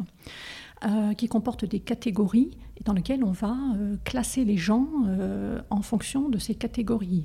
euh, 0.84 1.14
qui 1.14 1.30
comporte 1.30 1.64
des 1.64 1.80
catégories 1.80 2.52
dans 2.84 2.92
lesquelles 2.92 3.24
on 3.24 3.32
va 3.32 3.56
euh, 3.76 3.96
classer 4.04 4.44
les 4.44 4.58
gens 4.58 4.90
euh, 5.08 5.62
en 5.70 5.82
fonction 5.82 6.28
de 6.28 6.38
ces 6.38 6.54
catégories. 6.54 7.24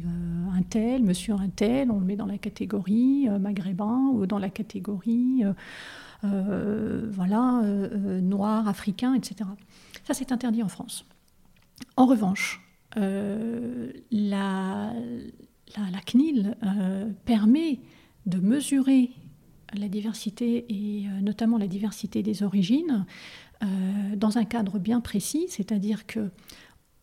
un 0.55 0.63
tel, 0.63 1.03
monsieur 1.03 1.35
un 1.35 1.49
tel, 1.49 1.91
on 1.91 1.99
le 1.99 2.07
met 2.07 2.15
dans 2.15 2.27
la 2.27 2.39
catégorie 2.39 3.29
maghrébin 3.41 4.13
ou 4.13 4.25
dans 4.27 4.39
la 4.39 4.51
catégorie 4.51 5.43
voilà, 6.23 7.63
noir, 8.23 8.69
africain, 8.69 9.15
etc. 9.15 9.51
Ça, 10.05 10.15
c'est 10.15 10.31
interdit 10.31 10.63
en 10.63 10.69
France. 10.69 11.05
En 11.97 12.07
revanche, 12.07 12.63
la, 12.95 14.03
la, 14.11 16.01
CNIL 16.07 16.57
permet 17.25 17.81
de 18.27 18.39
mesurer 18.39 19.11
la 19.75 19.89
diversité 19.89 20.67
et 20.69 21.07
euh, 21.07 21.21
notamment 21.21 21.59
la 21.59 21.67
diversité 21.67 22.23
des 22.23 22.43
origines 22.43 23.07
euh, 23.63 23.67
dans 24.17 24.39
un 24.39 24.45
cadre 24.45 24.79
bien 24.79 25.01
précis, 25.01 25.47
c'est-à-dire 25.49 26.07
que 26.07 26.31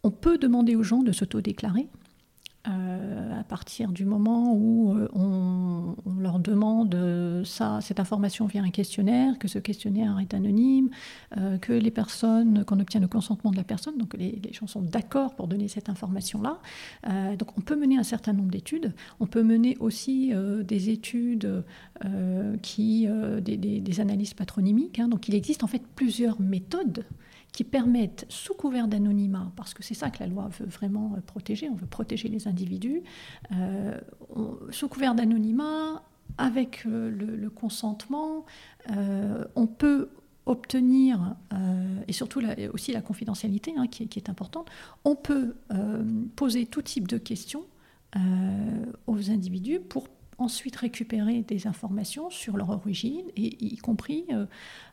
on 0.03 0.11
peut 0.11 0.37
demander 0.37 0.75
aux 0.75 0.83
gens 0.83 1.03
de 1.03 1.11
s'autodéclarer 1.11 1.87
euh, 2.67 3.39
à 3.39 3.43
partir 3.43 3.91
du 3.91 4.05
moment 4.05 4.53
où 4.53 4.97
on, 5.13 5.95
leur 6.19 6.39
demande 6.39 6.97
ça, 7.45 7.79
cette 7.81 7.99
information 7.99 8.47
via 8.47 8.61
un 8.61 8.69
questionnaire, 8.69 9.37
que 9.39 9.47
ce 9.47 9.59
questionnaire 9.59 10.19
est 10.19 10.33
anonyme, 10.33 10.89
que 11.61 11.73
les 11.73 11.91
personnes, 11.91 12.65
qu'on 12.65 12.79
obtient 12.79 12.99
le 12.99 13.07
consentement 13.07 13.51
de 13.51 13.55
la 13.55 13.63
personne, 13.63 13.97
donc 13.97 14.15
les, 14.15 14.41
gens 14.51 14.67
sont 14.67 14.81
d'accord 14.81 15.35
pour 15.35 15.47
donner 15.47 15.67
cette 15.67 15.89
information-là. 15.89 16.59
donc 17.37 17.57
on 17.57 17.61
peut 17.61 17.75
mener 17.75 17.97
un 17.97 18.03
certain 18.03 18.33
nombre 18.33 18.49
d'études. 18.49 18.93
On 19.19 19.27
peut 19.27 19.43
mener 19.43 19.77
aussi 19.79 20.33
des 20.63 20.89
études 20.89 21.63
qui, 22.61 23.07
des, 23.41 23.99
analyses 23.99 24.33
patronymiques. 24.33 24.99
Hein. 24.99 25.07
donc 25.07 25.27
il 25.27 25.35
existe 25.35 25.63
en 25.63 25.67
fait 25.67 25.83
plusieurs 25.95 26.41
méthodes 26.41 27.05
qui 27.57 27.63
permettent, 27.63 28.27
sous 28.29 28.53
couvert 28.53 28.87
d'anonymat, 28.87 29.51
parce 29.55 29.73
que 29.73 29.81
c'est 29.81 29.95
ça 29.95 30.11
que 30.11 30.19
la 30.19 30.27
loi 30.27 30.47
veut 30.59 30.67
vraiment 30.67 31.15
euh, 31.17 31.21
protéger, 31.21 31.67
on 31.69 31.75
veut 31.75 31.87
protéger 31.87 32.27
les 32.29 32.47
euh, 33.51 33.99
sous 34.71 34.87
couvert 34.87 35.15
d'anonymat, 35.15 36.03
avec 36.37 36.85
euh, 36.85 37.09
le, 37.09 37.49
consentement, 37.49 38.45
on 39.55 39.67
peut 39.67 40.09
obtenir, 40.45 41.35
et 42.07 42.13
surtout 42.13 42.41
aussi 42.73 42.93
la 42.93 43.01
confidentialité 43.01 43.73
hein, 43.75 43.87
qui, 43.87 44.07
qui, 44.07 44.17
est 44.17 44.29
importante, 44.29 44.69
on 45.03 45.15
peut 45.15 45.55
poser 46.37 46.65
tout 46.65 46.81
type 46.81 47.07
de 47.07 47.17
questions 47.17 47.65
aux 49.07 49.29
individus 49.29 49.79
pour 49.81 50.07
ensuite 50.37 50.75
récupérer 50.75 51.41
des 51.41 51.67
informations 51.67 52.29
sur 52.29 52.57
leur 52.57 52.69
origine, 52.69 53.25
et 53.35 53.63
y 53.63 53.77
compris 53.77 54.25
euh, 54.31 54.45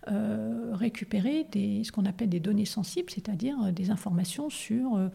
euh, 0.09 0.71
récupérer 0.75 1.47
des, 1.53 1.85
ce 1.85 1.93
qu'on 1.93 2.07
appelle 2.07 2.29
des 2.29 2.41
données 2.41 2.65
sensibles, 2.65 3.11
c'est-à-dire 3.11 3.57
euh, 3.63 3.73
des 3.73 3.91
informations 3.91 4.51
sur 4.51 5.11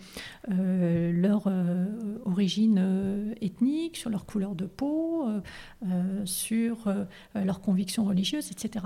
leur 0.48 1.52
origine 2.26 3.36
ethnique, 3.42 3.98
sur 3.98 4.10
leur 4.10 4.26
couleur 4.26 4.56
de 4.56 4.66
peau, 4.66 5.28
sur 6.26 6.94
leurs 7.36 7.62
convictions 7.62 8.06
religieuses, 8.06 8.52
etc. 8.52 8.86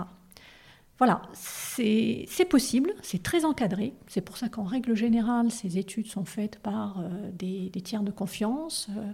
Voilà, 1.00 1.24
c'est 1.34 2.48
possible, 2.48 2.94
c'est 3.02 3.24
très 3.24 3.46
encadré. 3.46 3.94
C'est 4.08 4.22
pour 4.22 4.38
ça 4.38 4.48
qu'en 4.48 4.64
règle 4.64 4.96
générale, 4.96 5.50
ces 5.50 5.80
études 5.80 6.06
sont 6.06 6.24
faites 6.24 6.60
par 6.60 7.00
euh, 7.00 7.32
des, 7.32 7.72
tiers 7.84 8.04
de 8.04 8.12
confiance. 8.12 8.88
Euh, 8.96 9.12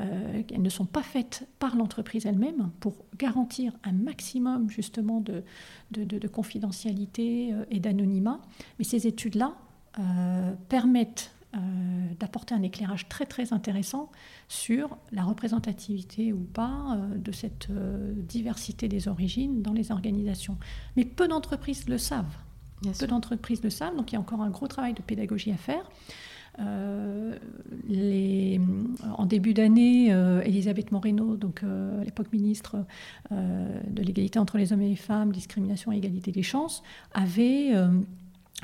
euh, 0.00 0.42
elles 0.52 0.62
ne 0.62 0.68
sont 0.68 0.84
pas 0.84 1.02
faites 1.02 1.46
par 1.60 1.76
l'entreprise 1.76 2.26
elle-même 2.26 2.72
pour 2.80 3.04
garantir 3.16 3.72
un 3.84 3.92
maximum 3.92 4.68
justement 4.68 5.20
de, 5.20 5.44
de 5.92 6.28
confidentialité 6.28 7.54
et 7.70 7.78
d'anonymat. 7.78 8.40
Mais 8.78 8.84
ces 8.84 9.06
études-là 9.06 9.54
permettent 10.68 11.32
euh, 11.54 11.58
d'apporter 12.18 12.54
un 12.54 12.62
éclairage 12.62 13.10
très 13.10 13.26
très 13.26 13.52
intéressant 13.52 14.10
sur 14.48 14.96
la 15.12 15.22
représentativité 15.22 16.32
ou 16.32 16.38
pas 16.38 16.96
euh, 16.96 17.18
de 17.18 17.30
cette 17.30 17.68
euh, 17.68 18.14
diversité 18.16 18.88
des 18.88 19.06
origines 19.06 19.60
dans 19.60 19.74
les 19.74 19.92
organisations. 19.92 20.56
Mais 20.96 21.04
peu 21.04 21.28
d'entreprises 21.28 21.90
le 21.90 21.98
savent. 21.98 22.38
peu 22.98 23.06
d'entreprises 23.06 23.62
le 23.62 23.68
savent, 23.68 23.94
donc 23.96 24.12
il 24.12 24.14
y 24.14 24.16
a 24.16 24.20
encore 24.20 24.40
un 24.40 24.48
gros 24.48 24.66
travail 24.66 24.94
de 24.94 25.02
pédagogie 25.02 25.52
à 25.52 25.58
faire. 25.58 25.90
les, 27.86 28.58
en 29.18 29.26
début 29.26 29.52
d'année, 29.52 30.06
Elisabeth 30.44 30.90
Moreno, 30.90 31.36
donc 31.36 31.62
à 31.64 32.04
l'époque 32.04 32.32
ministre 32.32 32.84
de 33.30 34.02
l'égalité 34.02 34.38
entre 34.38 34.58
les 34.58 34.72
hommes 34.72 34.82
et 34.82 34.88
les 34.88 34.96
femmes, 34.96 35.32
discrimination 35.32 35.92
et 35.92 35.96
égalité 35.96 36.32
des 36.32 36.42
chances, 36.42 36.82
avait 37.12 37.72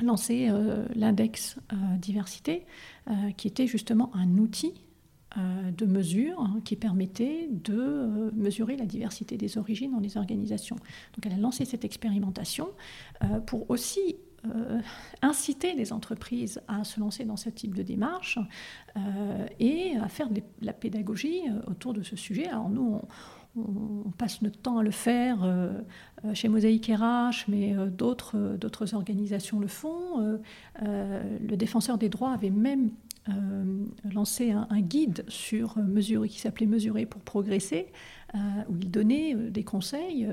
lancé 0.01 0.47
euh, 0.49 0.85
l'index 0.95 1.57
euh, 1.71 1.75
diversité, 1.97 2.65
euh, 3.09 3.31
qui 3.37 3.47
était 3.47 3.67
justement 3.67 4.11
un 4.15 4.37
outil 4.37 4.73
de 5.77 5.85
mesure 5.85 6.41
hein, 6.41 6.59
qui 6.65 6.75
permettait 6.75 7.47
de 7.51 8.31
mesurer 8.33 8.75
la 8.77 8.87
diversité 8.87 9.37
des 9.37 9.59
origines 9.59 9.91
dans 9.91 9.99
les 9.99 10.17
organisations. 10.17 10.75
Donc 10.75 11.23
elle 11.23 11.33
a 11.33 11.37
lancé 11.37 11.65
cette 11.65 11.85
expérimentation 11.85 12.69
pour 13.45 13.69
aussi 13.69 14.15
inciter 15.21 15.75
les 15.75 15.93
entreprises 15.93 16.63
à 16.67 16.83
se 16.83 16.99
lancer 16.99 17.25
dans 17.25 17.37
ce 17.37 17.51
type 17.51 17.75
de 17.75 17.83
démarche 17.83 18.39
et 19.59 19.95
à 20.01 20.07
faire 20.07 20.31
de 20.31 20.41
la 20.61 20.73
pédagogie 20.73 21.43
autour 21.67 21.93
de 21.93 22.01
ce 22.01 22.15
sujet. 22.15 22.47
Alors 22.47 22.69
nous, 22.69 22.99
on 23.67 24.11
passe 24.11 24.41
notre 24.41 24.59
temps 24.59 24.77
à 24.77 24.83
le 24.83 24.91
faire 24.91 25.43
euh, 25.43 25.71
euh, 26.25 26.33
chez 26.33 26.47
Mosaïque 26.47 26.87
RH, 26.87 27.45
mais 27.47 27.75
euh, 27.75 27.87
d'autres, 27.87 28.93
organisations 28.93 29.59
le 29.59 29.67
font. 29.67 30.39
le 30.81 31.55
défenseur 31.55 31.97
des 31.97 32.09
droits 32.09 32.31
avait 32.31 32.49
même 32.49 32.91
lancé 34.11 34.51
un, 34.51 34.81
guide 34.81 35.23
sur 35.27 35.77
mesurer, 35.77 36.29
qui 36.29 36.39
s'appelait 36.39 36.65
Mesurer 36.65 37.05
pour 37.05 37.21
progresser, 37.21 37.87
où 38.33 38.75
il 38.81 38.89
donnait 38.89 39.35
des 39.35 39.63
conseils 39.63 40.27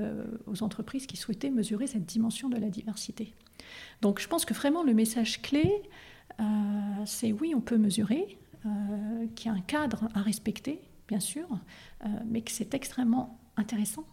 aux 0.47 0.63
entreprises 0.63 1.05
qui 1.05 1.17
souhaitaient 1.17 1.51
mesurer 1.51 1.87
cette 1.87 2.05
dimension 2.05 2.49
de 2.49 2.57
la 2.57 2.69
diversité. 2.69 3.33
Donc 4.01 4.19
je 4.19 4.27
pense 4.27 4.45
que 4.45 4.53
vraiment 4.53 4.83
le 4.83 4.93
message 4.93 5.41
clé, 5.41 5.71
c'est 7.05 7.31
oui, 7.31 7.53
on 7.55 7.61
peut 7.61 7.77
mesurer, 7.77 8.37
qu'il 9.35 9.51
y 9.51 9.53
a 9.53 9.57
un 9.57 9.61
cadre 9.61 10.09
à 10.15 10.21
respecter, 10.21 10.81
bien 11.07 11.19
sûr, 11.19 11.47
euh, 12.05 12.07
mais 12.25 12.41
que 12.41 12.51
c'est 12.51 12.73
extrêmement 12.73 13.39
intéressant 13.55 14.05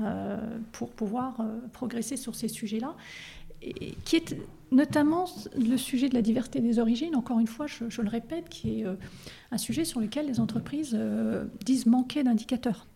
euh, 0.00 0.58
pour 0.72 0.90
pouvoir 0.90 1.40
euh, 1.40 1.60
progresser 1.72 2.16
sur 2.16 2.34
ces 2.34 2.48
sujets-là, 2.48 2.94
et 3.62 3.94
qui 4.04 4.16
est 4.16 4.36
notamment 4.70 5.28
le 5.56 5.76
sujet 5.76 6.08
de 6.08 6.14
la 6.14 6.22
diversité 6.22 6.60
des 6.60 6.78
origines, 6.78 7.14
encore 7.14 7.40
une 7.40 7.46
fois, 7.46 7.66
je, 7.66 8.00
le 8.00 8.08
répète, 8.08 8.48
qui 8.48 8.80
est 8.80 8.86
un 9.50 9.58
sujet 9.58 9.84
sur 9.84 10.00
lequel 10.00 10.26
les 10.26 10.40
entreprises 10.40 10.98
disent 11.66 11.84
manquer 11.84 12.22
d'indicateurs. 12.22 12.86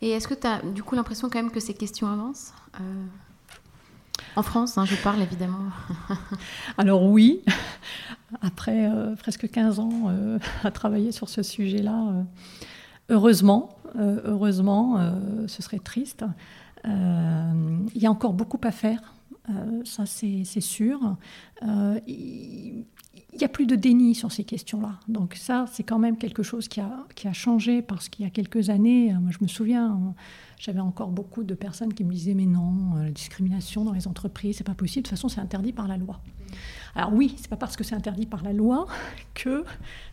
Et 0.00 0.10
est-ce 0.10 0.26
que 0.26 0.32
tu 0.32 0.46
as 0.46 0.62
du 0.62 0.82
coup 0.82 0.94
l'impression 0.94 1.28
quand 1.28 1.42
même 1.42 1.50
que 1.50 1.60
ces 1.60 1.74
questions 1.74 2.06
avancent 2.06 2.54
En 4.36 4.42
France, 4.42 4.78
hein, 4.78 4.84
je 4.84 4.96
parle 4.96 5.22
évidemment. 5.22 5.64
Alors 6.78 7.02
oui, 7.04 7.42
après 8.42 8.88
presque 9.18 9.50
15 9.50 9.80
ans 9.80 10.10
à 10.62 10.70
travailler 10.70 11.10
sur 11.10 11.28
ce 11.28 11.42
sujet-là, 11.42 12.24
Heureusement, 13.08 13.76
euh, 13.96 14.20
heureusement, 14.24 14.98
euh, 14.98 15.46
ce 15.46 15.62
serait 15.62 15.78
triste. 15.78 16.24
Euh, 16.84 17.78
il 17.94 18.02
y 18.02 18.06
a 18.06 18.10
encore 18.10 18.32
beaucoup 18.32 18.60
à 18.64 18.70
faire, 18.70 19.14
ça 19.84 20.06
c'est 20.06 20.44
sûr. 20.60 21.16
il 21.62 22.84
n'y 23.38 23.44
a 23.44 23.48
plus 23.48 23.66
de 23.66 23.76
déni 23.76 24.14
sur 24.14 24.32
ces 24.32 24.44
questions-là. 24.44 24.98
Donc 25.08 25.34
ça, 25.34 25.66
c'est 25.72 25.84
quand 25.84 25.98
même 25.98 26.16
quelque 26.16 26.42
chose 26.42 26.66
qui 26.68 26.80
a, 26.80 27.06
qui 27.14 27.28
a 27.28 27.32
changé 27.32 27.80
parce 27.80 28.08
qu'il 28.08 28.24
y 28.24 28.28
a 28.28 28.30
quelques 28.30 28.70
années, 28.70 29.12
moi 29.20 29.30
je 29.30 29.38
me 29.40 29.48
souviens, 29.48 30.14
j'avais 30.58 30.80
encore 30.80 31.10
beaucoup 31.10 31.44
de 31.44 31.54
personnes 31.54 31.94
qui 31.94 32.04
me 32.04 32.12
disaient 32.12 32.34
mais 32.34 32.46
non, 32.46 32.94
la 33.02 33.10
discrimination 33.10 33.84
dans 33.84 33.92
les 33.92 34.08
entreprises, 34.08 34.58
c'est 34.58 34.64
pas 34.64 34.74
possible, 34.74 35.04
de 35.04 35.08
toute 35.08 35.16
façon 35.18 35.28
c'est 35.28 35.40
interdit 35.40 35.72
par 35.72 35.88
la 35.88 35.96
loi. 35.96 36.20
Alors 36.96 37.12
oui, 37.12 37.34
c'est 37.36 37.48
pas 37.48 37.56
parce 37.56 37.76
que 37.76 37.84
c'est 37.84 37.94
interdit 37.94 38.26
par 38.26 38.42
la 38.42 38.52
loi 38.52 38.86
que 39.34 39.64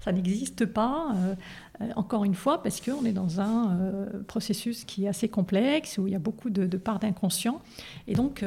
ça 0.02 0.12
n'existe 0.12 0.66
pas. 0.66 1.14
Euh, 1.16 1.36
euh, 1.82 1.90
encore 1.96 2.24
une 2.24 2.36
fois, 2.36 2.62
parce 2.62 2.82
qu'on 2.82 3.06
est 3.06 3.14
dans 3.14 3.40
un 3.40 3.80
euh, 3.80 4.24
processus 4.28 4.84
qui 4.84 5.06
est 5.06 5.08
assez 5.08 5.30
complexe, 5.30 5.98
où 5.98 6.08
il 6.08 6.14
y 6.14 6.16
a 6.16 6.20
beaucoup 6.20 6.50
de, 6.50 6.66
parts 6.78 7.00
d'inconscient. 7.00 7.62
Et 8.08 8.14
donc, 8.14 8.44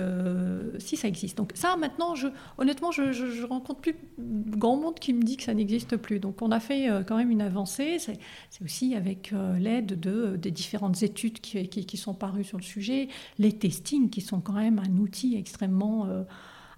si 0.79 0.97
ça 0.97 1.09
existe. 1.09 1.39
Donc 1.39 1.53
ça, 1.55 1.77
maintenant, 1.77 2.15
je, 2.15 2.29
honnêtement, 2.59 2.93
je, 2.93 3.03
ne 3.03 3.47
rencontre 3.47 3.81
plus 3.81 3.97
grand 4.19 4.77
monde 4.77 4.99
qui 4.99 5.15
me 5.15 5.23
dit 5.23 5.37
que 5.37 5.43
ça 5.43 5.55
n'existe 5.55 5.97
plus. 5.97 6.21
Donc 6.21 6.43
on 6.43 6.51
a 6.51 6.61
fait 6.61 6.89
quand 7.07 7.17
même 7.17 7.31
une 7.31 7.41
avancée. 7.41 7.99
C'est 7.99 8.19
aussi 8.63 8.95
avec 8.95 9.33
l'aide 9.59 9.99
de, 9.99 10.37
des 10.37 10.51
différentes 10.51 11.03
études 11.03 11.41
qui, 11.41 11.86
sont 11.97 12.15
parues 12.15 12.45
sur 12.45 12.59
le 12.59 12.65
sujet, 12.65 13.09
les 13.39 13.53
testings, 13.53 14.11
qui 14.11 14.21
sont 14.21 14.41
quand 14.41 14.55
même 14.55 14.81
un 14.81 14.97
outil 14.99 15.37
extrêmement 15.37 16.25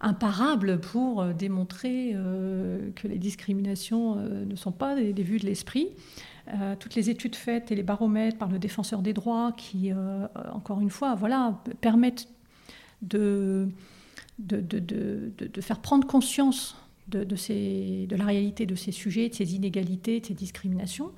imparable 0.00 0.80
pour 0.80 1.22
euh, 1.22 1.32
démontrer 1.32 2.12
euh, 2.14 2.90
que 2.94 3.08
les 3.08 3.18
discriminations 3.18 4.16
euh, 4.18 4.44
ne 4.44 4.56
sont 4.56 4.72
pas 4.72 4.94
des, 4.94 5.12
vues 5.22 5.38
de 5.38 5.46
l'esprit. 5.46 5.88
toutes 6.80 6.94
les 6.94 7.10
études 7.10 7.36
faites 7.36 7.70
et 7.70 7.74
les 7.74 7.82
baromètres 7.82 8.38
par 8.38 8.48
le 8.48 8.58
défenseur 8.58 9.02
des 9.02 9.12
droits 9.12 9.52
qui, 9.52 9.92
encore 10.52 10.80
une 10.80 10.88
fois, 10.88 11.14
voilà, 11.14 11.62
permettent 11.82 12.26
de, 13.02 13.68
de, 14.38 14.60
de, 14.60 14.80
de 15.36 15.60
faire 15.60 15.80
prendre 15.80 16.06
conscience 16.06 16.76
ces, 17.36 18.06
de, 18.08 18.16
la 18.16 18.24
réalité 18.24 18.64
de 18.64 18.74
ces 18.74 18.92
sujets, 18.92 19.28
de 19.28 19.34
ces 19.34 19.56
inégalités, 19.56 20.20
de 20.20 20.26
ces 20.26 20.34
discriminations. 20.34 21.12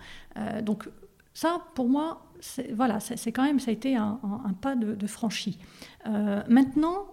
donc 0.63 0.89
ça, 1.33 1.63
pour 1.77 1.89
moi, 1.89 2.30
voilà, 2.75 3.01
c'est 3.01 3.33
quand 3.33 3.43
même, 3.43 3.61
ça 3.61 3.71
a 3.71 3.75
été 3.75 3.97
un, 3.97 4.19
pas 4.61 4.75
de, 4.75 5.07
franchi. 5.07 5.59
maintenant, 6.07 7.07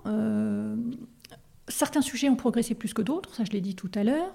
Certains 1.70 2.02
sujets 2.02 2.30
ont 2.30 2.36
progressé 2.36 2.76
plus 2.76 2.94
que 2.94 3.02
d'autres, 3.02 3.36
ça 3.36 3.44
je 3.44 3.52
l'ai 3.52 3.62
dit 3.62 3.76
tout 3.76 3.92
à 3.94 4.04
l'heure. 4.04 4.34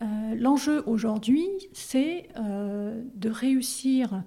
Euh, 0.00 0.34
l'enjeu 0.36 0.84
aujourd'hui, 0.86 1.48
c'est 1.72 2.28
euh, 2.36 3.02
de 3.16 3.28
réussir 3.28 4.22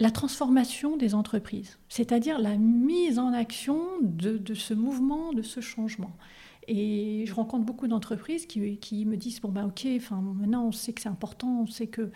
la 0.00 0.10
transformation 0.10 0.96
des 0.96 1.14
entreprises, 1.14 1.78
c'est-à-dire 1.88 2.38
la 2.38 2.56
mise 2.56 3.18
en 3.18 3.32
action 3.32 3.80
de, 4.00 4.54
ce 4.54 4.72
mouvement, 4.72 5.32
de 5.32 5.42
ce 5.42 5.60
changement. 5.60 6.12
Et 6.66 7.24
je 7.26 7.34
rencontre 7.34 7.64
beaucoup 7.64 7.88
d'entreprises 7.88 8.46
qui, 8.46 9.04
me 9.06 9.16
disent 9.16 9.40
bon 9.40 9.50
ben 9.50 9.66
ok, 9.66 9.86
enfin 9.96 10.20
maintenant 10.20 10.66
on 10.66 10.72
sait 10.72 10.92
que 10.94 11.02
c'est 11.02 11.08
important, 11.08 11.60
on 11.62 11.66
sait 11.66 11.86
que 11.86 12.10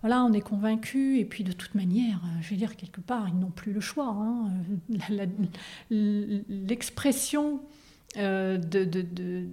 voilà, 0.00 0.24
on 0.24 0.32
est 0.32 0.40
convaincu, 0.40 1.18
et 1.18 1.24
puis 1.24 1.44
de 1.44 1.52
toute 1.52 1.74
manière, 1.74 2.20
je 2.40 2.50
veux 2.50 2.56
dire, 2.56 2.76
quelque 2.76 3.00
part, 3.00 3.28
ils 3.28 3.38
n'ont 3.38 3.50
plus 3.50 3.72
le 3.72 3.80
choix. 3.80 4.08
Hein. 4.08 4.50
L'expression 5.90 7.60
de, 8.16 8.56
de, 8.56 8.84
de, 8.84 9.44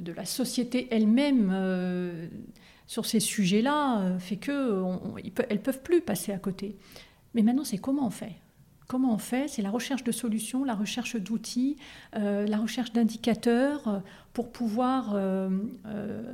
de, 0.00 0.12
la 0.12 0.24
société 0.24 0.88
elle-même 0.90 1.52
sur 2.86 3.04
ces 3.04 3.20
sujets-là 3.20 4.18
fait 4.20 4.36
qu'elles 4.36 4.54
ne 4.54 5.56
peuvent 5.56 5.82
plus 5.82 6.00
passer 6.00 6.32
à 6.32 6.38
côté. 6.38 6.76
Mais 7.34 7.42
maintenant, 7.42 7.64
c'est 7.64 7.78
comment 7.78 8.06
on 8.06 8.10
fait? 8.10 8.36
Comment 8.90 9.14
on 9.14 9.18
fait 9.18 9.46
C'est 9.46 9.62
la 9.62 9.70
recherche 9.70 10.02
de 10.02 10.10
solutions, 10.10 10.64
la 10.64 10.74
recherche 10.74 11.14
d'outils, 11.14 11.76
euh, 12.16 12.44
la 12.44 12.56
recherche 12.56 12.92
d'indicateurs 12.92 13.86
euh, 13.86 14.00
pour 14.32 14.50
pouvoir 14.50 15.12
euh, 15.14 15.48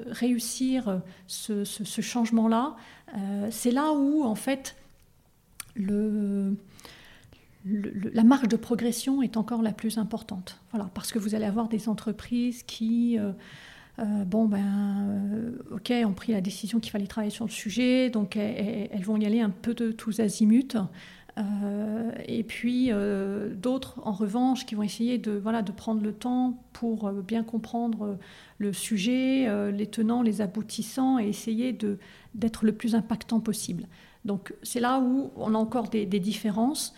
réussir 0.06 1.02
ce, 1.26 1.64
changement-là. 2.00 2.74
c'est 3.50 3.72
là 3.72 3.92
où, 3.92 4.24
en 4.24 4.34
fait, 4.34 4.74
la 5.76 6.54
marge 8.24 8.48
de 8.48 8.56
progression 8.56 9.20
est 9.20 9.36
encore 9.36 9.60
la 9.60 9.72
plus 9.72 9.98
importante. 9.98 10.58
Parce 10.94 11.12
que 11.12 11.18
vous 11.18 11.34
allez 11.34 11.44
avoir 11.44 11.68
des 11.68 11.90
entreprises 11.90 12.62
qui... 12.62 13.18
bon, 13.98 14.46
ben, 14.46 15.52
ok, 15.72 15.92
ont 16.06 16.14
pris 16.14 16.32
la 16.32 16.40
décision 16.40 16.80
qu'il 16.80 16.90
fallait 16.90 17.06
travailler 17.06 17.30
sur 17.30 17.44
le 17.44 17.50
sujet, 17.50 18.08
donc 18.08 18.36
elles 18.36 19.04
vont 19.04 19.18
y 19.18 19.26
aller 19.26 19.42
un 19.42 19.50
peu 19.50 19.74
de 19.74 19.92
tous 19.92 20.20
azimuts. 20.20 20.78
Euh, 21.38 22.12
et 22.26 22.42
puis 22.44 22.88
euh, 22.90 23.54
d'autres, 23.54 24.00
en 24.04 24.12
revanche, 24.12 24.64
qui 24.64 24.74
vont 24.74 24.82
essayer 24.82 25.18
de, 25.18 25.32
voilà, 25.32 25.62
de 25.62 25.70
prendre 25.70 26.02
le 26.02 26.12
temps 26.12 26.62
pour 26.72 27.06
euh, 27.06 27.20
bien 27.20 27.42
comprendre 27.42 28.18
le 28.58 28.72
sujet, 28.72 29.70
les 29.70 29.86
tenants, 29.86 30.22
les 30.22 30.40
aboutissants, 30.40 31.18
et 31.18 31.28
essayer 31.28 31.76
d'être 32.34 32.64
le 32.64 32.72
plus 32.72 32.94
impactant 32.94 33.40
possible. 33.40 33.86
Donc 34.24 34.54
c'est 34.62 34.80
là 34.80 34.98
où 34.98 35.30
on 35.36 35.54
a 35.54 35.58
encore 35.58 35.88
des, 35.88 36.06
différences. 36.06 36.94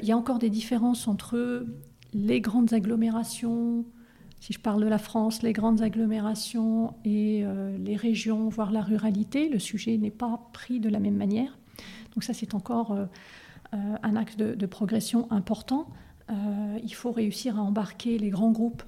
il 0.00 0.08
y 0.08 0.12
a 0.12 0.16
encore 0.16 0.38
des 0.38 0.48
différences 0.48 1.06
entre 1.06 1.66
les 2.14 2.40
grandes 2.40 2.72
agglomérations, 2.72 3.84
si 4.40 4.54
je 4.54 4.58
parle 4.58 4.82
de 4.82 4.88
la 4.88 4.96
France, 4.96 5.42
les 5.42 5.52
grandes 5.52 5.82
agglomérations 5.82 6.94
et 7.04 7.44
les 7.78 7.96
régions, 7.96 8.48
voire 8.48 8.72
la 8.72 8.80
ruralité. 8.80 9.50
Le 9.50 9.58
sujet 9.58 9.98
n'est 9.98 10.10
pas 10.10 10.48
pris 10.54 10.80
de 10.80 10.88
la 10.88 10.98
même 10.98 11.16
manière. 11.16 11.58
Donc 12.14 12.24
ça, 12.24 12.32
c'est 12.32 12.54
encore 12.54 12.96
un 13.72 14.16
axe 14.16 14.36
de, 14.36 14.66
progression 14.66 15.30
important. 15.30 15.88
Euh, 16.30 16.78
il 16.82 16.94
faut 16.94 17.12
réussir 17.12 17.58
à 17.58 17.62
embarquer 17.62 18.18
les 18.18 18.30
grands 18.30 18.52
groupes. 18.52 18.82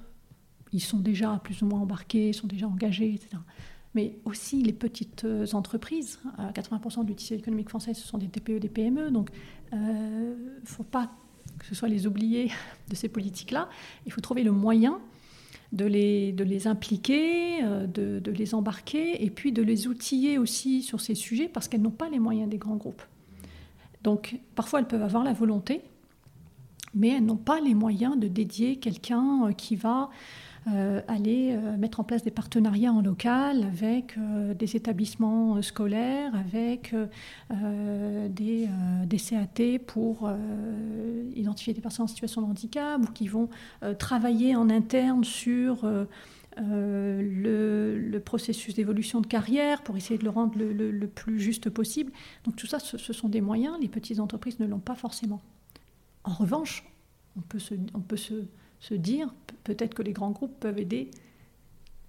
Ils 0.73 0.81
sont 0.81 0.99
déjà 0.99 1.41
plus 1.43 1.63
ou 1.63 1.67
moins 1.67 1.81
embarqués, 1.81 2.33
sont 2.33 2.47
déjà 2.47 2.67
engagés, 2.67 3.15
etc 3.15 3.39
mais 3.97 4.19
aussi 4.25 4.61
les 4.61 4.73
petites 4.73 5.25
euh, 5.25 5.47
entreprises. 5.53 6.19
80% 6.53 7.05
du 7.05 7.15
tissu 7.15 7.35
économique 7.35 7.69
français, 7.69 7.95
ce 7.95 8.05
sont 8.05 8.19
des 8.19 8.27
TPE, 8.27 8.59
des 8.59 8.69
PME. 8.69 9.13
Donc, 9.13 9.31
il 9.71 9.79
ne 9.79 10.67
faut 10.67 10.83
pas 10.83 11.13
que 11.61 11.67
ce 11.67 11.77
soit 11.77 11.87
les 11.87 12.09
oubliés 12.09 12.51
de 12.91 12.97
ces 12.97 13.09
politiques-là. 13.09 13.69
Il 14.05 14.11
faut 14.11 14.21
trouver 14.21 14.43
le 14.43 14.51
moyen 14.51 14.99
de 15.71 15.85
les, 15.85 16.33
de 16.33 16.43
les 16.43 16.67
impliquer, 16.67 17.63
de, 17.63 18.19
de, 18.19 18.31
les 18.33 18.57
embarquer, 18.57 19.25
et 19.25 19.31
puis 19.31 19.53
de 19.53 19.63
les 19.63 19.87
outiller 19.87 20.39
aussi 20.39 20.83
sur 20.83 21.01
ces 21.01 21.15
sujets, 21.15 21.47
parce 21.47 21.69
qu'elles 21.69 21.83
n'ont 21.83 21.91
pas 21.91 22.09
les 22.09 22.19
moyens 22.19 22.51
des 22.51 22.59
grands 22.59 22.75
groupes. 22.75 23.03
Donc 24.05 24.39
parfois 24.55 24.79
elles 24.79 24.87
peuvent 24.87 25.03
avoir 25.03 25.25
la 25.25 25.33
volonté, 25.33 25.83
mais 26.95 27.09
elles 27.09 27.25
n'ont 27.25 27.37
pas 27.37 27.61
les 27.61 27.75
moyens 27.75 28.17
de 28.17 28.29
dédier 28.29 28.77
quelqu'un 28.77 29.47
euh, 29.47 29.53
qui 29.53 29.75
va 29.75 30.11
euh, 30.73 31.01
aller 31.09 31.53
euh, 31.53 31.77
mettre 31.77 32.01
en 32.01 32.05
place 32.05 32.23
des 32.23 32.31
partenariats 32.31 32.93
en 32.93 33.03
local 33.03 33.65
avec 33.65 34.17
des 34.57 34.77
établissements 34.77 35.61
scolaires, 35.63 36.35
avec 36.35 36.95
des, 37.51 38.69
des, 39.07 39.19
CAT 39.19 39.79
pour 39.87 40.31
identifier 41.35 41.73
des 41.73 41.81
personnes 41.81 42.05
en 42.05 42.09
situation 42.09 42.43
de 42.43 42.47
handicap 42.47 43.01
ou 43.03 43.13
qui 43.13 43.27
vont 43.27 43.49
travailler 43.99 44.55
en 44.55 44.71
interne 44.71 45.25
sur 45.25 45.87
euh, 46.59 47.21
le, 47.23 48.21
processus 48.21 48.75
d'évolution 48.75 49.21
de 49.21 49.27
carrière 49.27 49.83
pour 49.83 49.97
essayer 49.97 50.19
de 50.19 50.25
le 50.25 50.31
rendre 50.31 50.55
le, 50.57 51.07
plus 51.07 51.41
juste 51.41 51.69
possible. 51.69 52.13
Donc 52.45 52.57
tout 52.57 52.67
ça, 52.67 52.79
ce, 52.79 53.13
sont 53.13 53.29
des 53.29 53.41
moyens, 53.41 53.77
les 53.81 53.89
petites 53.89 54.19
entreprises 54.19 54.59
ne 54.61 54.67
l'ont 54.67 54.79
pas 54.79 54.95
forcément. 54.95 55.43
En 56.23 56.33
revanche, 56.33 56.85
on 57.37 57.41
peut 57.41 57.59
se, 57.59 57.75
on 57.93 58.01
peut 58.01 58.17
se, 58.17 58.45
se 58.81 58.95
dire 58.95 59.35
peut-être 59.65 59.95
que 59.95 60.03
les 60.03 60.13
grands 60.13 60.31
groupes 60.31 60.59
peuvent 60.59 60.79
aider 60.79 61.11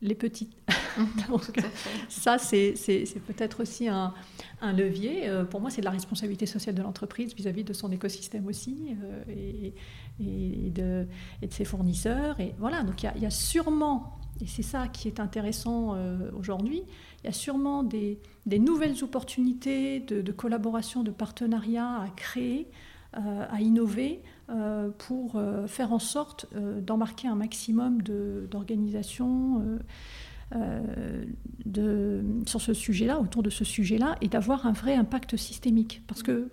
les 0.02 0.16
petites. 0.16 0.56
Donc, 1.30 1.42
ça, 2.08 2.38
c'est 2.38 2.74
peut-être 3.28 3.62
aussi 3.62 3.88
un, 3.88 4.14
un, 4.62 4.74
levier. 4.74 5.28
Euh, 5.28 5.44
pour 5.44 5.60
moi, 5.60 5.70
c'est 5.70 5.82
de 5.82 5.86
la 5.86 5.92
responsabilité 5.92 6.46
sociale 6.46 6.76
de 6.76 6.82
l'entreprise 6.82 7.36
vis-à-vis 7.36 7.64
de 7.64 7.74
son 7.74 7.92
écosystème 7.92 8.48
aussi 8.48 8.96
euh, 9.04 9.24
et, 9.30 9.74
et, 10.20 10.70
de, 10.70 11.08
et, 11.42 11.48
de, 11.48 11.54
ses 11.54 11.66
fournisseurs. 11.66 12.40
Et 12.40 12.54
voilà, 12.60 12.84
donc 12.84 13.04
il 13.04 13.12
y, 13.18 13.22
y, 13.22 13.26
a 13.26 13.32
sûrement 13.32 14.18
et 14.42 14.48
c'est 14.48 14.64
ça 14.64 14.88
qui 14.88 15.08
est 15.08 15.20
intéressant 15.20 15.96
euh, 15.96 16.30
aujourd'hui. 16.38 16.84
Il 17.24 17.28
y 17.28 17.30
a 17.30 17.34
sûrement 17.34 17.84
des, 17.84 18.20
nouvelles 18.46 19.04
opportunités 19.04 20.00
de, 20.00 20.32
collaboration, 20.32 21.04
de 21.04 21.12
partenariat 21.12 22.02
à 22.02 22.10
créer, 22.16 22.68
euh, 23.18 23.46
à 23.50 23.62
innover 23.62 24.22
euh, 24.50 24.90
pour 24.98 25.42
faire 25.68 25.94
en 25.94 26.00
sorte 26.00 26.48
d'embarquer 26.54 27.28
un 27.28 27.36
maximum 27.36 28.02
d'organisations 28.02 29.80
sur 32.46 32.62
ce 32.62 32.74
sujet-là, 32.74 33.20
autour 33.20 33.42
de 33.42 33.50
ce 33.50 33.64
sujet-là, 33.64 34.16
et 34.22 34.28
d'avoir 34.28 34.68
un 34.68 34.74
vrai 34.74 34.96
impact 34.96 35.38
systémique. 35.38 36.04
Parce 36.08 36.24
que 36.24 36.50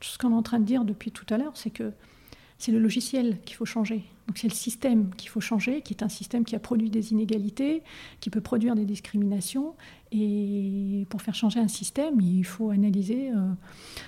ce 0.00 0.18
qu'on 0.18 0.30
est 0.30 0.34
en 0.34 0.42
train 0.42 0.58
de 0.58 0.64
dire 0.64 0.84
depuis 0.84 1.12
tout 1.12 1.26
à 1.32 1.36
l'heure, 1.36 1.56
c'est 1.56 1.70
que 1.70 1.92
c'est 2.58 2.72
le 2.72 2.78
logiciel 2.78 3.40
qu'il 3.42 3.56
faut 3.56 3.66
changer. 3.66 4.04
Donc 4.26 4.38
c'est 4.38 4.48
le 4.48 4.54
système 4.54 5.14
qu'il 5.14 5.28
faut 5.28 5.40
changer, 5.40 5.82
qui 5.82 5.94
est 5.94 6.02
un 6.02 6.08
système 6.08 6.44
qui 6.44 6.56
a 6.56 6.58
produit 6.58 6.90
des 6.90 7.12
inégalités, 7.12 7.82
qui 8.20 8.30
peut 8.30 8.40
produire 8.40 8.74
des 8.74 8.84
discriminations. 8.84 9.74
Et 10.10 11.06
pour 11.10 11.22
faire 11.22 11.34
changer 11.34 11.60
un 11.60 11.68
système, 11.68 12.20
il 12.20 12.44
faut 12.44 12.70
analyser 12.70 13.30
euh, 13.30 13.48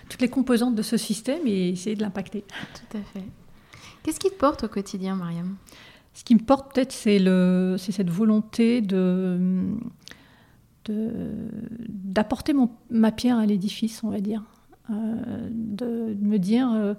toutes 0.09 0.21
les 0.21 0.29
composantes 0.29 0.75
de 0.75 0.83
ce 0.83 0.97
système 0.97 1.47
et 1.47 1.69
essayer 1.69 1.95
de 1.95 2.03
l'impacter. 2.03 2.45
Tout 2.75 2.99
à 2.99 3.03
fait. 3.03 3.25
Qu'est-ce 4.03 4.19
qui 4.19 4.31
te 4.31 4.35
porte 4.35 4.64
au 4.64 4.69
quotidien, 4.69 5.14
Mariam? 5.14 5.57
Ce 6.14 6.25
qui 6.25 6.35
me 6.35 6.41
porte 6.41 6.75
peut-être, 6.75 6.93
c'est, 6.93 7.21
le, 7.21 7.77
c'est 7.79 7.93
cette 7.93 8.11
volonté 8.11 8.81
de, 8.81 9.62
d'apporter 10.89 12.55
ma 12.91 13.12
pierre 13.12 13.39
à 13.39 13.47
l'édifice, 13.47 14.03
on 14.03 14.11
va 14.11 14.21
dire. 14.21 14.43
Euh, 14.91 15.49
de, 15.53 16.16
me 16.21 16.39
dire, 16.39 16.73
euh, 16.73 16.95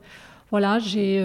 voilà, 0.52 0.80
j'ai 0.80 1.20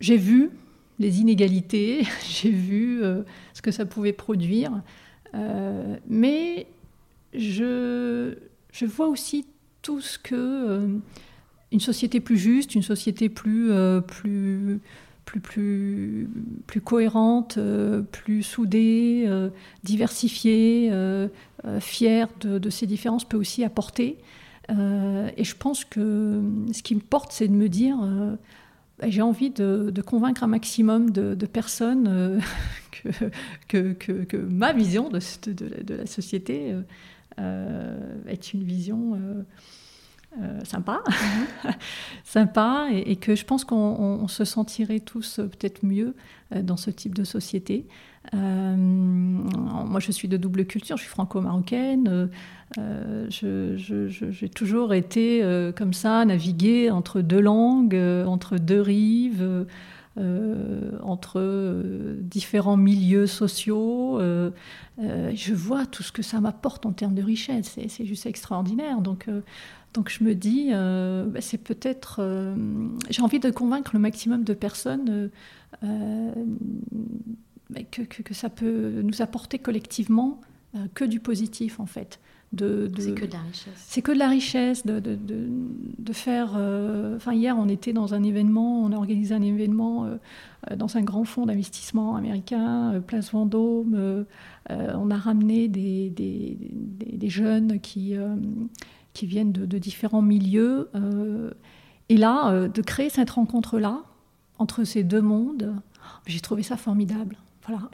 j'ai 0.00 0.16
vu 0.16 0.50
les 0.98 1.20
inégalités, 1.20 2.04
j'ai 2.28 2.50
vu 2.50 3.02
euh, 3.02 3.22
ce 3.52 3.62
que 3.62 3.70
ça 3.70 3.86
pouvait 3.86 4.12
produire, 4.12 4.82
euh, 5.34 5.96
mais 6.08 6.66
je, 7.34 8.34
je, 8.72 8.86
vois 8.86 9.08
aussi 9.08 9.46
tout 9.82 10.00
ce 10.00 10.18
que 10.18 10.34
euh, 10.34 10.98
une 11.72 11.80
société 11.80 12.20
plus 12.20 12.38
juste, 12.38 12.74
une 12.74 12.82
société 12.82 13.28
plus, 13.28 13.72
plus, 14.06 14.80
plus, 15.24 16.28
plus, 16.68 16.80
cohérente, 16.80 17.58
plus 18.12 18.44
soudée, 18.44 19.28
diversifiée, 19.82 20.92
fière 21.80 22.28
de, 22.40 22.58
de, 22.60 22.70
ces 22.70 22.86
différences 22.86 23.24
peut 23.24 23.36
aussi 23.36 23.64
apporter. 23.64 24.18
et 24.68 25.44
je 25.44 25.56
pense 25.56 25.84
que 25.84 26.40
ce 26.72 26.80
qui 26.84 26.94
me 26.94 27.00
porte, 27.00 27.32
c'est 27.32 27.48
de 27.48 27.54
me 27.54 27.68
dire 27.68 27.98
j'ai 29.02 29.22
envie 29.22 29.50
de, 29.50 29.92
convaincre 30.04 30.44
un 30.44 30.48
maximum 30.48 31.10
de, 31.10 31.46
personnes 31.46 32.06
euh, 32.08 32.40
que, 33.68 34.36
ma 34.36 34.72
vision 34.72 35.08
de, 35.08 35.18
la, 35.94 36.06
société 36.06 36.72
euh, 36.72 36.82
euh, 37.40 38.22
est 38.28 38.52
une 38.52 38.62
vision 38.62 39.18
sympa, 40.64 41.02
sympa, 42.24 42.88
et, 42.92 43.16
que 43.16 43.34
je 43.34 43.44
pense 43.44 43.64
qu'on 43.64 44.28
se 44.28 44.44
sentirait 44.44 45.00
tous 45.00 45.36
peut-être 45.36 45.84
mieux 45.84 46.14
dans 46.54 46.76
ce 46.76 46.90
type 46.90 47.14
de 47.14 47.24
société. 47.24 47.86
Moi, 49.94 50.00
je 50.00 50.10
suis 50.10 50.26
de 50.26 50.36
double 50.36 50.64
culture, 50.64 50.96
je 50.96 51.02
suis 51.02 51.10
franco-marocaine. 51.10 52.28
Euh, 52.78 53.26
j'ai 53.30 54.48
toujours 54.48 54.92
été 54.92 55.40
euh, 55.44 55.70
comme 55.70 55.92
ça, 55.92 56.24
naviguer 56.24 56.90
entre 56.90 57.20
deux 57.20 57.38
langues, 57.38 57.94
euh, 57.94 58.24
entre 58.24 58.58
deux 58.58 58.80
rives, 58.80 59.66
entre 61.00 61.82
différents 62.22 62.76
milieux 62.76 63.28
sociaux. 63.28 64.18
je 64.98 65.54
vois 65.54 65.86
tout 65.86 66.02
ce 66.02 66.10
que 66.10 66.22
ça 66.22 66.40
m'apporte 66.40 66.86
en 66.86 66.92
termes 66.92 67.14
de 67.14 67.22
richesse, 67.22 67.78
c'est 67.86 68.04
juste 68.04 68.26
extraordinaire. 68.26 69.00
Donc, 69.00 69.28
donc 69.92 70.10
je 70.10 70.24
me 70.24 70.34
dis, 70.34 70.70
bah, 70.72 71.40
c'est 71.40 71.58
peut-être... 71.58 72.20
j'ai 73.10 73.22
envie 73.22 73.38
de 73.38 73.50
convaincre 73.50 73.92
le 73.94 74.00
maximum 74.00 74.42
de 74.42 74.54
personnes 74.54 75.30
que, 77.90 78.02
que, 78.02 78.22
que, 78.22 78.34
ça 78.34 78.50
peut 78.50 79.00
nous 79.02 79.22
apporter 79.22 79.58
collectivement 79.58 80.40
que 80.94 81.04
du 81.04 81.20
positif 81.20 81.80
en 81.80 81.86
fait 81.86 82.20
de, 82.54 82.90
c'est 82.98 83.14
que 83.14 83.24
de 83.24 83.32
la 83.32 83.40
richesse. 83.40 83.72
C'est 83.76 84.02
que 84.02 84.12
de 84.12 84.18
la 84.18 84.28
richesse, 84.28 84.86
de, 84.86 86.12
faire. 86.12 86.54
Euh, 86.56 87.16
enfin, 87.16 87.34
hier, 87.34 87.56
on 87.58 87.68
était 87.68 87.92
dans 87.92 88.14
un 88.14 88.22
événement, 88.22 88.82
on 88.82 88.92
a 88.92 88.96
organisé 88.96 89.34
un 89.34 89.42
événement 89.42 90.04
euh, 90.04 90.76
dans 90.76 90.96
un 90.96 91.02
grand 91.02 91.24
fonds 91.24 91.46
d'investissement 91.46 92.16
américain, 92.16 93.02
Place 93.06 93.32
Vendôme. 93.32 94.24
on 94.70 95.10
a 95.10 95.16
ramené 95.16 95.68
des, 95.68 96.10
des, 96.10 96.56
des, 96.60 97.28
jeunes 97.28 97.80
qui, 97.80 98.14
qui 99.12 99.26
viennent 99.26 99.52
de, 99.52 99.78
différents 99.78 100.22
milieux. 100.22 100.90
et 102.08 102.16
là, 102.16 102.68
de 102.68 102.82
créer 102.82 103.10
cette 103.10 103.30
rencontre-là, 103.30 104.02
entre 104.58 104.84
ces 104.84 105.02
deux 105.02 105.22
mondes, 105.22 105.74
j'ai 106.26 106.40
trouvé 106.40 106.62
ça 106.62 106.76
formidable. 106.76 107.36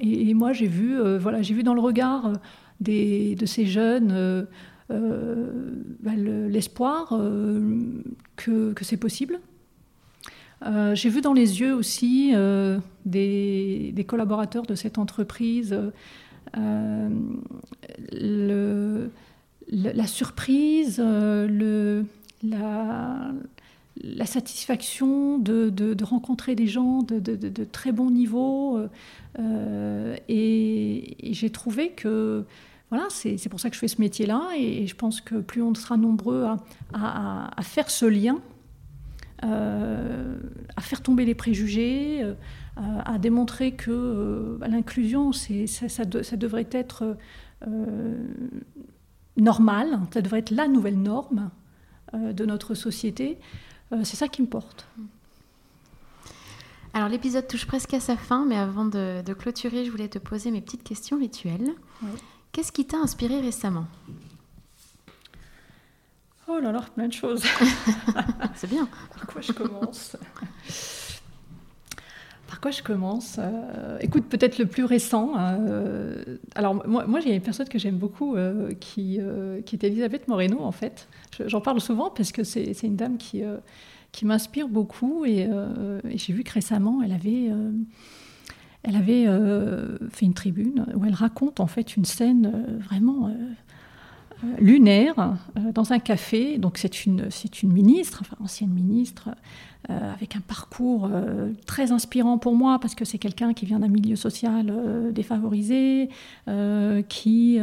Et, 0.00 0.34
moi, 0.34 0.52
j'ai 0.52 0.66
vu, 0.66 0.98
voilà, 1.18 1.42
j'ai 1.42 1.54
vu 1.54 1.62
dans 1.62 1.74
le 1.74 1.80
regard 1.80 2.32
de 2.80 3.46
ces 3.46 3.66
jeunes 3.66 4.10
euh, 4.12 4.44
euh, 4.90 5.50
bah, 6.00 6.12
l'espoir 6.16 7.12
euh, 7.12 8.02
que, 8.36 8.74
c'est 8.80 8.96
possible. 8.96 9.40
J'ai 10.94 11.08
vu 11.08 11.22
dans 11.22 11.32
les 11.32 11.60
yeux 11.60 11.74
aussi 11.74 12.34
des, 13.06 14.04
collaborateurs 14.06 14.64
de 14.64 14.74
cette 14.74 14.98
entreprise 14.98 15.78
la 19.72 20.06
surprise, 20.06 20.98
le, 20.98 22.04
la, 22.42 23.32
la 24.02 24.26
satisfaction 24.26 25.38
de, 25.38 26.04
rencontrer 26.04 26.54
des 26.54 26.66
gens 26.66 27.02
de, 27.02 27.64
très 27.64 27.92
bon 27.92 28.10
niveau. 28.10 28.78
et 30.28 31.16
j'ai 31.32 31.50
trouvé 31.50 31.90
que 31.90 32.44
voilà, 32.90 33.06
c'est 33.08 33.48
pour 33.48 33.60
ça 33.60 33.70
que 33.70 33.76
je 33.76 33.80
fais 33.80 33.88
ce 33.88 34.00
métier-là 34.00 34.50
et, 34.56 34.86
je 34.88 34.96
pense 34.96 35.20
que 35.20 35.36
plus 35.36 35.62
on 35.62 35.74
sera 35.74 35.96
nombreux 35.96 36.44
à, 36.92 37.62
faire 37.62 37.88
ce 37.88 38.04
lien, 38.04 38.40
euh, 39.44 40.36
à 40.76 40.80
faire 40.80 41.00
tomber 41.00 41.24
les 41.24 41.36
préjugés, 41.36 42.20
euh, 42.20 42.34
à, 42.76 43.18
démontrer 43.18 43.72
que 43.72 43.92
euh, 43.92 44.58
l'inclusion, 44.66 45.30
ça, 45.32 45.88
ça, 45.88 46.04
devrait 46.04 46.68
être 46.72 47.16
normal, 49.36 50.00
ça 50.12 50.20
devrait 50.20 50.40
être 50.40 50.50
la 50.50 50.66
nouvelle 50.66 51.00
norme 51.00 51.50
de 52.12 52.44
notre 52.44 52.74
société, 52.74 53.38
c'est 54.04 54.16
ça 54.16 54.28
qui 54.28 54.42
me 54.42 54.46
porte. 54.46 54.86
Alors 56.92 57.08
l'épisode 57.08 57.46
touche 57.46 57.66
presque 57.66 57.94
à 57.94 58.00
sa 58.00 58.16
fin, 58.16 58.44
mais 58.44 58.56
avant 58.56 58.84
de, 58.84 59.32
clôturer, 59.32 59.84
je 59.84 59.90
voulais 59.90 60.08
te 60.08 60.18
poser 60.18 60.50
mes 60.50 60.60
petites 60.60 60.82
questions 60.82 61.18
rituelles. 61.18 61.74
Qu'est-ce 62.52 62.72
qui 62.72 62.86
t'a 62.86 62.98
inspiré 62.98 63.40
récemment? 63.40 63.86
Oh 66.48 66.58
là 66.58 66.72
là, 66.72 66.84
plein 66.94 67.06
de 67.06 67.12
choses. 67.12 67.44
C'est 68.56 68.68
bien. 68.68 68.88
Par 69.14 69.26
quoi 69.26 69.40
je 69.40 69.52
commence? 69.52 70.16
Par 72.48 72.60
quoi 72.60 72.72
je 72.72 72.82
commence? 72.82 73.36
Euh, 73.38 73.98
Écoute, 74.00 74.24
peut-être 74.28 74.58
le 74.58 74.66
plus 74.66 74.84
récent. 74.84 75.34
Euh, 75.38 76.19
alors, 76.60 76.86
moi, 76.86 77.06
moi, 77.06 77.20
a 77.24 77.28
une 77.28 77.40
personne 77.40 77.68
que 77.68 77.78
j'aime 77.78 77.96
beaucoup 77.96 78.36
euh, 78.36 78.72
qui, 78.78 79.18
qui 79.66 79.76
est 79.76 79.84
Elisabeth 79.84 80.28
Moreno, 80.28 80.60
en 80.60 80.72
fait. 80.72 81.08
J'en 81.46 81.60
parle 81.60 81.80
souvent 81.80 82.10
parce 82.10 82.32
que 82.32 82.44
c'est 82.44 82.82
une 82.82 82.96
dame 82.96 83.16
qui, 83.16 83.42
qui 84.12 84.26
m'inspire 84.26 84.68
beaucoup. 84.68 85.24
Et, 85.24 85.48
j'ai 86.14 86.32
vu 86.32 86.44
que 86.44 86.52
récemment, 86.52 87.02
elle 87.02 87.12
avait 87.12 87.50
elle 88.82 88.96
avait 88.96 89.26
euh, 89.26 89.98
fait 90.10 90.26
une 90.26 90.34
tribune 90.34 90.86
où 90.94 91.04
elle 91.04 91.14
raconte 91.14 91.60
en 91.60 91.66
fait 91.66 91.96
une 91.96 92.04
scène 92.04 92.50
euh, 92.54 92.78
vraiment 92.78 93.28
euh, 93.28 93.32
lunaire 94.58 95.36
dans 95.74 95.92
un 95.92 95.98
café. 95.98 96.58
Donc 96.58 96.78
c'est 96.78 97.06
une, 97.06 97.30
c'est 97.30 97.62
une 97.62 97.72
ministre, 97.72 98.22
ancienne 98.40 98.70
ministre, 98.70 99.30
euh, 99.88 100.12
avec 100.12 100.36
un 100.36 100.40
parcours 100.40 101.08
euh, 101.10 101.52
très 101.64 101.90
inspirant 101.90 102.36
pour 102.36 102.54
moi 102.54 102.78
parce 102.78 102.94
que 102.94 103.06
c'est 103.06 103.16
quelqu'un 103.16 103.54
qui 103.54 103.64
vient 103.64 103.78
d'un 103.78 103.88
milieu 103.88 104.14
social 104.14 104.66
euh, 104.70 105.10
défavorisé, 105.10 106.10
qui, 107.08 107.58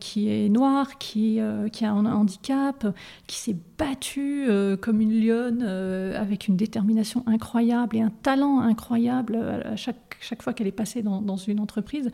qui 0.00 0.28
est 0.28 0.48
noir, 0.48 0.96
qui, 0.98 1.40
qui 1.72 1.84
a 1.84 1.92
un 1.92 2.06
handicap, 2.06 2.86
qui 3.26 3.36
s'est 3.36 3.56
battu 3.76 4.48
comme 4.80 5.00
une 5.00 5.20
lionne 5.20 5.62
avec 5.62 6.48
une 6.48 6.56
détermination 6.56 7.22
incroyable 7.26 7.96
et 7.96 8.00
un 8.00 8.12
talent 8.22 8.60
incroyable 8.60 9.36
à 9.36 9.76
chaque, 9.76 10.07
chaque 10.20 10.42
fois 10.42 10.52
qu'elle 10.52 10.66
est 10.66 10.72
passée 10.72 11.02
dans, 11.02 11.36
une 11.36 11.60
entreprise 11.60 12.10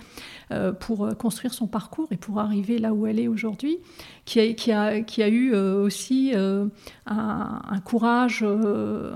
pour 0.80 1.08
construire 1.16 1.54
son 1.54 1.66
parcours 1.66 2.08
et 2.10 2.16
pour 2.16 2.38
arriver 2.38 2.78
là 2.78 2.92
où 2.92 3.06
elle 3.06 3.18
est 3.18 3.28
aujourd'hui, 3.28 3.78
qui 4.24 4.40
a, 4.70 4.86
a, 4.86 5.28
eu 5.28 5.54
aussi 5.54 6.32
un, 6.34 7.80
courage 7.84 8.44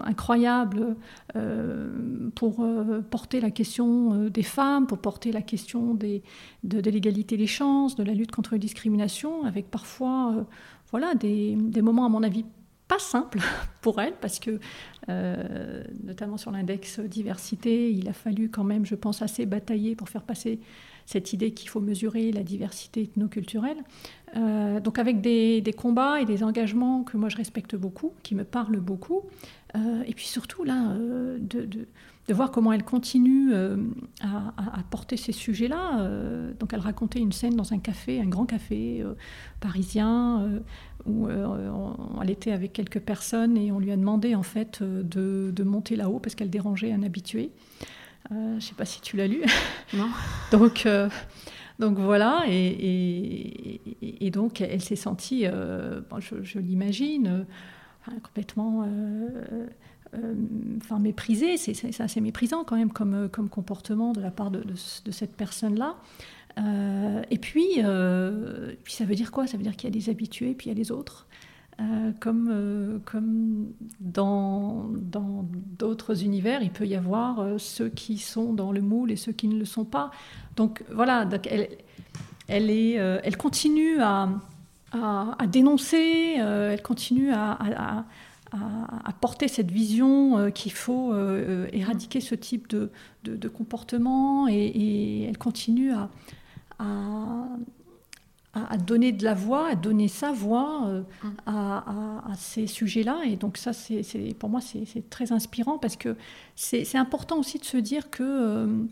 incroyable 0.05 0.97
euh, 1.37 2.31
pour 2.35 2.61
euh, 2.61 3.03
porter 3.03 3.41
la 3.41 3.51
question 3.51 4.15
euh, 4.15 4.31
des 4.31 4.43
femmes, 4.43 4.87
pour 4.87 4.99
porter 4.99 5.31
la 5.31 5.43
question 5.43 5.93
des, 5.93 6.23
de, 6.65 6.91
l'égalité 6.91 7.37
des 7.37 7.47
chances, 7.47 7.97
de 7.97 8.03
la 8.03 8.15
lutte 8.15 8.33
contre 8.33 8.53
la 8.53 8.59
discrimination, 8.59 9.45
avec 9.45 9.71
parfois 9.71 10.47
voilà, 10.91 11.15
des, 11.15 11.55
des, 11.57 11.83
moments, 11.83 12.07
à 12.07 12.09
mon 12.09 12.23
avis, 12.23 12.47
pas 12.89 12.99
simples 12.99 13.41
pour 13.83 14.01
elle, 14.01 14.15
parce 14.21 14.39
que, 14.39 14.59
notamment 16.05 16.37
sur 16.37 16.51
l'index 16.51 17.01
diversité, 17.01 17.91
il 17.91 18.09
a 18.09 18.13
fallu 18.13 18.51
quand 18.51 18.65
même, 18.65 18.85
je 18.85 18.95
pense, 18.95 19.23
assez 19.23 19.47
batailler 19.47 19.95
pour 19.95 20.09
faire 20.09 20.23
passer 20.23 20.61
cette 21.09 21.33
idée 21.33 21.53
qu'il 21.53 21.71
faut 21.71 21.81
mesurer 21.81 22.33
la 22.33 22.43
diversité 22.43 23.05
ethnoculturelle. 23.05 23.79
Euh, 24.37 24.79
donc 24.79 24.99
avec 24.99 25.23
des, 25.23 25.75
combats 25.75 26.21
et 26.21 26.27
des 26.27 26.43
engagements 26.43 27.03
que 27.03 27.17
moi 27.17 27.31
je 27.31 27.37
respecte 27.39 27.75
beaucoup, 27.77 28.13
qui 28.23 28.35
me 28.35 28.45
parlent 28.45 28.81
beaucoup, 28.81 29.23
euh, 29.75 30.03
et 30.07 30.13
puis 30.13 30.27
surtout 30.27 30.65
là, 30.65 30.91
euh, 30.91 31.39
de, 31.41 31.89
de, 32.29 32.35
voir 32.35 32.51
comment 32.51 32.73
elle 32.73 32.85
continue 32.85 33.53
à, 34.21 34.83
porter 34.91 35.17
ces 35.17 35.33
sujets-là. 35.33 36.09
donc 36.59 36.73
elle 36.73 36.81
racontait 36.81 37.19
une 37.19 37.33
scène 37.33 37.57
dans 37.57 37.73
un 37.73 37.79
café, 37.79 38.21
un 38.21 38.27
grand 38.27 38.47
café 38.47 39.05
parisien, 39.61 40.61
où 41.07 41.29
elle 41.29 42.31
était 42.31 42.53
avec 42.53 42.73
quelques 42.73 43.01
personnes 43.01 43.57
et 43.57 43.73
on 43.73 43.79
lui 43.79 43.93
a 43.93 43.97
demandé 43.97 44.35
en 44.35 44.43
fait 44.43 44.83
de, 44.83 45.53
de 45.55 45.63
monter 45.65 45.97
là-haut 45.97 46.19
parce 46.19 46.35
qu'elle 46.35 46.51
dérangeait 46.51 46.93
un 46.93 47.03
habitué. 47.03 47.51
je 48.31 48.35
ne 48.35 48.61
sais 48.61 48.75
pas 48.75 48.85
si 48.85 49.01
tu 49.01 49.17
l'as 49.17 49.29
lu. 49.29 49.43
Non. 49.95 50.09
donc 50.53 50.87
donc 51.79 51.97
voilà, 51.99 52.45
et, 52.49 54.31
donc 54.33 54.61
elle 54.61 54.83
s'est 54.83 54.97
sentie, 54.97 55.47
euh, 55.47 56.01
je, 56.19 56.59
l'imagine, 56.59 57.47
euh, 58.09 58.13
complètement 58.21 58.85
euh, 58.85 59.67
enfin, 60.79 60.99
méprisée. 60.99 61.57
C'est 61.57 62.01
assez 62.01 62.21
méprisant 62.21 62.65
quand 62.65 62.77
même 62.77 62.93
comme, 62.93 63.29
comme 63.29 63.49
comportement 63.49 64.13
de 64.13 64.21
la 64.21 64.31
part 64.31 64.51
de, 64.51 64.63
cette 64.75 65.37
personne-là. 65.37 65.97
et 67.31 67.39
puis, 67.39 67.67
puis, 68.85 68.93
ça 68.93 69.05
veut 69.05 69.15
dire 69.15 69.31
quoi? 69.31 69.47
Ça 69.47 69.57
veut 69.57 69.63
dire 69.63 69.77
qu'il 69.77 69.89
y 69.89 69.93
a 69.93 69.99
des 69.99 70.11
habitués, 70.11 70.55
puis 70.55 70.67
il 70.67 70.73
y 70.73 70.77
a 70.77 70.79
les 70.79 70.91
autres. 70.91 71.27
comme, 72.21 73.01
comme 73.05 73.73
dans 74.01 74.91
d'autres 75.79 76.25
univers, 76.25 76.63
il 76.63 76.71
peut 76.71 76.87
y 76.87 76.95
avoir 76.95 77.61
ceux 77.61 77.89
qui 77.89 78.19
sont 78.19 78.53
dans 78.53 78.73
le 78.73 78.81
moule 78.81 79.13
et 79.13 79.17
ceux 79.17 79.33
qui 79.33 79.49
ne 79.49 79.59
le 79.59 79.65
sont 79.65 79.85
pas. 79.85 80.11
Donc 80.57 80.85
voilà, 80.91 81.25
donc 81.25 81.47
elle, 81.51 81.69
elle, 82.49 82.71
est, 82.71 82.99
euh, 82.99 83.21
elle 83.23 83.37
continue 83.37 84.01
à, 84.01 84.31
à, 84.93 85.47
dénoncer, 85.47 86.37
euh, 86.41 86.73
elle 86.73 86.83
continue 86.83 87.31
à, 87.33 88.05
porter 89.21 89.49
cette 89.49 89.71
vision 89.71 90.39
euh, 90.39 90.51
qu'il 90.51 90.73
faut 90.73 91.15
éradiquer 91.73 92.21
ce 92.21 92.35
type 92.35 92.69
de, 92.69 92.91
de, 93.25 93.49
comportement 93.49 94.49
et, 94.49 95.25
elle 95.25 95.39
continue 95.39 95.93
à, 95.93 96.09
à, 96.79 98.77
donner 98.79 99.13
de 99.13 99.25
la 99.25 99.35
voix, 99.35 99.69
à 99.69 99.75
donner 99.75 100.09
sa 100.09 100.33
voix 100.33 100.89
à, 101.47 102.33
ces 102.37 102.67
sujets-là. 102.67 103.21
Et 103.27 103.37
donc 103.37 103.57
ça, 103.57 103.73
c'est, 103.73 104.03
pour 104.39 104.49
moi, 104.49 104.61
c'est, 104.61 105.09
très 105.11 105.33
inspirant 105.33 105.79
parce 105.79 105.97
que 105.97 106.17
c'est, 106.57 106.97
important 106.97 107.39
aussi 107.39 107.59
de 107.59 107.65
se 107.65 107.77
dire 107.77 108.11
que 108.11 108.87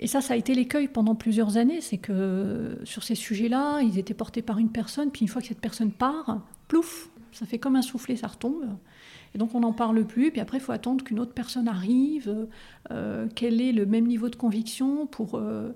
et 0.00 0.06
ça, 0.06 0.20
ça 0.20 0.34
a 0.34 0.36
été 0.36 0.54
l'écueil 0.54 0.86
pendant 0.86 1.16
plusieurs 1.16 1.56
années, 1.56 1.80
c'est 1.80 1.98
que 1.98 2.78
sur 2.84 3.02
ces 3.02 3.16
sujets-là, 3.16 3.80
ils 3.80 3.98
étaient 3.98 4.14
portés 4.14 4.42
par 4.42 4.58
une 4.58 4.70
personne, 4.70 5.10
puis 5.10 5.22
une 5.22 5.28
fois 5.28 5.42
que 5.42 5.48
cette 5.48 5.60
personne 5.60 5.90
part, 5.90 6.40
plouf, 6.68 7.10
ça 7.32 7.46
fait 7.46 7.58
comme 7.58 7.76
un 7.76 7.82
soufflet, 7.82 8.16
ça 8.16 8.26
retombe. 8.26 8.64
Et 9.34 9.38
donc 9.38 9.54
on 9.54 9.60
n'en 9.60 9.72
parle 9.72 10.04
plus, 10.04 10.30
puis 10.30 10.40
après 10.40 10.58
il 10.58 10.60
faut 10.60 10.72
attendre 10.72 11.04
qu'une 11.04 11.20
autre 11.20 11.32
personne 11.34 11.68
arrive, 11.68 12.48
euh, 12.90 13.26
quel 13.34 13.60
est 13.60 13.72
le 13.72 13.86
même 13.86 14.06
niveau 14.06 14.28
de 14.28 14.36
conviction 14.36 15.06
pour 15.06 15.34
euh, 15.34 15.70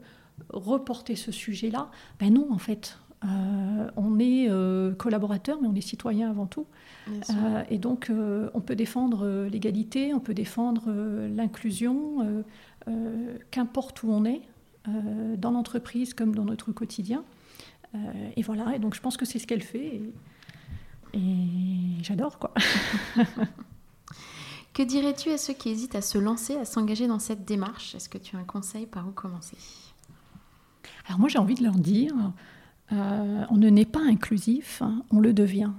reporter 0.50 1.16
ce 1.16 1.32
sujet-là. 1.32 1.90
Ben 2.18 2.32
non, 2.32 2.48
en 2.50 2.58
fait, 2.58 2.98
euh, 3.24 3.90
on 3.96 4.18
est 4.18 4.48
euh, 4.48 4.92
collaborateur, 4.94 5.58
mais 5.60 5.68
on 5.68 5.74
est 5.74 5.82
citoyen 5.82 6.30
avant 6.30 6.46
tout. 6.46 6.66
Et 7.68 7.78
donc, 7.78 8.12
on 8.54 8.60
peut 8.60 8.76
défendre 8.76 9.48
l'égalité, 9.50 10.14
on 10.14 10.20
peut 10.20 10.34
défendre 10.34 10.92
l'inclusion, 11.28 12.44
qu'importe 13.50 14.04
où 14.04 14.12
on 14.12 14.24
est, 14.24 14.42
dans 15.36 15.50
l'entreprise 15.50 16.14
comme 16.14 16.32
dans 16.32 16.44
notre 16.44 16.70
quotidien. 16.70 17.24
et 18.36 18.42
voilà, 18.42 18.76
et 18.76 18.78
donc 18.78 18.94
je 18.94 19.00
pense 19.00 19.16
que 19.16 19.24
c'est 19.24 19.40
ce 19.40 19.48
qu'elle 19.48 19.62
fait. 19.62 19.96
Et, 19.96 20.12
j'adore, 22.02 22.38
quoi. 22.38 22.52
que 24.74 24.82
dirais-tu 24.82 25.30
à 25.30 25.38
ceux 25.38 25.52
qui 25.52 25.70
hésitent 25.70 25.94
à 25.94 26.02
se 26.02 26.18
lancer, 26.18 26.56
à 26.56 26.64
s'engager 26.64 27.06
dans 27.06 27.18
cette 27.18 27.44
démarche? 27.44 27.94
Est-ce 27.94 28.08
que 28.08 28.18
tu 28.18 28.36
as 28.36 28.38
un 28.38 28.44
conseil 28.44 28.86
par 28.86 29.06
où 29.06 29.10
commencer? 29.10 29.56
Alors 31.06 31.18
moi, 31.18 31.28
j'ai 31.28 31.38
envie 31.38 31.54
de 31.54 31.64
leur 31.64 31.74
dire, 31.74 32.14
on 32.90 33.56
ne 33.56 33.68
naît 33.68 33.84
pas 33.84 34.02
inclusif, 34.02 34.82
hein, 34.82 35.02
on 35.10 35.20
le 35.20 35.32
devient. 35.32 35.72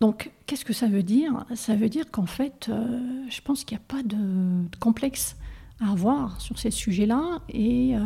Donc, 0.00 0.30
qu'est-ce 0.46 0.64
que 0.64 0.72
ça 0.72 0.86
veut 0.86 1.02
dire? 1.02 1.44
Ça 1.54 1.76
veut 1.76 1.90
dire 1.90 2.10
qu'en 2.10 2.26
fait, 2.26 2.68
euh, 2.70 3.26
je 3.28 3.40
pense 3.42 3.64
qu'il 3.64 3.76
n'y 3.76 3.82
a 3.82 3.86
pas 3.86 4.02
de, 4.02 4.64
complexe 4.78 5.36
à 5.78 5.90
avoir 5.90 6.40
sur 6.40 6.58
ces 6.58 6.70
sujets-là. 6.70 7.40
Et 7.50 7.94
euh, 7.94 8.00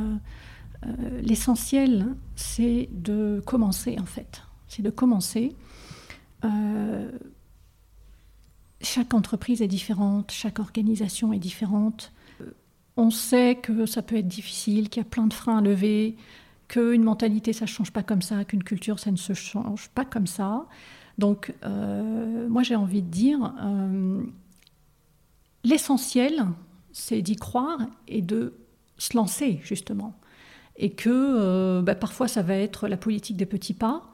euh, 0.86 1.20
l'essentiel, 1.22 2.16
c'est 2.34 2.88
de 2.90 3.40
commencer, 3.46 3.96
en 4.00 4.06
fait. 4.06 4.42
C'est 4.74 4.82
de 4.82 4.90
commencer. 4.90 5.54
chaque 8.80 9.14
entreprise 9.14 9.62
est 9.62 9.68
différente, 9.68 10.30
chaque 10.30 10.58
organisation 10.58 11.32
est 11.32 11.38
différente. 11.38 12.12
On 12.96 13.10
sait 13.10 13.56
que 13.56 13.86
ça 13.86 14.02
peut 14.02 14.16
être 14.16 14.28
difficile, 14.28 14.88
qu'il 14.88 15.02
y 15.02 15.06
a 15.06 15.08
plein 15.08 15.26
de 15.26 15.32
freins 15.32 15.58
à 15.58 15.60
lever, 15.60 16.16
qu'une 16.68 17.02
mentalité, 17.02 17.52
ça 17.52 17.64
ne 17.64 17.70
change 17.70 17.92
pas 17.92 18.02
comme 18.02 18.22
ça, 18.22 18.44
qu'une 18.44 18.62
culture, 18.62 18.98
ça 18.98 19.10
ne 19.10 19.16
se 19.16 19.32
change 19.32 19.88
pas 19.90 20.04
comme 20.04 20.26
ça. 20.26 20.66
Donc, 21.18 21.54
euh, 21.64 22.48
moi, 22.48 22.62
j'ai 22.62 22.76
envie 22.76 23.02
de 23.02 23.08
dire, 23.08 23.54
euh, 23.62 24.22
l'essentiel, 25.64 26.44
c'est 26.92 27.22
d'y 27.22 27.36
croire 27.36 27.78
et 28.08 28.22
de 28.22 28.54
se 28.98 29.16
lancer, 29.16 29.60
justement. 29.62 30.14
Et 30.76 30.90
que 30.90 31.10
euh, 31.10 31.82
bah, 31.82 31.94
parfois, 31.94 32.28
ça 32.28 32.42
va 32.42 32.56
être 32.56 32.88
la 32.88 32.96
politique 32.96 33.36
des 33.36 33.46
petits 33.46 33.74
pas. 33.74 34.13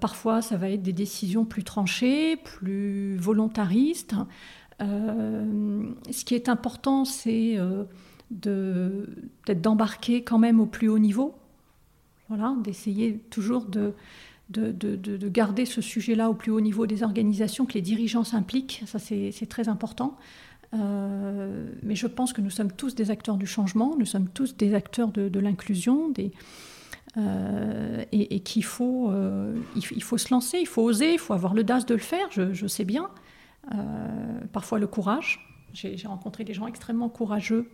Parfois, 0.00 0.42
ça 0.42 0.56
va 0.56 0.70
être 0.70 0.82
des 0.82 0.92
décisions 0.92 1.44
plus 1.44 1.64
tranchées, 1.64 2.36
plus 2.36 3.16
volontaristes. 3.16 4.14
ce 4.80 6.24
qui 6.24 6.34
est 6.34 6.48
important, 6.48 7.04
c'est 7.04 7.58
d'être 8.30 9.60
d'embarquer 9.60 10.22
quand 10.22 10.38
même 10.38 10.60
au 10.60 10.66
plus 10.66 10.88
haut 10.88 10.98
niveau. 10.98 11.34
Voilà, 12.28 12.54
d'essayer 12.62 13.18
toujours 13.30 13.64
de, 13.64 13.92
de, 14.50 15.28
garder 15.28 15.64
ce 15.64 15.80
sujet-là 15.80 16.30
au 16.30 16.34
plus 16.34 16.50
haut 16.50 16.60
niveau 16.60 16.86
des 16.86 17.02
organisations, 17.02 17.66
que 17.66 17.74
les 17.74 17.82
dirigeants 17.82 18.24
s'impliquent, 18.24 18.82
ça 18.86 18.98
c'est 18.98 19.48
très 19.48 19.68
important. 19.68 20.16
Euh, 20.72 21.68
mais 21.82 21.96
je 21.96 22.06
pense 22.06 22.32
que 22.32 22.40
nous 22.40 22.50
sommes 22.50 22.70
tous 22.70 22.94
des 22.94 23.10
acteurs 23.10 23.36
du 23.36 23.46
changement, 23.46 23.96
nous 23.98 24.06
sommes 24.06 24.28
tous 24.28 24.56
des 24.56 24.74
acteurs 24.74 25.08
de, 25.08 25.40
l'inclusion, 25.40 26.12
euh, 27.16 28.04
et, 28.12 28.40
qu'il 28.40 28.64
faut, 28.64 29.10
euh, 29.10 29.56
il, 29.74 30.02
faut 30.02 30.18
se 30.18 30.32
lancer, 30.32 30.58
il 30.60 30.66
faut 30.66 30.82
oser, 30.82 31.14
il 31.14 31.18
faut 31.18 31.34
avoir 31.34 31.54
l'audace 31.54 31.86
de 31.86 31.94
le 31.94 32.00
faire, 32.00 32.28
je, 32.30 32.66
sais 32.66 32.84
bien. 32.84 33.10
parfois 34.52 34.78
le 34.78 34.86
courage. 34.86 35.40
J'ai 35.72 35.96
rencontré 36.06 36.44
des 36.44 36.54
gens 36.54 36.66
extrêmement 36.66 37.08
courageux 37.08 37.68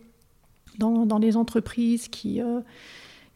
dans, 0.77 1.05
dans 1.05 1.19
des 1.19 1.35
entreprises 1.37 2.07
qui 2.07 2.41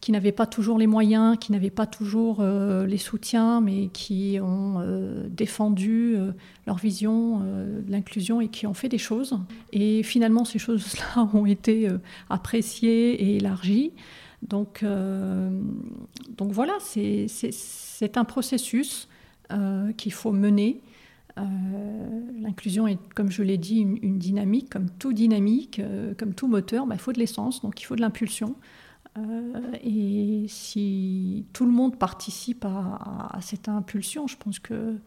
qui 0.01 0.11
n'avaient 0.11 0.31
pas 0.31 0.47
toujours 0.47 0.79
les 0.79 0.87
moyens, 0.87 1.37
qui 1.39 1.51
n'avaient 1.51 1.69
pas 1.69 1.85
toujours 1.85 2.37
euh, 2.39 2.87
les 2.87 2.97
soutiens, 2.97 3.61
mais 3.61 3.87
qui 3.93 4.39
ont 4.41 4.79
euh, 4.79 5.27
défendu 5.29 6.15
euh, 6.15 6.31
leur 6.65 6.77
vision 6.77 7.39
de 7.39 7.89
l'inclusion 7.89 8.41
et 8.41 8.47
qui 8.47 8.65
ont 8.65 8.73
fait 8.73 8.89
des 8.89 8.97
choses. 8.97 9.37
Et 9.71 10.01
finalement, 10.01 10.43
ces 10.43 10.57
choses-là 10.57 11.29
ont 11.33 11.45
été 11.45 11.87
appréciées 12.29 13.13
et 13.13 13.37
élargies. 13.37 13.91
Donc, 14.41 14.83
donc 14.83 16.51
voilà, 16.51 16.73
c'est 16.79 18.17
un 18.17 18.25
processus 18.25 19.07
qu'il 19.97 20.13
faut 20.13 20.31
mener. 20.31 20.81
L'inclusion 21.37 22.87
est, 22.87 22.97
comme 23.13 23.31
je 23.31 23.43
l'ai 23.43 23.57
dit, 23.57 23.79
une, 23.79 24.17
dynamique, 24.17 24.69
comme 24.69 24.89
tout 24.89 25.13
dynamique, 25.13 25.81
comme 26.17 26.33
tout 26.33 26.47
moteur, 26.47 26.87
bah, 26.87 26.95
il 26.95 27.01
faut 27.01 27.13
de 27.13 27.19
l'essence, 27.19 27.61
donc 27.61 27.81
il 27.81 27.85
faut 27.85 27.95
de 27.95 28.01
l'impulsion. 28.01 28.55
Euh, 29.17 29.73
et 29.83 30.45
si 30.47 31.45
tout 31.51 31.65
le 31.65 31.71
monde 31.71 31.97
participe 31.97 32.65
à, 32.65 33.37
cette 33.41 33.67
impulsion, 33.67 34.27
je 34.27 34.37
pense 34.37 34.59
que 34.59 34.97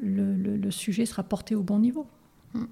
le, 0.00 0.70
sujet 0.70 1.04
sera 1.04 1.22
porté 1.22 1.54
au 1.54 1.62
bon 1.62 1.78
niveau. 1.78 2.06
Mm. 2.54 2.64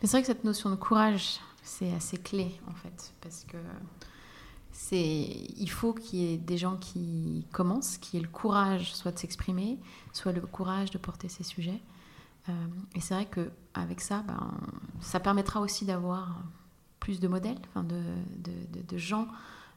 c'est 0.00 0.10
vrai 0.10 0.20
que 0.22 0.26
cette 0.26 0.44
notion 0.44 0.70
de 0.70 0.76
courage, 0.76 1.40
c'est 1.62 1.92
assez 1.92 2.16
clé 2.16 2.48
en 2.66 2.74
fait, 2.74 3.12
parce 3.20 3.44
que 3.44 3.58
il 4.90 5.70
faut 5.70 5.92
qu'il 5.92 6.18
y 6.18 6.34
ait 6.34 6.38
des 6.38 6.58
gens 6.58 6.76
qui 6.76 7.46
commencent, 7.52 7.98
qui 7.98 8.16
aient 8.16 8.20
le 8.20 8.28
courage 8.28 8.94
soit 8.94 9.12
de 9.12 9.18
s'exprimer, 9.18 9.78
soit 10.12 10.32
le 10.32 10.40
courage 10.40 10.90
de 10.90 10.98
porter 10.98 11.28
ces 11.28 11.44
sujets. 11.44 11.80
Euh, 12.48 12.52
et 12.94 13.00
c'est 13.00 13.14
vrai 13.14 13.26
qu'avec 13.26 14.00
ça, 14.00 14.22
ben, 14.26 14.50
ça 15.00 15.20
permettra 15.20 15.60
aussi 15.60 15.84
d'avoir 15.84 16.42
plus 17.00 17.20
de 17.20 17.28
modèles, 17.28 17.58
enfin 17.68 17.84
de, 17.84 18.98
gens 18.98 19.26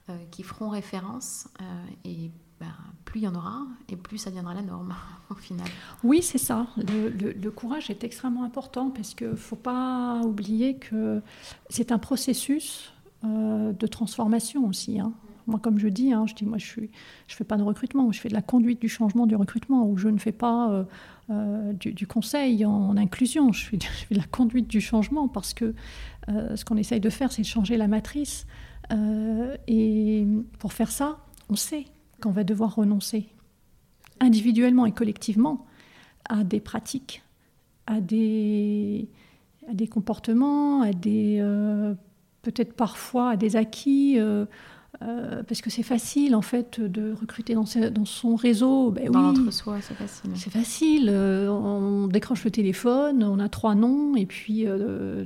euh, 0.09 0.17
qui 0.31 0.43
feront 0.43 0.69
référence 0.69 1.47
euh, 1.61 1.85
et 2.03 2.29
bah, 2.59 2.67
plus 3.05 3.21
il 3.21 3.23
y 3.23 3.27
en 3.27 3.35
aura 3.35 3.63
et 3.89 3.95
plus 3.95 4.17
ça 4.17 4.29
deviendra 4.29 4.53
la 4.53 4.61
norme 4.61 4.93
au 5.29 5.35
final. 5.35 5.67
Oui, 6.03 6.21
c'est 6.21 6.37
ça. 6.37 6.67
Le, 6.77 7.49
courage 7.49 7.89
est 7.89 8.03
extrêmement 8.03 8.43
important 8.43 8.89
parce 8.89 9.13
qu'il 9.13 9.29
ne 9.29 9.35
faut 9.35 9.55
pas 9.55 10.21
oublier 10.23 10.77
que 10.77 11.21
c'est 11.69 11.91
un 11.91 11.99
processus 11.99 12.91
euh, 13.25 13.73
de 13.73 13.87
transformation 13.87 14.65
aussi. 14.67 14.99
Hein. 14.99 15.13
Moi, 15.47 15.59
comme 15.59 15.77
je 15.77 15.87
dis, 15.87 16.11
hein, 16.11 16.25
je 16.27 16.33
dis, 16.33 16.45
moi, 16.45 16.57
je 16.57 16.81
ne 16.81 16.87
je 17.27 17.35
fais 17.35 17.43
pas 17.43 17.57
de 17.57 17.63
recrutement, 17.63 18.11
je 18.11 18.19
fais 18.19 18.29
de 18.29 18.33
la 18.33 18.41
conduite 18.41 18.81
du 18.81 18.89
changement 18.89 19.27
du 19.27 19.35
recrutement, 19.35 19.87
ou 19.87 19.97
je 19.97 20.07
ne 20.07 20.17
fais 20.17 20.31
pas 20.31 20.85
du, 21.79 22.07
conseil 22.07 22.65
en, 22.65 22.97
inclusion, 22.97 23.51
je 23.53 23.65
fais, 23.65 23.77
de 23.77 24.17
la 24.17 24.25
conduite 24.25 24.67
du 24.67 24.81
changement 24.81 25.27
parce 25.27 25.53
que 25.53 25.75
ce 26.27 26.65
qu'on 26.65 26.77
essaye 26.77 26.99
de 26.99 27.11
faire, 27.11 27.31
c'est 27.31 27.43
changer 27.43 27.77
la 27.77 27.87
matrice. 27.87 28.47
Euh, 28.91 29.55
et 29.67 30.25
pour 30.59 30.73
faire 30.73 30.91
ça, 30.91 31.17
on 31.49 31.55
sait 31.55 31.85
qu'on 32.21 32.31
va 32.31 32.43
devoir 32.43 32.75
renoncer 32.75 33.27
individuellement 34.19 34.85
et 34.85 34.91
collectivement 34.91 35.65
à 36.29 36.43
des 36.43 36.59
pratiques, 36.59 37.23
à 37.87 38.01
des, 38.01 39.09
à 39.69 39.73
des 39.73 39.87
comportements, 39.87 40.81
à 40.81 40.91
des 40.91 41.39
euh, 41.39 41.93
peut-être 42.51 42.73
parfois 42.73 43.31
à 43.31 43.35
des 43.35 43.55
acquis. 43.55 44.15
Euh, 44.19 44.45
parce 45.01 45.59
que 45.59 45.69
c'est 45.69 45.83
facile 45.83 46.35
en 46.35 46.41
fait 46.41 46.79
de 46.79 47.13
recruter 47.19 47.53
dans, 47.53 47.65
dans 47.91 48.05
son 48.05 48.37
réseau. 48.37 48.91
Ben 48.91 49.09
oui, 49.13 49.51
soi, 49.51 49.79
c'est 49.81 49.93
facile. 49.93 50.31
C'est 50.35 50.49
facile. 50.49 51.09
on 51.09 52.07
décroche 52.07 52.45
le 52.45 52.51
téléphone, 52.51 53.21
on 53.21 53.39
a 53.39 53.49
trois 53.49 53.75
noms 53.75 54.15
et 54.15 54.25
puis 54.25 54.65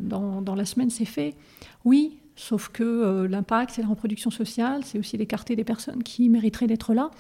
dans, 0.02 0.42
dans, 0.42 0.56
la 0.56 0.66
semaine 0.66 0.90
c'est 0.90 1.06
fait. 1.06 1.36
Oui, 1.86 2.18
Sauf 2.40 2.70
que 2.70 2.84
euh, 2.84 3.28
l'impact, 3.28 3.74
c'est 3.76 3.82
la 3.82 3.90
reproduction 3.90 4.32
sociale, 4.32 4.86
c'est 4.86 4.98
aussi 4.98 5.18
d'écarter 5.18 5.58
des 5.58 5.66
personnes 5.66 6.04
qui 6.04 6.30
mériteraient 6.30 6.68
d'être 6.68 6.94
là. 6.94 7.12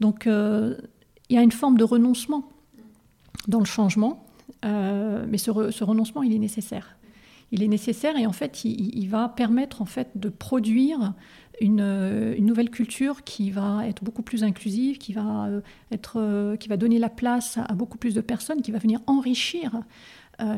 Donc 0.00 0.26
euh, 0.26 0.74
il 1.28 1.36
y 1.36 1.38
a 1.38 1.42
une 1.42 1.52
forme 1.52 1.78
de 1.78 1.84
renoncement 1.84 2.42
dans 3.46 3.60
le 3.60 3.64
changement, 3.64 4.26
euh, 4.64 5.24
mais 5.28 5.38
ce, 5.38 5.52
renoncement, 5.52 6.24
il 6.24 6.32
est 6.34 6.40
nécessaire. 6.40 6.97
Il 7.50 7.62
est 7.62 7.68
nécessaire 7.68 8.16
et 8.16 8.26
en 8.26 8.32
fait, 8.32 8.64
il, 8.64 9.08
va 9.08 9.28
permettre 9.28 9.80
en 9.80 9.86
fait 9.86 10.10
de 10.16 10.28
produire 10.28 11.14
une, 11.60 12.36
nouvelle 12.40 12.70
culture 12.70 13.24
qui 13.24 13.50
va 13.50 13.86
être 13.88 14.04
beaucoup 14.04 14.22
plus 14.22 14.44
inclusive, 14.44 14.98
qui 14.98 15.14
va, 15.14 15.48
être, 15.90 16.56
qui 16.56 16.68
va 16.68 16.76
donner 16.76 16.98
la 16.98 17.08
place 17.08 17.56
à 17.56 17.72
beaucoup 17.74 17.96
plus 17.96 18.14
de 18.14 18.20
personnes, 18.20 18.60
qui 18.60 18.70
va 18.70 18.78
venir 18.78 19.00
enrichir 19.06 19.80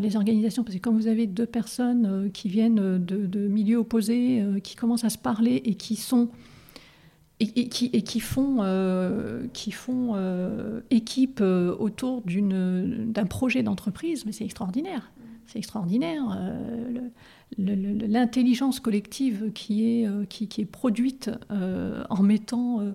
les 0.00 0.16
organisations, 0.16 0.62
parce 0.62 0.76
que 0.76 0.80
quand 0.80 0.92
vous 0.92 1.06
avez 1.06 1.26
deux 1.26 1.46
personnes 1.46 2.06
euh, 2.06 2.28
qui 2.28 2.48
viennent 2.48 2.98
de, 2.98 3.48
milieux 3.48 3.78
opposés, 3.78 4.42
euh, 4.42 4.60
qui 4.60 4.76
commencent 4.76 5.04
à 5.04 5.10
se 5.10 5.18
parler 5.18 5.62
et 5.64 5.74
qui 5.74 5.96
sont 5.96 6.28
et, 7.42 7.70
qui, 7.70 7.88
et 7.94 8.02
qui, 8.02 8.20
font, 8.20 8.58
euh, 8.60 9.46
qui 9.54 9.72
font 9.72 10.14
équipe 10.90 11.40
autour 11.40 12.22
d'un 12.26 13.26
projet 13.26 13.62
d'entreprise, 13.62 14.26
c'est 14.30 14.44
extraordinaire. 14.44 15.10
C'est 15.50 15.58
extraordinaire. 15.58 16.22
L'intelligence 17.58 18.78
collective 18.78 19.50
qui 19.52 19.84
est, 19.84 20.28
qui, 20.28 20.46
qui 20.46 20.60
est 20.60 20.66
produite 20.66 21.30
en 21.50 22.22
mettant 22.22 22.94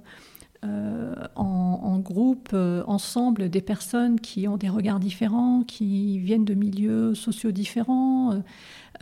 euh, 0.65 1.13
en, 1.35 1.99
groupe, 1.99 2.49
euh, 2.53 2.83
ensemble, 2.87 3.49
des 3.49 3.61
personnes 3.61 4.19
qui 4.19 4.47
ont 4.47 4.57
des 4.57 4.69
regards 4.69 4.99
différents, 4.99 5.63
qui 5.63 6.19
viennent 6.19 6.45
de 6.45 6.53
milieux 6.53 7.15
sociaux 7.15 7.51
différents. 7.51 8.41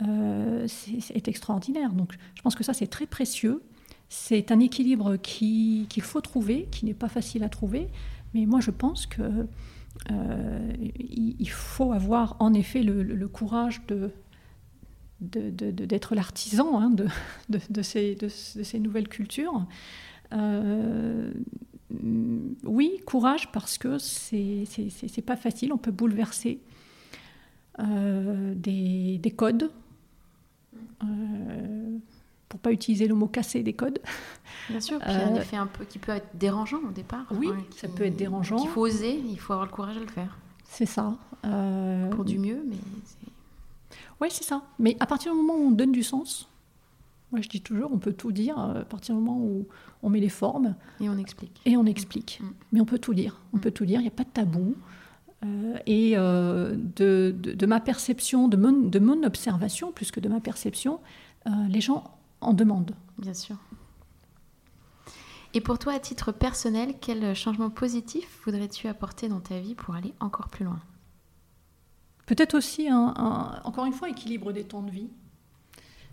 Euh, 0.02 0.66
c'est 0.68 1.28
extraordinaire. 1.28 1.92
Donc 1.92 2.12
je 2.34 2.42
pense 2.42 2.54
que 2.54 2.64
ça, 2.64 2.72
c'est 2.72 2.86
très 2.86 3.06
précieux. 3.06 3.62
C'est 4.08 4.52
un 4.52 4.60
équilibre 4.60 5.16
qu'il 5.16 5.86
faut 6.00 6.20
trouver, 6.20 6.68
qui 6.70 6.86
n'est 6.86 6.94
pas 6.94 7.08
facile 7.08 7.44
à 7.44 7.48
trouver. 7.48 7.88
Mais 8.32 8.46
moi, 8.46 8.60
je 8.60 8.70
pense 8.70 9.06
que 9.06 9.46
il 10.10 11.50
faut 11.50 11.92
avoir 11.92 12.36
en 12.40 12.52
effet 12.54 12.82
le, 12.82 13.28
courage 13.28 13.82
de, 13.86 14.10
d'être 15.20 16.14
l'artisan 16.14 16.80
hein, 16.80 16.90
de, 16.90 17.06
de, 17.48 17.82
ces, 17.82 18.14
de, 18.14 18.28
ces, 18.28 18.78
nouvelles 18.78 19.08
cultures. 19.08 19.66
Euh, 20.32 21.32
oui, 22.64 23.00
courage 23.06 23.50
parce 23.52 23.78
que 23.78 23.98
c'est 23.98 25.24
pas 25.24 25.36
facile. 25.36 25.72
On 25.72 25.78
peut 25.78 25.92
bouleverser 25.92 26.60
des, 27.78 29.18
des, 29.18 29.30
codes. 29.30 29.70
Pour 32.54 32.60
pas 32.60 32.70
utiliser 32.70 33.08
le 33.08 33.16
mot 33.16 33.26
casser 33.26 33.64
des 33.64 33.72
codes. 33.72 33.98
Bien 34.70 34.78
sûr, 34.78 35.00
puis 35.00 35.10
un 35.10 35.34
effet 35.34 35.56
un 35.56 35.66
peu 35.66 35.84
qui 35.84 35.98
peut 35.98 36.12
être 36.12 36.28
dérangeant 36.34 36.78
au 36.88 36.92
départ. 36.92 37.26
Oui, 37.32 37.48
ça 37.74 37.88
peut 37.88 38.04
être 38.04 38.14
dérangeant. 38.14 38.58
Il 38.62 38.68
faut 38.68 38.82
oser, 38.82 39.20
il 39.28 39.40
faut 39.40 39.54
avoir 39.54 39.66
le 39.66 39.72
courage 39.72 39.96
de 39.96 40.02
le 40.02 40.06
faire. 40.06 40.38
C'est 40.64 40.86
ça. 40.86 41.16
Pour 42.12 42.24
du 42.24 42.38
mieux, 42.38 42.64
mais. 42.64 42.76
Oui, 44.20 44.28
c'est 44.30 44.44
ça. 44.44 44.62
Mais 44.78 44.96
à 45.00 45.06
partir 45.06 45.32
du 45.32 45.38
moment 45.38 45.54
où 45.54 45.66
on 45.66 45.70
donne 45.72 45.90
du 45.90 46.04
sens, 46.04 46.48
moi 47.32 47.40
je 47.40 47.48
dis 47.48 47.60
toujours, 47.60 47.90
on 47.92 47.98
peut 47.98 48.12
tout 48.12 48.30
dire 48.30 48.56
euh, 48.56 48.82
à 48.82 48.84
partir 48.84 49.16
du 49.16 49.20
moment 49.20 49.40
où 49.40 49.66
on 50.04 50.10
met 50.10 50.20
les 50.20 50.28
formes. 50.28 50.76
Et 51.00 51.08
on 51.08 51.18
explique. 51.18 51.60
Et 51.64 51.76
on 51.76 51.86
explique. 51.86 52.38
Mm. 52.40 52.46
Mais 52.70 52.80
on 52.80 52.84
peut 52.84 53.00
tout 53.00 53.14
dire. 53.14 53.40
On 53.52 53.56
mm. 53.56 53.60
peut 53.60 53.72
tout 53.72 53.84
dire, 53.84 53.98
il 53.98 54.04
n'y 54.04 54.08
a 54.08 54.12
pas 54.12 54.22
de 54.22 54.28
tabou. 54.28 54.76
Euh, 55.44 55.76
et 55.86 56.12
euh, 56.14 56.76
de, 56.76 57.34
de, 57.36 57.66
ma 57.66 57.80
perception, 57.80 58.46
de 58.46 58.56
mon, 58.56 58.70
de 58.70 58.98
mon, 59.00 59.24
observation, 59.24 59.90
plus 59.90 60.12
que 60.12 60.20
de 60.20 60.28
ma 60.28 60.38
perception, 60.38 61.00
les 61.68 61.82
gens 61.82 62.04
en 62.44 62.52
demandent. 62.52 62.94
Bien 63.18 63.34
sûr. 63.34 63.56
Et 65.54 65.60
pour 65.60 65.78
toi, 65.78 65.92
à 65.92 66.00
titre 66.00 66.32
personnel, 66.32 66.94
quel 67.00 67.34
changement 67.34 67.70
positif 67.70 68.40
voudrais-tu 68.44 68.88
apporter 68.88 69.28
dans 69.28 69.40
ta 69.40 69.60
vie 69.60 69.76
pour 69.76 69.94
aller 69.94 70.12
encore 70.18 70.48
plus 70.48 70.64
loin? 70.64 70.80
Peut-être 72.26 72.54
aussi, 72.54 72.88
un, 72.88 73.60
encore 73.64 73.84
une 73.84 73.92
fois, 73.92 74.08
équilibre 74.08 74.52
des 74.52 74.64
temps 74.64 74.82
de 74.82 74.90
vie. 74.90 75.08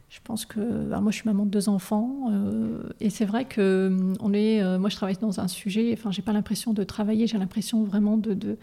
Je 0.10 0.20
pense 0.24 0.46
que 0.46 0.60
bah, 0.60 1.00
moi, 1.00 1.12
je 1.12 1.18
suis 1.18 1.28
maman 1.28 1.46
de 1.46 1.50
deux 1.50 1.70
enfants, 1.70 2.28
euh, 2.30 2.84
et 3.00 3.10
c'est 3.10 3.26
vrai 3.26 3.46
que 3.46 3.88
hum, 3.88 4.14
on 4.20 4.34
est. 4.34 4.62
Euh, 4.62 4.78
moi, 4.78 4.90
je 4.90 4.96
travaille 4.96 5.16
dans 5.18 5.40
un 5.40 5.48
sujet. 5.48 5.92
Enfin, 5.94 6.12
j'ai 6.12 6.22
pas 6.22 6.34
l'impression 6.34 6.74
de 6.74 6.84
travailler. 6.84 7.28
J'ai 7.28 7.38
l'impression 7.38 7.84
vraiment 7.84 8.18
de, 8.18 8.58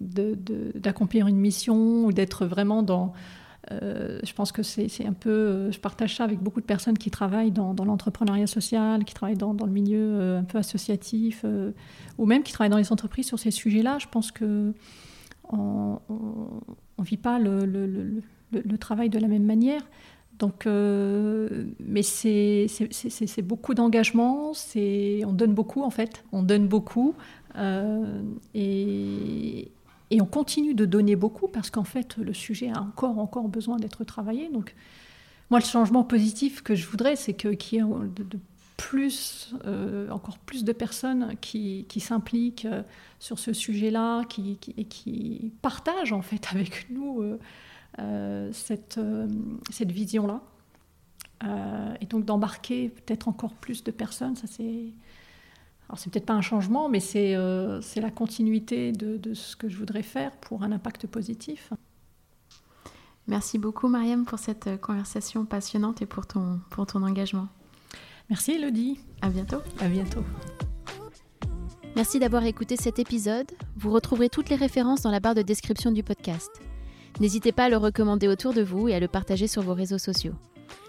d'accomplir 0.00 1.26
une 1.26 1.36
mission 1.36 2.06
ou 2.06 2.12
d'être 2.12 2.46
vraiment 2.46 2.82
dans. 2.82 3.12
Euh, 3.70 4.20
je 4.22 4.32
pense 4.34 4.52
que 4.52 4.62
c'est 4.62 5.06
un 5.06 5.12
peu. 5.12 5.70
Je 5.70 5.78
partage 5.78 6.16
ça 6.16 6.24
avec 6.24 6.40
beaucoup 6.40 6.60
de 6.60 6.66
personnes 6.66 6.98
qui 6.98 7.10
travaillent 7.10 7.50
dans, 7.50 7.74
l'entrepreneuriat 7.84 8.46
social, 8.46 9.04
qui 9.04 9.14
travaillent 9.14 9.36
dans, 9.36 9.52
le 9.52 9.72
milieu 9.72 10.36
un 10.36 10.44
peu 10.44 10.58
associatif, 10.58 11.44
ou 12.18 12.26
même 12.26 12.42
qui 12.42 12.52
travaillent 12.52 12.70
dans 12.70 12.78
les 12.78 12.92
entreprises 12.92 13.26
sur 13.26 13.38
ces 13.38 13.50
sujets-là. 13.50 13.98
Je 13.98 14.06
pense 14.08 14.32
que 14.32 14.72
on 15.50 15.98
ne 16.98 17.04
vit 17.04 17.16
pas 17.16 17.38
le, 17.38 18.22
travail 18.78 19.08
de 19.08 19.18
la 19.18 19.28
même 19.28 19.44
manière. 19.44 19.82
Donc, 20.38 20.66
euh, 20.66 21.66
mais 21.78 22.02
c'est 22.02 22.66
beaucoup 23.42 23.74
d'engagement, 23.74 24.52
on 24.76 25.32
donne 25.32 25.54
beaucoup 25.54 25.82
en 25.82 25.90
fait, 25.90 26.24
on 26.32 26.42
donne 26.42 26.66
beaucoup 26.66 27.14
euh, 27.56 28.22
et, 28.54 29.70
et, 30.10 30.20
on 30.20 30.26
continue 30.26 30.74
de 30.74 30.84
donner 30.84 31.16
beaucoup 31.16 31.48
parce 31.48 31.70
qu'en 31.70 31.84
fait 31.84 32.16
le 32.16 32.34
sujet 32.34 32.70
a 32.70 32.80
encore, 32.80 33.18
encore 33.18 33.48
besoin 33.48 33.76
d'être 33.76 34.04
travaillé. 34.04 34.48
Donc, 34.50 34.74
moi, 35.50 35.60
le 35.60 35.64
changement 35.64 36.04
positif 36.04 36.62
que 36.62 36.74
je 36.74 36.86
voudrais, 36.86 37.16
c'est 37.16 37.34
qu'il 37.34 37.52
y 37.52 37.76
ait 37.76 37.82
de, 37.82 38.38
plus, 38.76 39.54
euh, 39.66 40.08
encore 40.10 40.38
plus 40.38 40.64
de 40.64 40.72
personnes 40.72 41.34
qui, 41.40 41.86
qui 41.88 42.00
s'impliquent 42.00 42.66
sur 43.18 43.38
ce 43.38 43.52
sujet-là, 43.52 44.24
qui, 44.24 44.56
qui, 44.56 44.74
et 44.76 44.84
qui 44.84 45.52
partagent 45.62 46.12
en 46.12 46.22
fait 46.22 46.48
avec 46.50 46.86
nous 46.90 47.36
euh, 48.00 48.50
cette, 48.52 48.98
euh, 48.98 49.28
cette 49.70 49.92
vision-là. 49.92 50.40
Euh, 51.44 51.94
et 52.00 52.06
donc 52.06 52.24
d'embarquer 52.24 52.88
peut-être 52.88 53.28
encore 53.28 53.54
plus 53.54 53.84
de 53.84 53.90
personnes, 53.90 54.34
ça 54.36 54.46
c'est... 54.46 54.86
Alors 55.88 55.98
c'est 55.98 56.10
peut-être 56.10 56.26
pas 56.26 56.34
un 56.34 56.40
changement, 56.40 56.88
mais 56.88 57.00
c'est 57.00 57.36
c'est 57.82 58.00
la 58.00 58.10
continuité 58.10 58.92
de, 58.92 59.16
de, 59.16 59.34
ce 59.34 59.54
que 59.56 59.68
je 59.68 59.76
voudrais 59.76 60.02
faire 60.02 60.32
pour 60.36 60.62
un 60.62 60.72
impact 60.72 61.06
positif. 61.06 61.72
Merci 63.26 63.58
beaucoup 63.58 63.88
Mariam 63.88 64.24
pour 64.24 64.38
cette 64.38 64.80
conversation 64.80 65.46
passionnante 65.46 66.02
et 66.02 66.06
pour 66.06 66.26
ton, 66.26 66.60
pour 66.70 66.86
ton 66.86 67.02
engagement. 67.02 67.48
Merci 68.28 68.52
Elodie. 68.52 69.00
À 69.22 69.28
bientôt. 69.28 69.58
À 69.80 69.88
bientôt. 69.88 70.24
Merci 71.96 72.18
d'avoir 72.18 72.44
écouté 72.44 72.76
cet 72.76 72.98
épisode. 72.98 73.50
Vous 73.76 73.90
retrouverez 73.90 74.28
toutes 74.28 74.48
les 74.50 74.56
références 74.56 75.02
dans 75.02 75.10
la 75.10 75.20
barre 75.20 75.34
de 75.34 75.42
description 75.42 75.92
du 75.92 76.02
podcast. 76.02 76.50
N'hésitez 77.20 77.52
pas 77.52 77.64
à 77.64 77.68
le 77.68 77.76
recommander 77.76 78.26
autour 78.26 78.52
de 78.52 78.62
vous 78.62 78.88
et 78.88 78.94
à 78.94 79.00
le 79.00 79.08
partager 79.08 79.46
sur 79.46 79.62
vos 79.62 79.74
réseaux 79.74 79.98
sociaux. 79.98 80.34